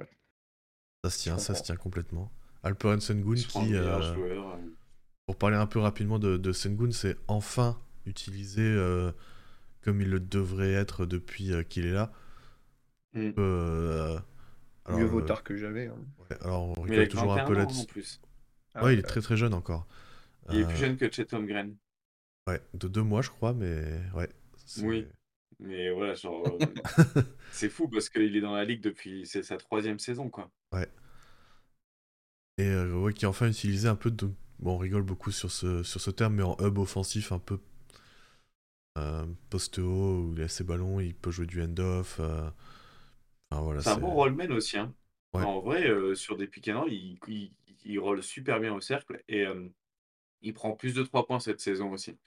[1.03, 2.31] Ça se tient, ça se tient complètement.
[2.63, 4.13] Alperen Sengun qui, euh,
[5.25, 9.11] pour parler un peu rapidement de, de Sengun, c'est enfin utilisé euh,
[9.81, 12.11] comme il le devrait être depuis euh, qu'il est là.
[13.13, 13.31] Mm.
[14.89, 15.87] Mieux vaut tard que jamais.
[15.87, 16.35] Hein.
[16.41, 17.87] alors on rigole toujours un peu là-dessus.
[18.75, 19.87] Ah ouais, il est très très jeune encore.
[20.51, 21.75] Il est plus jeune que Chet Holmgren.
[22.47, 23.83] Ouais, de deux mois je crois, mais
[24.15, 24.29] ouais.
[24.81, 25.07] Oui.
[25.59, 26.43] Mais voilà, genre,
[27.51, 30.49] c'est fou parce qu'il est dans la ligue depuis c'est sa troisième saison, quoi.
[30.71, 30.87] Ouais.
[32.57, 34.29] Et ouais, qui enfin utilisé un peu de.
[34.59, 37.59] Bon, on rigole beaucoup sur ce, sur ce terme, mais en hub offensif un peu
[38.97, 42.19] euh, poste haut, où il a ses ballons, il peut jouer du end-off.
[42.19, 42.53] Enfin,
[43.51, 44.77] voilà, c'est un bon rollman aussi.
[44.77, 44.93] Hein.
[45.33, 47.51] En vrai, sur des pick and roll, il, il,
[47.85, 49.45] il, roll super bien au cercle et
[50.41, 52.17] il prend plus de 3 points cette saison aussi.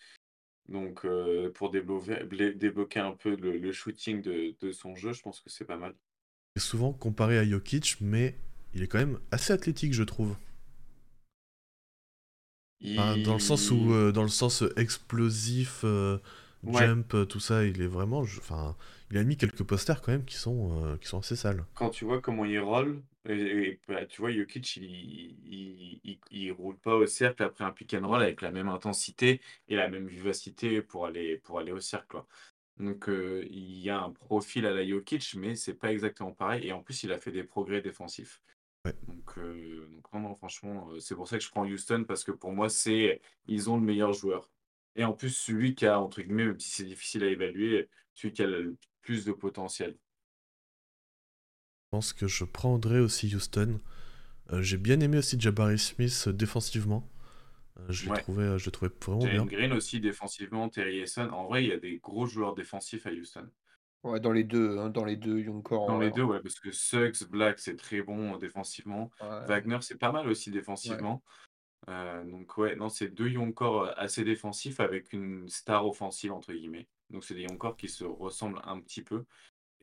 [0.68, 1.06] Donc,
[1.54, 2.24] pour débloquer,
[2.54, 5.94] débloquer un peu le, shooting de, son jeu, je pense que c'est pas mal.
[6.56, 8.36] C'est souvent comparé à Jokic, mais
[8.74, 10.34] il est quand même assez athlétique, je trouve.
[12.80, 15.84] dans le sens où, dans le sens explosif,
[16.64, 18.20] jump, tout ça, il est vraiment.
[18.20, 18.76] Enfin,
[19.12, 21.66] il a mis quelques posters quand même qui sont, qui sont assez sales.
[21.74, 26.78] Quand tu vois comment il roll, et, bah, tu vois, Jokic, il, il, il, roule
[26.78, 30.06] pas au cercle après un pick and roll avec la même intensité et la même
[30.06, 32.22] vivacité pour aller, pour aller au cercle.
[32.78, 36.66] Donc, il y a un profil à la Jokic, mais c'est pas exactement pareil.
[36.66, 38.40] Et en plus, il a fait des progrès défensifs.
[39.06, 42.70] Donc, donc, non, franchement, c'est pour ça que je prends Houston parce que pour moi,
[42.70, 44.50] c'est ils ont le meilleur joueur.
[44.96, 48.32] Et en plus, celui qui a, entre guillemets, même si c'est difficile à évaluer, celui
[48.32, 49.96] qui a le plus de potentiel.
[51.92, 53.78] Je pense que je prendrais aussi Houston.
[54.52, 57.06] Euh, j'ai bien aimé aussi Jabari Smith euh, défensivement.
[57.78, 59.44] Euh, je l'ai trouvé, je trouvais vraiment bien.
[59.44, 61.30] Green aussi défensivement, Terry Essen.
[61.30, 63.48] En vrai, il y a des gros joueurs défensifs à Houston.
[64.04, 66.72] Ouais, dans les deux, hein, dans les deux, Young Dans les deux, ouais, parce que
[66.72, 69.10] Suggs, Black, c'est très bon défensivement.
[69.46, 71.22] Wagner, c'est pas mal aussi défensivement.
[71.86, 73.54] donc ouais, non, c'est deux young
[73.96, 76.88] assez défensifs avec une star offensive entre guillemets.
[77.12, 79.24] Donc c'est des young qui se ressemblent un petit peu.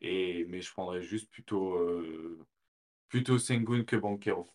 [0.02, 2.46] Et, mais je prendrais juste plutôt, euh,
[3.08, 4.50] plutôt Sengun que Banquero.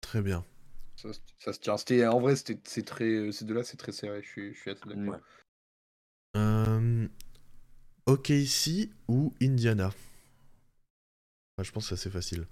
[0.00, 0.44] Très bien.
[0.96, 2.10] Ça, se tient.
[2.10, 4.22] en vrai, c'est très, ces deux-là, c'est très serré.
[4.22, 5.20] Je suis, je suis assez d'accord.
[6.36, 7.08] Euh,
[8.06, 9.90] ok ici ou Indiana?
[11.62, 12.46] Je pense que c'est assez facile.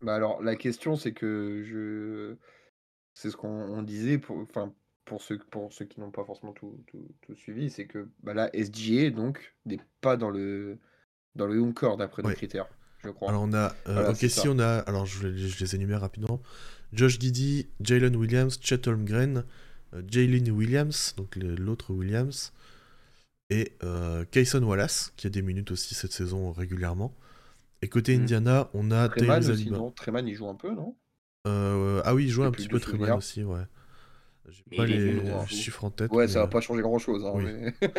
[0.00, 2.36] Bah alors, la question, c'est que je.
[3.14, 4.18] C'est ce qu'on disait.
[4.18, 4.38] Pour...
[4.38, 4.74] Enfin,
[5.08, 8.50] pour ceux, pour ceux qui n'ont pas forcément tout, tout, suivi, c'est que bah là,
[8.52, 10.78] SGA donc n'est pas dans le
[11.34, 12.68] dans le home d'après nos critères,
[13.02, 13.30] je crois.
[13.30, 16.40] Alors on a, euh, ok, si on a, alors je, je, les énumère rapidement.
[16.92, 19.44] Josh Giddy, Jalen Williams, Chet Holmgren,
[19.94, 22.52] euh, Jalen Williams, donc l'autre Williams,
[23.50, 27.14] et euh, Kayson Wallace, qui a des minutes aussi cette saison régulièrement.
[27.80, 28.22] Et côté hmm.
[28.22, 29.90] Indiana, on a Treman aussi, non?
[29.92, 30.96] Treman, il joue un peu, non?
[31.46, 33.64] Euh, Ah oui, il joue un petit peu Treman aussi, ouais.
[34.50, 36.10] J'ai pas les chiffres en tête.
[36.12, 37.24] Ouais, ça va pas changer grand chose.
[37.24, 37.74] Hein, mais...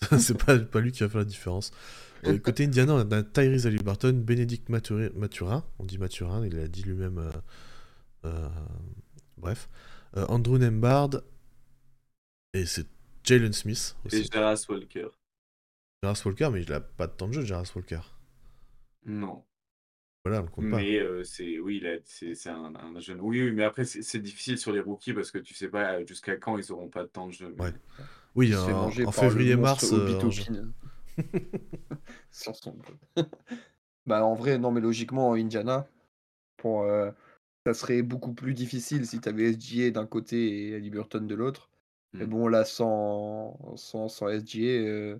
[0.18, 1.72] c'est pas, pas lui qui va faire la différence.
[2.42, 7.18] côté Indiana, on a Tyrese Halliburton, Bénédicte Maturin, on dit Maturin, il l'a dit lui-même.
[7.18, 7.30] Euh,
[8.24, 8.48] euh,
[9.36, 9.68] bref.
[10.16, 11.10] Euh, Andrew Nembard,
[12.54, 12.86] et c'est
[13.24, 14.16] Jalen Smith aussi.
[14.16, 15.08] Et Jaras Walker.
[16.02, 18.00] Jaras Walker, mais il a pas de temps de jeu, Jaras Walker.
[19.04, 19.44] Non.
[20.26, 23.20] Voilà, on compte mais c'est oui, c'est un, un, jeune.
[23.20, 26.36] Oui, oui mais après c'est difficile sur les rookies parce que tu sais pas jusqu'à
[26.36, 27.54] quand ils auront pas de temps de jeu.
[27.60, 27.72] Ouais.
[28.34, 29.94] Oui, en, février-mars.
[34.06, 35.86] bah en vrai, non mais logiquement, Indiana,
[36.56, 36.84] pour,
[37.64, 41.70] ça serait beaucoup plus difficile si tu avais SGA d'un côté et Burton de l'autre.
[42.14, 42.30] Mais mmh.
[42.30, 45.18] bon, là, sans, sans, sans SGA,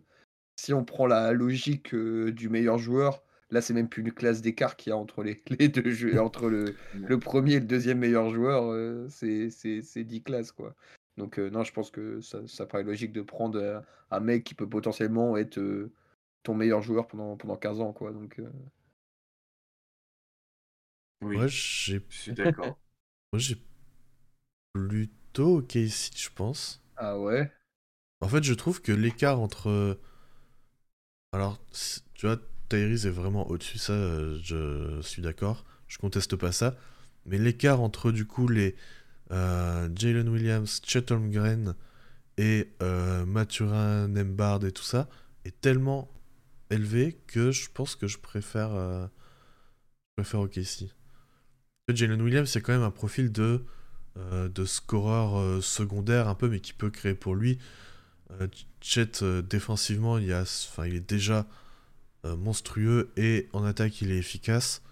[0.57, 4.77] si on prend la logique du meilleur joueur, Là, c'est même plus une classe d'écart
[4.77, 7.99] qu'il y a entre les, les deux jeux, entre le, le, premier et le deuxième
[7.99, 8.65] meilleur joueur.
[8.73, 10.75] Euh, c'est 10 classes, quoi.
[11.17, 14.45] Donc, euh, non, je pense que ça, ça, paraît logique de prendre euh, un mec
[14.45, 15.89] qui peut potentiellement être
[16.43, 18.13] ton meilleur joueur pendant, pendant 15 ans, quoi.
[18.13, 18.41] Donc,
[21.23, 22.79] Oui, je suis d'accord.
[23.33, 23.57] Moi, j'ai
[24.73, 26.83] plutôt Casey, je pense.
[26.97, 27.51] Ah ouais?
[28.21, 30.01] En fait, je trouve que l'écart entre.
[31.33, 31.59] Alors,
[32.15, 35.65] tu vois, Tyrese est vraiment au-dessus, ça, euh, je suis d'accord.
[35.89, 36.77] Je conteste pas ça.
[37.27, 38.77] Mais l'écart entre, du coup, les
[39.33, 41.75] euh, Jalen Williams, Chet Holmgren
[42.39, 45.09] et euh, Mathurin, Nembard et tout ça
[45.45, 46.09] est tellement
[46.71, 49.07] élevé que je pense que je préfère, euh,
[50.17, 50.87] préfère OKC.
[51.89, 53.65] Jalen Williams, c'est quand même un profil de,
[54.17, 57.59] de scoreur secondaire un peu, mais qui peut créer pour lui.
[58.81, 60.45] Chet, défensivement, il, y a,
[60.85, 61.47] il est déjà
[62.37, 64.83] monstrueux et en attaque, il est efficace.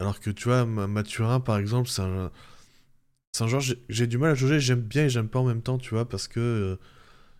[0.00, 2.30] Alors que tu vois, Ma- Mathurin, par exemple, c'est un,
[3.32, 5.62] c'est un joueur, j'ai du mal à juger, j'aime bien et j'aime pas en même
[5.62, 6.76] temps, tu vois, parce que euh,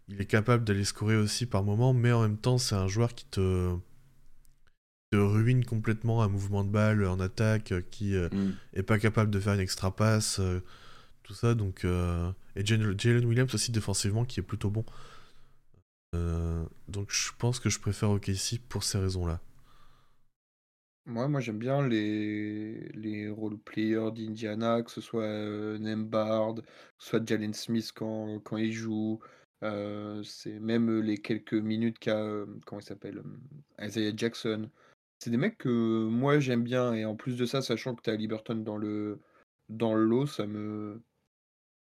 [0.08, 3.14] il est capable d'aller scorer aussi par moment, mais en même temps, c'est un joueur
[3.14, 3.74] qui te,
[5.10, 8.50] te ruine complètement un mouvement de balle en attaque, euh, qui euh, Mm.
[8.74, 10.60] est pas capable de faire une extra passe, euh,
[11.24, 11.84] tout ça, donc...
[11.84, 14.84] euh, et Jalen Williams aussi défensivement, qui est plutôt bon.
[16.14, 19.40] Euh, donc je pense que je préfère OKC pour ces raisons-là.
[21.06, 26.62] Moi, moi j'aime bien les, les role players d'Indiana, que ce soit euh, que
[26.98, 29.20] ce soit Jalen Smith quand, quand il joue.
[29.64, 33.22] euh, c'est même les quelques minutes qu'a, euh, comment il s'appelle,
[33.80, 34.70] Isaiah Jackson.
[35.18, 35.68] C'est des mecs que
[36.08, 36.94] moi j'aime bien.
[36.94, 39.20] Et en plus de ça, sachant que tu as Liberton dans le,
[39.68, 41.02] dans le lot, ça me,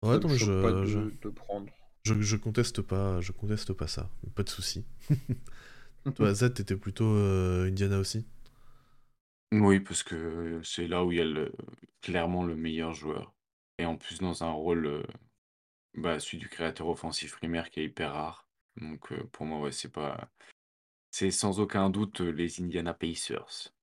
[0.01, 1.71] Ouais, ça me non, mais choque pas je, je, de, de prendre.
[2.13, 4.85] Je, je conteste pas, je conteste pas ça, pas de souci.
[6.15, 8.25] Toi, Z, t'étais plutôt euh, Indiana aussi?
[9.51, 11.51] Oui, parce que c'est là où il y a le,
[12.01, 13.33] clairement le meilleur joueur.
[13.77, 15.03] Et en plus, dans un rôle, euh,
[15.95, 18.49] bah, celui du créateur offensif primaire qui est hyper rare.
[18.77, 20.29] Donc, euh, pour moi, ouais, c'est pas.
[21.11, 23.73] C'est sans aucun doute les Indiana Pacers.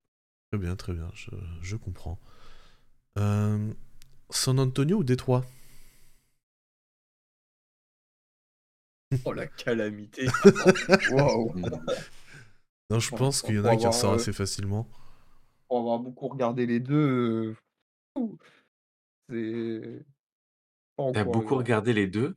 [0.50, 1.28] Très bien, très bien, je,
[1.60, 2.18] je comprends.
[4.30, 5.46] San Antonio ou Détroit?
[9.24, 10.26] Oh la calamité.
[11.12, 11.52] Waouh.
[12.90, 14.86] Non, je pense qu'il y en a qui ressort euh, assez facilement.
[15.68, 17.56] Pour avoir beaucoup regardé les deux,
[18.16, 18.36] euh, ouh,
[19.30, 20.04] c'est
[20.96, 22.36] pas T'as beaucoup regardé les deux?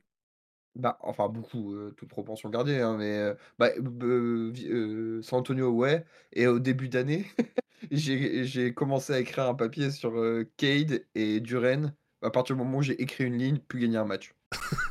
[0.74, 5.70] Bah, enfin beaucoup, euh, toute proportion gardée, hein, mais euh, bah, euh, euh, San Antonio,
[5.70, 6.04] ouais.
[6.32, 7.26] Et au début d'année,
[7.90, 11.94] j'ai commencé à écrire un papier sur euh, Cade et Duren.
[12.22, 14.34] À partir du moment où j'ai écrit une ligne, plus gagner un match.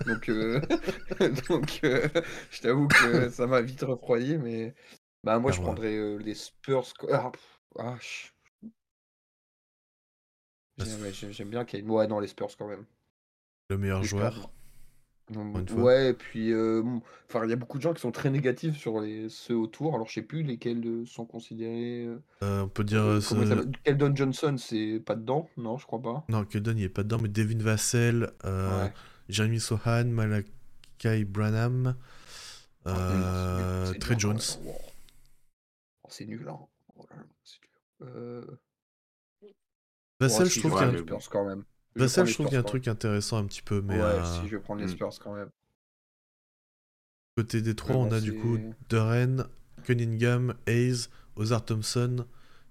[0.05, 0.61] Donc, euh,
[1.49, 2.07] donc euh,
[2.51, 4.73] je t'avoue que ça m'a vite refroidi, mais
[5.23, 5.73] bah, moi je Clairement.
[5.73, 6.93] prendrais euh, les Spurs.
[7.11, 7.31] Ah,
[7.79, 7.95] ah,
[10.77, 11.87] Bah, J'aime ouais, j'aime- j'aime bien Cade.
[11.89, 12.85] Ouais, non, les Spurs quand même.
[13.69, 14.33] Le meilleur Les joueur.
[14.33, 14.51] Spurs.
[15.77, 16.81] Ouais, et puis euh,
[17.43, 19.93] il y a beaucoup de gens qui sont très négatifs sur les, ceux autour.
[19.95, 22.07] Alors, je sais plus lesquels sont considérés.
[22.43, 23.01] euh, on peut dire.
[23.03, 23.19] euh,
[23.83, 25.49] Keldon Johnson, c'est pas dedans?
[25.57, 26.23] Non, je crois pas.
[26.29, 28.93] Non, Keldon, il est pas dedans, mais Devin Vassell, Ouais.
[29.29, 31.95] Jeremy Sohan, Malakai Branham,
[32.85, 34.35] nul, euh, Trey Jones.
[34.35, 34.43] nul.
[34.63, 34.81] Oh wow.
[36.03, 36.59] Oh, c'est nul, hein.
[36.95, 38.07] Oh là dur.
[38.07, 38.45] Euh...
[40.19, 41.63] Ouais, je si, trouve je qu'il y prends a Spurs quand même.
[41.95, 43.95] Je prends trouve qu'il y a un truc intéressant un petit peu, mais.
[43.95, 44.91] Ouais, euh, si, je vais prendre les Mm.
[44.91, 45.49] Spurs quand même.
[47.35, 48.57] côté des trois, on bon, a du coup.
[48.89, 49.45] Duren,
[49.83, 52.25] Cunningham, Hayes, Ozar Thompson,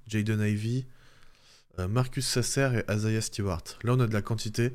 [0.06, 0.86] Jaden Ivey,
[1.88, 3.62] Marcus Sasser et Isaiah Stewart.
[3.84, 4.74] Là, on a de la quantité,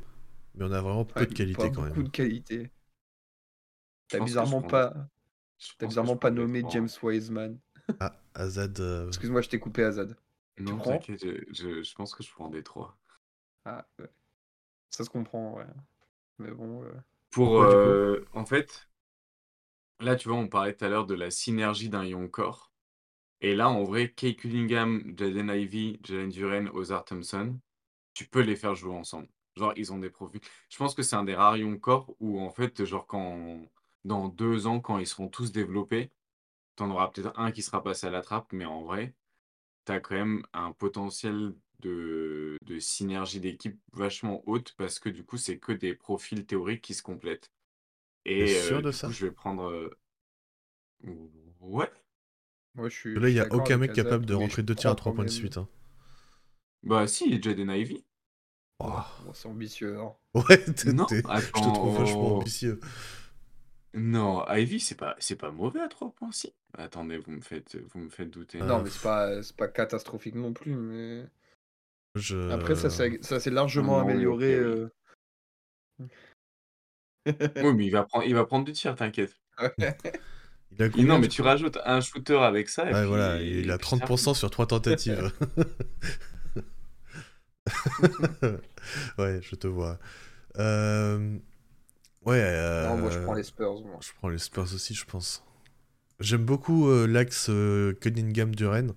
[0.55, 2.03] mais on a vraiment peu Ouais, de qualité pas quand beaucoup même.
[2.03, 2.69] de qualité.
[4.09, 4.93] T'as bizarrement pas,
[5.77, 6.65] t'as bizarrement pas nommé.
[6.67, 7.59] James Wiseman.
[8.01, 8.79] Ah, Azad.
[8.81, 10.17] euh, Excuse-moi, je t'ai coupé Azad.
[10.59, 12.97] Non, t'inquiète, je, je, je pense que je prends des trois.
[13.65, 14.09] Ah, ouais.
[14.91, 15.65] Ça se comprend, ouais.
[16.39, 16.83] Mais bon.
[16.83, 16.93] euh,
[17.29, 18.87] Pour, euh, en fait,
[20.01, 22.73] là, tu vois, on parlait tout à l'heure de la synergie d'un young core.
[23.41, 27.59] Et là, en vrai, Kay Cunningham, Jaden Ivey, Jalen Duren, Ozar Thompson,
[28.13, 29.29] tu peux les faire jouer ensemble.
[29.57, 30.41] Genre, ils ont des profils.
[30.69, 33.59] Je pense que c'est un des rares young core où, en fait, genre, quand,
[34.05, 36.11] dans deux ans, quand ils seront tous développés,
[36.75, 39.15] t'en auras peut-être un qui sera passé à la trappe, mais en vrai,
[39.85, 45.37] t'as quand même un potentiel de, de synergie d'équipe vachement haute parce que du coup,
[45.37, 47.51] c'est que des profils théoriques qui se complètent.
[48.25, 49.09] Et sûr euh, de du ça?
[49.09, 49.65] coup, je vais prendre.
[49.69, 49.91] euh,
[51.59, 51.91] Ouais.
[52.75, 54.95] Moi, je suis, Là, il n'y a aucun mec capable de rentrer deux tirs à
[54.97, 55.55] trois points de suite.
[55.57, 55.69] hein.
[56.83, 58.03] Bah, si, Jaden Ivey.
[58.83, 59.23] Oh.
[59.25, 59.99] Bon, c'est ambitieux.
[59.99, 60.13] hein.
[60.33, 62.37] Ouais, t'es- Non, t'es- je te trouve vachement oh.
[62.37, 62.79] ambitieux.
[63.93, 66.53] Non, Ivy, c'est pas, c'est pas mauvais à 3 points, si.
[66.77, 68.61] Attendez, vous me faites, vous me faites douter.
[68.61, 70.73] Euh, Non, mais c'est pas, c'est pas catastrophique non plus.
[70.75, 71.25] Mais...
[72.15, 72.49] Je...
[72.51, 74.57] Après, ça, s'est- ça s'est largement non, amélioré.
[74.59, 74.65] oui.
[74.65, 74.89] euh.
[77.27, 79.35] Oui, mais il va prendre, il va prendre du tir, t'inquiète.
[80.73, 83.41] Il a combien non, mais tu rajoutes un shooter avec ça, et Ouais, puis, voilà,
[83.41, 85.33] il a puis ça 30% sur 3 tentatives.
[89.17, 89.99] ouais, je te vois.
[90.57, 91.37] Euh,
[92.23, 92.41] Ouais,
[92.81, 93.81] Non, moi, je euh, prends les Spurs.
[93.83, 93.97] Moi.
[94.01, 95.43] je prends les Spurs aussi, je pense.
[96.19, 98.93] J'aime beaucoup euh, l'axe euh, Cunningham-Duren.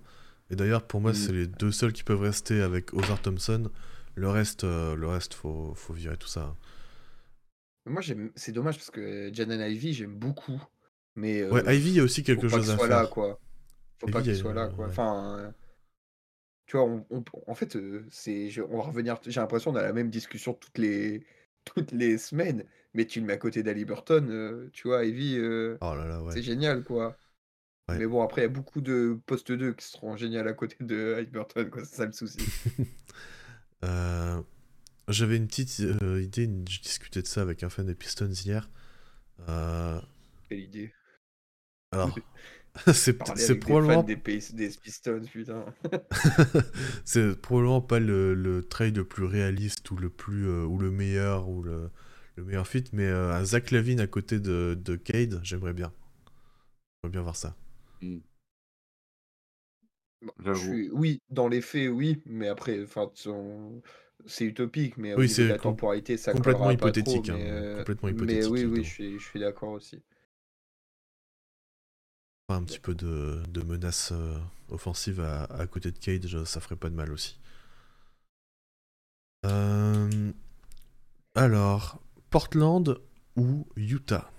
[0.51, 1.15] Et d'ailleurs, pour moi, Mm.
[1.15, 3.71] c'est les deux seuls qui peuvent rester avec Ozar Thompson.
[4.15, 6.55] Le reste, euh, le reste faut, faut virer tout ça.
[7.87, 10.61] Moi, j'aime c'est dommage parce que Jaden Ivy, j'aime beaucoup.
[11.17, 12.89] Mais Ouais, euh, Ivy, il y a aussi faut quelque pas chose qu'il à soit
[12.89, 13.41] là, quoi.
[13.99, 14.87] Faut Ivy, pas qu'il il soit là, quoi.
[14.87, 14.91] ouais.
[14.91, 15.51] Enfin, euh,
[16.67, 19.19] tu vois, on, on- en fait, euh, c'est, je- on va revenir.
[19.27, 21.27] J'ai l'impression qu'on a la même discussion toutes les,
[21.65, 22.65] toutes les semaines.
[22.95, 26.05] Mais tu le mets à côté d'Ali Burton, euh, tu vois, Ivy, euh, Oh là
[26.07, 26.33] là, ouais.
[26.33, 27.17] c'est génial, quoi.
[27.89, 27.99] Ouais.
[27.99, 30.77] Mais bon, après, il y a beaucoup de postes 2 qui seront géniaux à côté
[30.81, 31.85] de Ali Burton, quoi.
[31.85, 32.53] C'est ça le souci.
[33.85, 34.41] Euh,
[35.09, 38.71] J'avais une petite euh, idée, je discutais de ça avec un fan des Pistons hier.
[39.49, 40.01] Euh,
[40.49, 40.93] Quelle idée.
[41.93, 42.21] alors,
[42.93, 45.65] c'est probablement, des, Pays- des Pistons, putain.
[47.05, 50.91] c'est probablement pas le, le trade le plus réaliste ou le plus euh, ou le
[50.91, 51.91] meilleur ou le,
[52.37, 55.93] le meilleur fit, mais euh, un Zach Lavine à côté de, de Cade, j'aimerais bien.
[57.05, 57.55] J'aimerais bien voir ça.
[58.01, 58.19] Hmm.
[60.23, 60.91] Bon, je suis...
[60.93, 63.83] Oui, dans les faits, oui, mais après, enfin, son-
[64.27, 67.69] c'est utopique, mais Oui, c'est la temporalité, ça complètement collera pas trop, hypothétique, hein, mais,
[67.73, 70.03] complètement mais hypothétique, oui, oui, je suis, je suis d'accord aussi.
[72.49, 74.39] Enfin, un petit peu de, de menace euh,
[74.69, 77.39] offensive à, à côté de Cage, ça ferait pas de mal aussi.
[79.47, 80.33] Euh,
[81.35, 83.01] alors, Portland
[83.37, 84.31] ou Utah?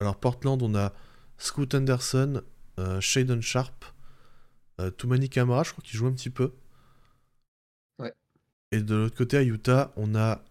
[0.00, 0.92] Alors, Portland, on a
[1.38, 2.42] Scoot Anderson,
[2.80, 3.84] euh, Shaden Sharp,
[4.80, 6.54] euh, Toumani Kamara, je crois qu'il joue un petit peu.
[8.00, 8.12] Ouais.
[8.72, 10.42] Et de l'autre côté, à Utah, on a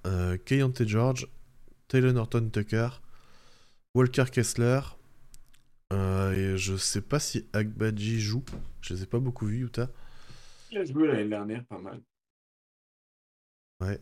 [0.46, 1.28] Keyonte George,
[1.90, 2.90] Taylor Norton Tucker,
[3.94, 4.80] Walker Kessler.
[5.94, 8.44] Euh, et je sais pas si Agbaji joue.
[8.82, 9.90] Je les ai pas beaucoup vus, Utah.
[10.70, 12.04] Il a joué l'année dernière pas mal.
[13.82, 14.02] Ouais.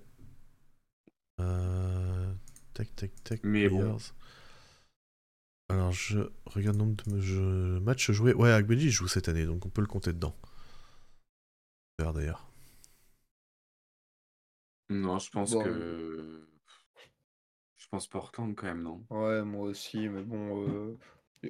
[1.40, 2.34] Euh,
[2.74, 3.42] Tac, tac, tac.
[3.44, 3.98] Mais bon.
[5.68, 8.34] Alors, je regarde le nombre de jeux- matchs joués.
[8.34, 10.38] Ouais, Agbaji il joue cette année, donc on peut le compter dedans.
[12.14, 12.46] D'ailleurs.
[14.90, 16.48] Non, je pense Bon, que.
[17.78, 19.06] Je pense Portland quand même, non?
[19.12, 20.98] Ouais, moi aussi, mais bon, euh,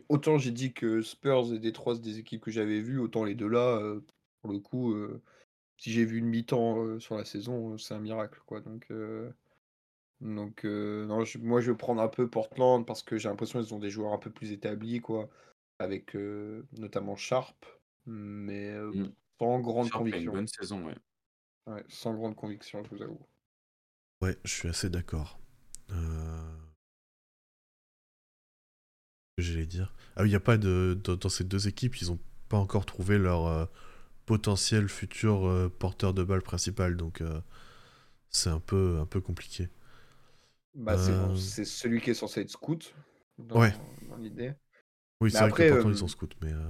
[0.09, 3.35] autant j'ai dit que Spurs et Detroit, c'est des équipes que j'avais vues, autant les
[3.35, 4.01] deux là, euh,
[4.41, 5.21] pour le coup, euh,
[5.77, 8.61] si j'ai vu une mi-temps euh, sur la saison, euh, c'est un miracle, quoi.
[8.61, 9.31] Donc, euh,
[10.21, 13.61] donc euh, non, je- moi je vais prendre un peu Portland parce que j'ai l'impression
[13.61, 15.29] qu'ils ont des joueurs un peu plus établis, quoi,
[15.79, 17.65] avec euh, notamment Sharp,
[18.05, 19.05] mais euh, Mm.
[19.39, 20.33] sans grande Sharp a une conviction.
[20.33, 20.95] bonne saison, ouais.
[21.67, 23.25] Ouais, sans grande conviction, je vous avoue.
[24.21, 25.39] Ouais, je suis assez d'accord.
[25.91, 26.32] Euh...
[29.37, 29.93] que J'allais dire.
[30.15, 30.97] Ah oui, il n'y a pas de.
[31.03, 32.19] Dans, dans ces deux équipes, ils n'ont
[32.49, 33.65] pas encore trouvé leur euh,
[34.25, 37.41] potentiel futur euh, porteur de balle principal, donc euh,
[38.29, 39.69] c'est un peu, un peu compliqué.
[40.75, 40.97] Bah,
[41.35, 42.93] c'est celui qui est censé être scout
[43.37, 43.73] dans, Ouais.
[44.01, 44.53] dans l'idée.
[45.21, 46.69] Oui, Mais c'est vrai après, que Portland, euh, ils sont scouts, mais euh,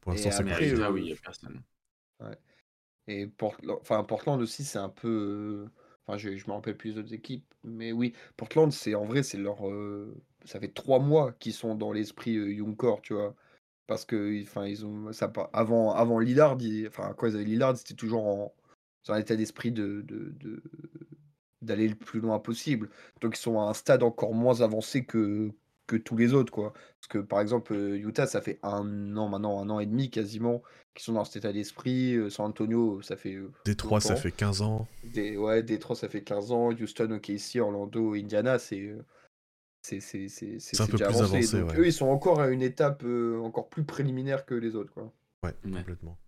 [0.00, 0.76] pour l'instant, c'est compliqué.
[0.76, 1.62] Euh, oui, il n'y a personne.
[3.08, 5.68] Et Portland, enfin, Portland aussi, c'est un peu.
[6.06, 7.44] Enfin, je, je me rappelle plus des autres équipes.
[7.64, 9.68] Mais oui, Portland, c'est en vrai, c'est leur.
[9.68, 10.14] euh,
[10.46, 13.34] Ça fait trois mois qu'ils sont dans l'esprit euh, tu vois.
[13.86, 15.12] Parce que, enfin, ils ont.
[15.12, 16.56] Ça, pas- avant, avant Lillard,
[16.88, 18.54] enfin, quand ils avaient Lillard, c'était toujours en.
[19.06, 20.62] Dans un état d'esprit de, de, de-
[21.62, 22.90] d'aller le plus loin possible.
[23.20, 25.52] Donc ils sont à un stade encore moins avancé que,
[25.86, 26.72] que tous les autres, quoi.
[26.72, 30.10] Parce que par exemple, euh, Utah, ça fait un an maintenant, un an et demi
[30.10, 30.62] quasiment,
[30.94, 32.14] qu'ils sont dans cet état d'esprit.
[32.16, 34.88] Euh, San Antonio, ça fait euh, Détroit, ça fait 15 ans.
[35.04, 36.70] Des, ouais, Détroit, ça fait 15 ans.
[36.72, 38.92] Houston, OKC, Orlando, Indiana, c'est
[40.58, 41.22] c'est un peu déjà plus avancé.
[41.22, 41.78] avancé, Donc ouais.
[41.78, 45.12] eux, ils sont encore à une étape euh, encore plus préliminaire que les autres, quoi.
[45.42, 45.70] Ouais, Ouais.
[45.78, 46.18] complètement.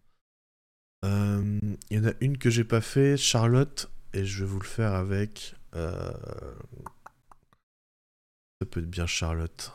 [1.05, 1.59] Euh,
[1.91, 4.67] Il y en a une que j'ai pas fait, Charlotte, et je vais vous le
[4.67, 5.55] faire avec.
[5.75, 6.13] euh,
[8.61, 9.73] Ça peut être bien Charlotte.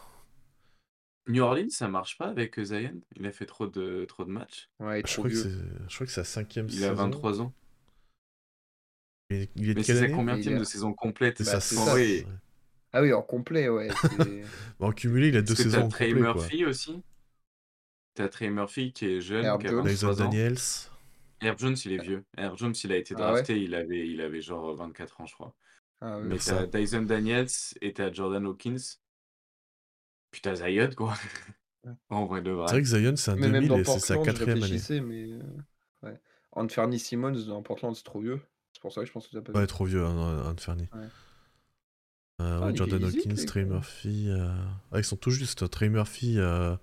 [1.27, 3.01] New Orleans, ça marche pas avec euh, Zion?
[3.18, 4.69] Il a fait trop de, trop de matchs.
[4.80, 5.43] Ouais, est Je trop crois, que vieux.
[5.89, 6.95] je crois que c'est sa cinquième Il a saison.
[6.95, 7.53] 23 ans.
[9.30, 11.43] Il est, il est de Mais c'est sa combien de a- saison complète?
[11.43, 11.93] Bah, ça.
[11.95, 12.26] ouais.
[12.94, 13.90] Ah oui, en complet, ouais.
[14.80, 16.34] en cumulé, il a deux saisons t'as Trey complet, quoi.
[16.36, 17.02] Murphy aussi.
[18.14, 19.84] T'as Trey Murphy qui est jeune, Herb qui a Jones.
[19.84, 20.30] Dyson 23 ans.
[20.30, 20.57] Daniels.
[21.41, 22.24] Herb Jones, il est vieux.
[22.38, 25.26] Herb Jones, il a été Ah ouais drafté, il avait, il avait genre 24 ans,
[25.26, 25.53] je crois.
[26.02, 26.26] Ah oui.
[26.28, 26.68] Mais ça.
[26.68, 27.48] t'as Dyson Daniels
[27.82, 28.78] et t'as Jordan Hawkins.
[30.32, 31.14] Puis t'as Zion, quoi.
[32.10, 32.65] En vrai de C'est vrai.
[32.68, 34.80] vrai que Zion, c'est un Mais même 2000 dans et c'est sa quatrième année.
[35.02, 35.24] mais.
[35.34, 35.41] euh,
[36.02, 36.20] Ouais.
[36.53, 38.40] Anthony Simmons dans Portland, c'est trop vieux.
[38.72, 40.88] C'est pour ça que je pense que tu pas Ouais, trop vieux, hein, Anferny.
[40.94, 41.07] Ouais.
[42.41, 43.69] Euh, Ah, ouais, Jordan Hawkins, Trey gars.
[43.69, 44.27] Murphy.
[44.30, 44.51] euh,
[44.91, 45.69] Ah, ils sont tout juste.
[45.69, 46.76] Trey Murphy, euh,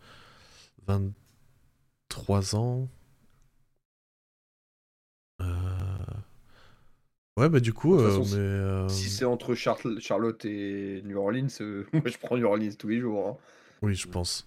[0.86, 2.89] 23 ans.
[5.40, 5.47] Euh,
[7.36, 11.16] Ouais, bah du coup, euh, façon, mais, euh, Si c'est entre Charl- Charlotte et New
[11.18, 13.28] Orleans, euh, moi je prends New Orleans tous les jours.
[13.28, 13.36] hein.
[13.82, 14.47] oui, je pense.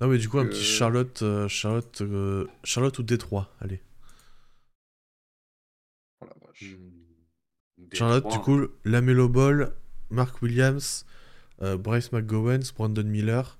[0.00, 3.80] Non, mais du coup, un petit Charlotte, euh, Charlotte, euh, Charlotte ou Détroit, allez.
[6.20, 6.74] Oh la vache.
[6.74, 7.86] Hmm.
[7.94, 9.72] Charlotte, du coup, Lamelo Ball,
[10.10, 11.04] Mark Williams,
[11.62, 13.58] euh, Bryce McGowens, Brandon Miller,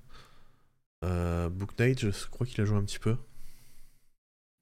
[1.03, 3.15] euh, Book Knight, je crois qu'il a joué un petit peu.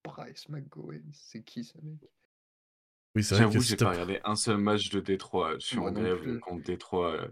[0.04, 1.98] Bryce McGowan, c'est qui ce mec?
[3.16, 5.54] Oui, c'est vrai J'avoue, que j'ai pas regardé un seul match de Détroit.
[5.60, 6.40] Je suis Moi en grève plus.
[6.42, 7.28] contre Détroit euh,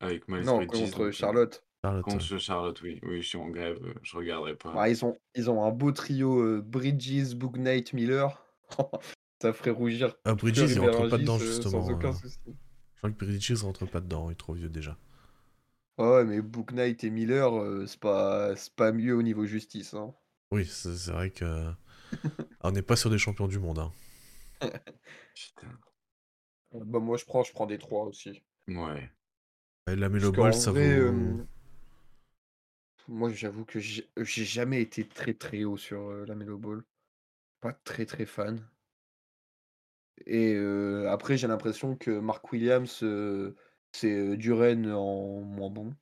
[0.00, 0.68] avec Miles Non, Bridges.
[0.80, 1.64] contre donc, euh, Charlotte.
[1.84, 2.00] Ouais.
[2.02, 2.98] Contre Charlotte, oui.
[3.04, 3.78] Oui, je suis en grève.
[4.02, 4.74] Je regarderai pas.
[4.76, 8.44] Ah, ils, ont, ils ont un beau trio euh, Bridges, Book Knight, Miller.
[9.40, 11.82] Ça ferait rougir Ah, Bridges, il rentre pas dedans, justement.
[11.86, 12.38] sans aucun souci.
[13.02, 14.96] Je crois que Bridges rentre pas dedans, il est trop vieux déjà.
[15.98, 19.92] Ouais, mais Book Knight et Miller, euh, c'est pas, c'est pas mieux au niveau justice.
[19.94, 20.14] Hein.
[20.50, 21.72] Oui, c'est vrai que.
[22.62, 23.78] On n'est pas sur des champions du monde.
[23.80, 23.92] Hein.
[25.34, 25.78] Putain.
[26.72, 28.42] Bah, moi, je prends, je prends des trois aussi.
[28.68, 29.10] Ouais.
[29.90, 30.98] Et La Melo Ball, ça vrai, vaut.
[30.98, 31.44] euh,
[33.08, 36.84] moi, j'avoue que j'ai j'ai jamais été très très haut sur euh, la Melo Ball.
[37.60, 38.68] Pas très très fan.
[40.26, 43.54] Et euh, après, j'ai l'impression que Mark Williams, euh,
[43.92, 45.94] c'est Duren en moins bon.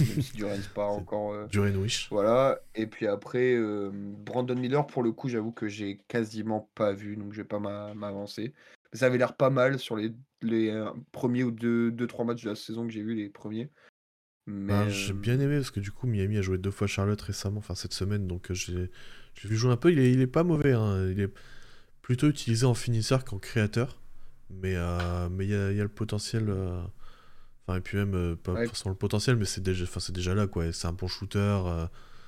[0.00, 1.32] Même si Duren, c'est pas encore.
[1.32, 2.08] euh, Duren Wish.
[2.10, 2.60] Voilà.
[2.74, 3.56] Et puis après,
[3.92, 7.58] Brandon Miller, pour le coup, j'avoue que j'ai quasiment pas vu, donc je vais pas
[7.60, 8.52] m'a- m'avancer.
[8.92, 10.12] Ça avait l'air pas mal sur les,
[10.42, 13.70] les premiers ou deux, deux, trois matchs de la saison que j'ai vu, les premiers.
[14.46, 17.20] Mais Ben, j'ai bien aimé parce que du coup, Miami a joué deux fois Charlotte
[17.20, 18.90] récemment, enfin cette semaine, donc j'ai
[19.34, 19.90] j'ai vu jouer un peu.
[19.90, 21.08] Il est, il est pas mauvais, hein.
[21.10, 21.32] il est
[22.04, 24.00] plutôt utilisé en finisseur qu'en créateur,
[24.50, 26.50] mais euh, mais il y a, il y a le potentiel.
[26.50, 26.82] euh,
[27.68, 28.68] Enfin, et puis même, euh, pas Ouais.
[28.68, 30.72] forcément le potentiel, mais c'est déjà, déjà là, quoi.
[30.72, 31.62] C'est un bon shooter.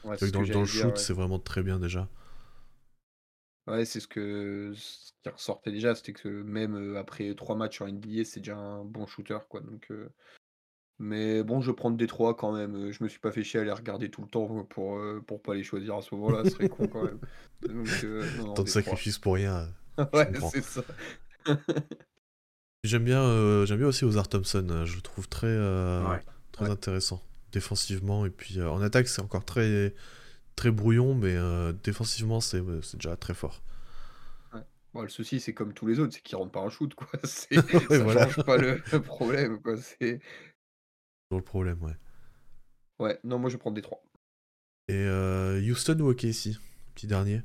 [0.04, 2.08] ouais, dans, dans le shoot, c'est vraiment très bien déjà.
[3.66, 3.84] ouais.
[3.84, 8.24] C'est ce que ce qui ressortait déjà, c'était que même après trois matchs en NBA,
[8.24, 9.60] c'est déjà un bon shooter, quoi.
[9.60, 10.08] Donc, euh,
[10.98, 12.74] Mais bon, je vais prendre Détroit quand même.
[12.76, 15.22] euh, Je me suis pas fait chier à les regarder tout le temps pour, euh,
[15.26, 17.20] pour pas les choisir à ce moment-là, ce serait con quand même.
[17.68, 19.68] Donc, euh, non, non, Tant de sacrifices pour rien.
[19.98, 20.82] euh, Ouais, c'est ça.
[22.84, 24.66] J'aime bien, euh, j'aime bien aussi Ozar Thompson.
[24.70, 26.22] euh, Je le trouve très, euh, Ouais.
[26.52, 26.70] très Ouais.
[26.70, 28.26] intéressant défensivement.
[28.26, 29.94] Et puis euh, en attaque, c'est encore très,
[30.56, 33.62] très brouillon, mais euh, défensivement, c'est c'est déjà très fort.
[34.94, 37.06] Bon, le souci, c'est comme tous les autres, c'est qu'ils rentrent par un shoot, quoi.
[37.90, 38.28] Ça voilà.
[38.28, 39.74] change pas le, le problème, quoi.
[41.28, 41.96] Toujours le problème, ouais.
[42.98, 44.02] Ouais, non, moi je vais prendre Détroit.
[44.88, 46.56] Et euh, Houston ou OKC
[46.94, 47.42] Petit dernier.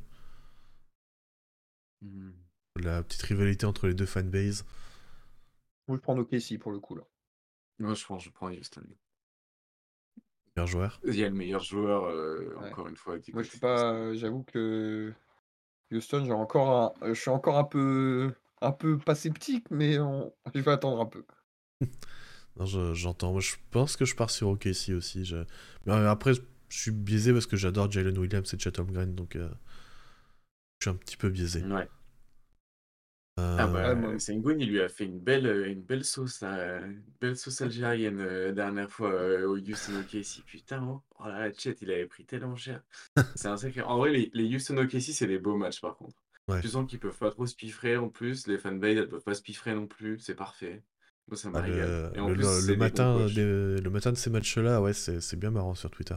[2.02, 2.32] Hmm.
[2.78, 4.64] La petite rivalité entre les deux fanbases.
[5.88, 7.04] Moi je prends OKC pour le coup, là.
[7.80, 8.84] Moi, je pense je prends Houston.
[10.56, 11.02] Meilleur joueur?
[11.06, 12.70] Il y a le meilleur joueur, euh, Ouais.
[12.72, 13.18] encore une fois.
[13.34, 14.14] Moi je suis pas.
[14.14, 15.14] J'avoue que
[15.92, 17.08] Houston, j'ai encore un...
[17.14, 18.34] je suis encore un peu.
[18.62, 21.26] Un peu pas sceptique, mais on- je vais attendre un peu.
[22.58, 23.32] Non, je- j'entends.
[23.32, 25.26] Moi, je pense que je pars sur OKC aussi.
[25.26, 25.44] je-
[25.86, 29.14] Mais euh, après, je je suis biaisé parce que j'adore Jalen Williams et Chet Holmgren,
[29.14, 29.50] donc euh,
[30.80, 31.64] je suis un petit peu biaisé.
[31.64, 31.88] Ouais.
[33.40, 37.02] Euh, Ah bah, Ouais, Sengun, il lui a fait une belle, une belle sauce, une
[37.20, 40.42] belle sauce algérienne euh, la dernière fois euh, au Houston OKC.
[40.46, 42.84] Putain, oh, oh là là, Chet, il avait pris tellement cher.
[43.36, 43.82] C'est un sacré.
[43.82, 46.22] En vrai, les, les Houston OKC, c'est des beaux matchs par contre.
[46.48, 46.62] Ouais.
[46.62, 48.48] Tu sens qu'ils peuvent pas trop se piffrer en plus.
[48.48, 50.20] Les fanbase, elles peuvent pas se piffrer non plus.
[50.20, 50.84] C'est parfait.
[51.28, 55.38] Moi, ça me bah, le, matin, des- le matin de ces matchs-là, ouais, c'est c'est
[55.38, 56.16] bien marrant sur Twitter.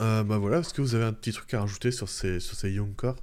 [0.00, 2.56] Euh, bah voilà, est-ce que vous avez un petit truc à rajouter sur ces, sur
[2.56, 3.16] ces Young Core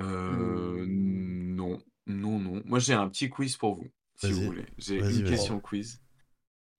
[0.00, 0.88] Euh, Hmm.
[0.88, 2.62] non, non, non.
[2.64, 4.66] Moi, j'ai un petit quiz pour vous, si vous voulez.
[4.78, 5.24] J'ai Vas-y, une vas-y.
[5.24, 6.00] question quiz.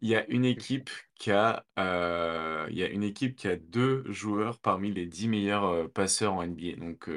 [0.01, 3.57] Il y a une équipe qui a, euh, il y a une équipe qui a
[3.57, 6.77] deux joueurs parmi les 10 meilleurs euh, passeurs en NBA.
[6.77, 7.09] Donc,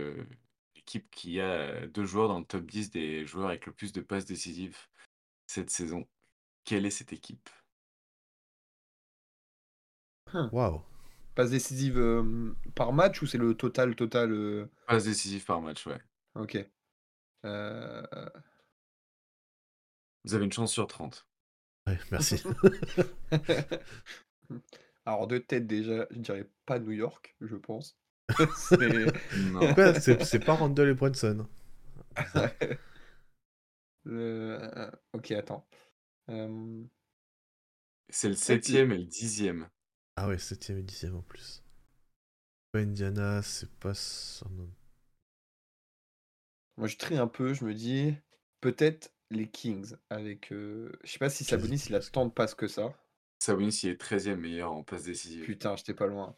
[0.93, 4.01] l'équipe qui a deux joueurs dans le top 10 des joueurs avec le plus de
[4.03, 4.77] passes décisives
[5.47, 6.07] cette saison.
[6.65, 7.49] Quelle est cette équipe?
[10.35, 10.83] Waouh
[11.35, 15.87] Passe décisive euh, par match ou c'est le total total euh, Passes décisives par match,
[15.87, 16.01] ouais.
[16.35, 16.59] Ok.
[17.45, 18.03] Euh,
[20.25, 21.27] Vous avez une chance sur 30.
[21.87, 22.43] Ouais, merci.
[25.07, 27.99] Alors de tête déjà, je dirais pas New York, je pense.
[30.21, 31.47] C'est- pas Randall et Brunson.
[34.05, 35.67] Le- Ok, attends.
[36.31, 36.85] Euh,
[38.11, 39.69] C'est le septième et le dixième.
[40.17, 41.65] Ah ouais, 7ème et 10ème en plus.
[42.71, 43.95] Pas Indiana, c'est pas...
[43.95, 44.69] San-
[46.77, 48.15] Moi je trie un peu, je me dis
[48.61, 50.53] peut-être les Kings avec.
[50.53, 52.95] euh, Je sais pas si Sabonis il a tant de passes que ça.
[53.39, 55.45] Sabonis, il est 13e meilleur en passes décisives.
[55.45, 56.37] Putain, j'étais pas loin.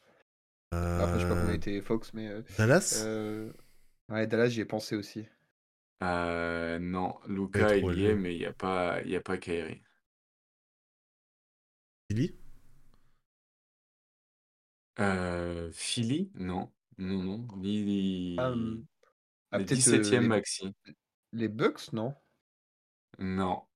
[0.98, 2.28] Après, je sais pas combien Euh, était Fox, mais.
[2.28, 3.08] euh, Dallas?
[3.08, 3.52] euh,
[4.10, 5.26] Ouais, Dallas, j'y ai pensé aussi.
[6.04, 7.16] Euh, non,
[7.54, 9.82] Il Luca, il y est, mais il n'y a pas, il y a pas Kyrie.
[12.08, 12.34] Philly?
[14.98, 16.30] Euh, Philly?
[16.34, 17.46] Non, non, non.
[18.36, 18.86] Ah, hum,
[19.52, 20.74] ah, les peut-être 17e euh, maxi.
[21.34, 22.14] Les Bucks, non?
[23.18, 23.66] Non.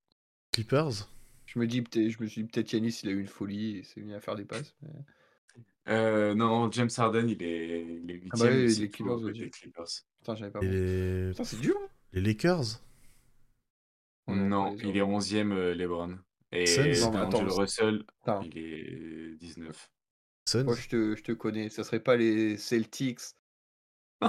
[0.52, 1.08] Clippers?
[1.46, 3.78] Je me dis peut-être, je me suis dit peut-être Yanis, il a eu une folie
[3.78, 4.76] et s'est mis à faire des passes.
[4.82, 4.90] mais-
[5.88, 9.86] Euh, non, James Harden, il est, il est Ah bah huitième oui, les Clippers.
[10.18, 10.76] Putain, j'avais pas Et compris.
[10.76, 11.28] les...
[11.30, 11.76] Putain, c'est dur.
[11.80, 11.88] hein.
[12.12, 12.82] les Lakers?
[14.26, 16.18] Oh non, il est onzième, euh, LeBron.
[16.52, 16.82] Et Suns?
[17.00, 19.90] Non, mais D'Angelo attends, Russell, Putain, il est 19.
[20.48, 20.64] Suns?
[20.64, 21.68] Moi je te, je te connais.
[21.70, 23.20] Ça serait pas les Celtics.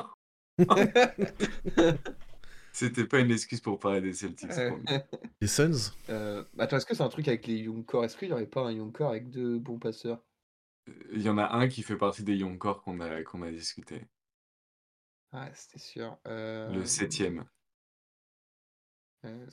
[2.71, 4.49] C'était pas une excuse pour parler des Celtics.
[4.51, 4.85] Promis.
[5.41, 5.91] Les Suns?
[6.09, 8.05] Euh, attends, est-ce que c'est un truc avec les young core?
[8.05, 10.23] Est-ce qu'il y aurait pas un young core avec deux bons passeurs?
[10.87, 13.51] Euh, il y en a un qui fait partie des Yonkor qu'on a, qu'on a
[13.51, 14.07] discuté.
[15.33, 16.17] Ouais, c'était sûr.
[16.25, 17.45] Le septième.
[19.25, 19.45] Euh...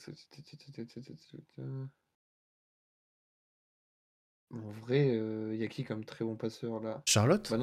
[4.51, 7.01] En vrai, euh, il y a qui comme très bon passeur là?
[7.05, 7.53] Charlotte?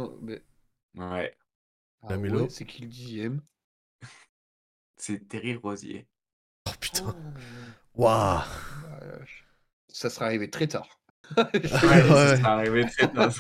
[0.95, 1.37] Bah ouais.
[2.03, 2.17] Ah
[2.51, 3.41] c'est qui le dixième?
[4.97, 6.07] C'est Terry Rosier.
[6.69, 7.39] Oh putain oh.
[7.95, 8.43] Waouh.
[8.43, 9.25] Oh
[9.89, 11.01] Ça sera arrivé très tard.
[11.37, 13.33] Ouais, arrivé très tard.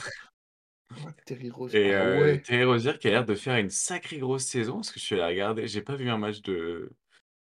[1.26, 1.74] Terry Rose.
[1.74, 2.40] Et ah euh, ouais.
[2.42, 5.14] Terry Rozier qui a l'air de faire une sacrée grosse saison, parce que je suis
[5.20, 6.90] allé regarder, j'ai pas vu un match de,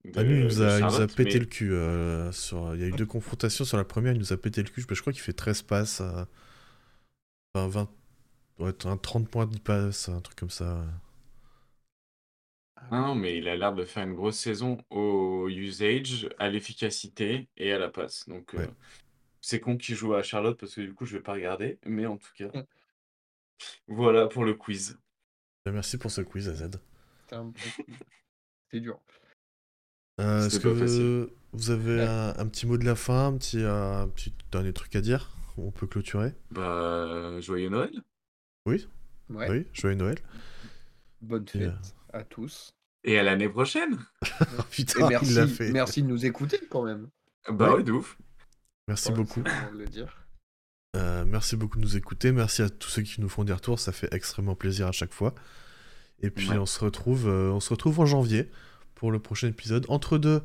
[0.04, 1.72] de, Ah, nous, il nous de a, il nous a pété mais- le cul.
[1.72, 2.74] euh, sur...
[2.74, 4.82] Il y a eu deux confrontations sur la première, il nous a pété le cul.
[4.88, 6.00] Je je crois qu'il fait 13 passes.
[6.00, 6.24] euh,
[7.54, 7.90] Enfin, 20...
[8.60, 10.84] ouais, un 30 points, 10 passes, un truc comme ça.
[12.76, 17.48] Ah non, mais il a l'air de faire une grosse saison au usage, à l'efficacité
[17.56, 18.28] et à la passe.
[18.28, 18.66] Donc, euh.
[19.46, 21.78] C'est con qu'il joue à Charlotte parce que du coup, je vais pas regarder.
[21.86, 22.64] Mais en tout cas, Mm.
[23.86, 24.98] voilà pour le quiz.
[25.64, 26.68] Ben, Merci pour ce quiz, AZ.
[27.28, 27.54] C'est un bon
[28.72, 29.00] dur.
[30.20, 30.98] Euh, Est-ce C'était pas facile.
[30.98, 32.02] que vous avez Ouais.
[32.06, 35.00] un, un petit mot de la fin, un petit, euh, un petit dernier truc à
[35.00, 36.34] dire On peut clôturer?
[36.50, 38.02] Bah, joyeux Noël.
[38.66, 38.86] Oui
[39.30, 39.48] Ouais.
[39.50, 40.18] Oui, joyeux Noël.
[41.20, 42.74] Bonne euh, fête à tous.
[43.04, 43.96] Et à l'année prochaine.
[44.58, 45.70] Oh, Et putain, il l'a merci, fait.
[45.72, 47.08] merci de nous écouter quand même.
[47.48, 47.76] Bah Ouais.
[47.76, 48.18] ouais, de ouf.
[48.88, 49.42] Merci Ouais, beaucoup.
[49.42, 50.16] de le dire.
[50.96, 52.32] Euh, merci beaucoup de nous écouter.
[52.32, 53.78] Merci à tous ceux qui nous font des retours.
[53.80, 55.34] Ça fait extrêmement plaisir à chaque fois.
[56.20, 56.58] Et puis Ouais.
[56.58, 58.50] on se retrouve, euh, on se retrouve en janvier
[58.94, 59.84] pour le prochain épisode.
[59.88, 60.40] Entre deux,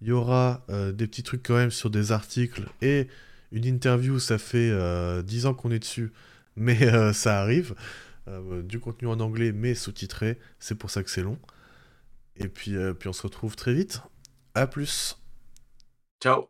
[0.00, 3.08] il y aura euh, des petits trucs quand même sur des articles et
[3.52, 4.18] une interview.
[4.18, 6.12] Ça fait euh, 10 ans qu'on est dessus,
[6.56, 7.74] mais ça arrive.
[8.62, 10.38] Du contenu en anglais, mais sous-titré.
[10.60, 11.36] C'est pour ça que c'est long.
[12.36, 14.02] Et puis, puis on se retrouve très vite.
[14.54, 15.18] À plus.
[16.22, 16.48] Ciao.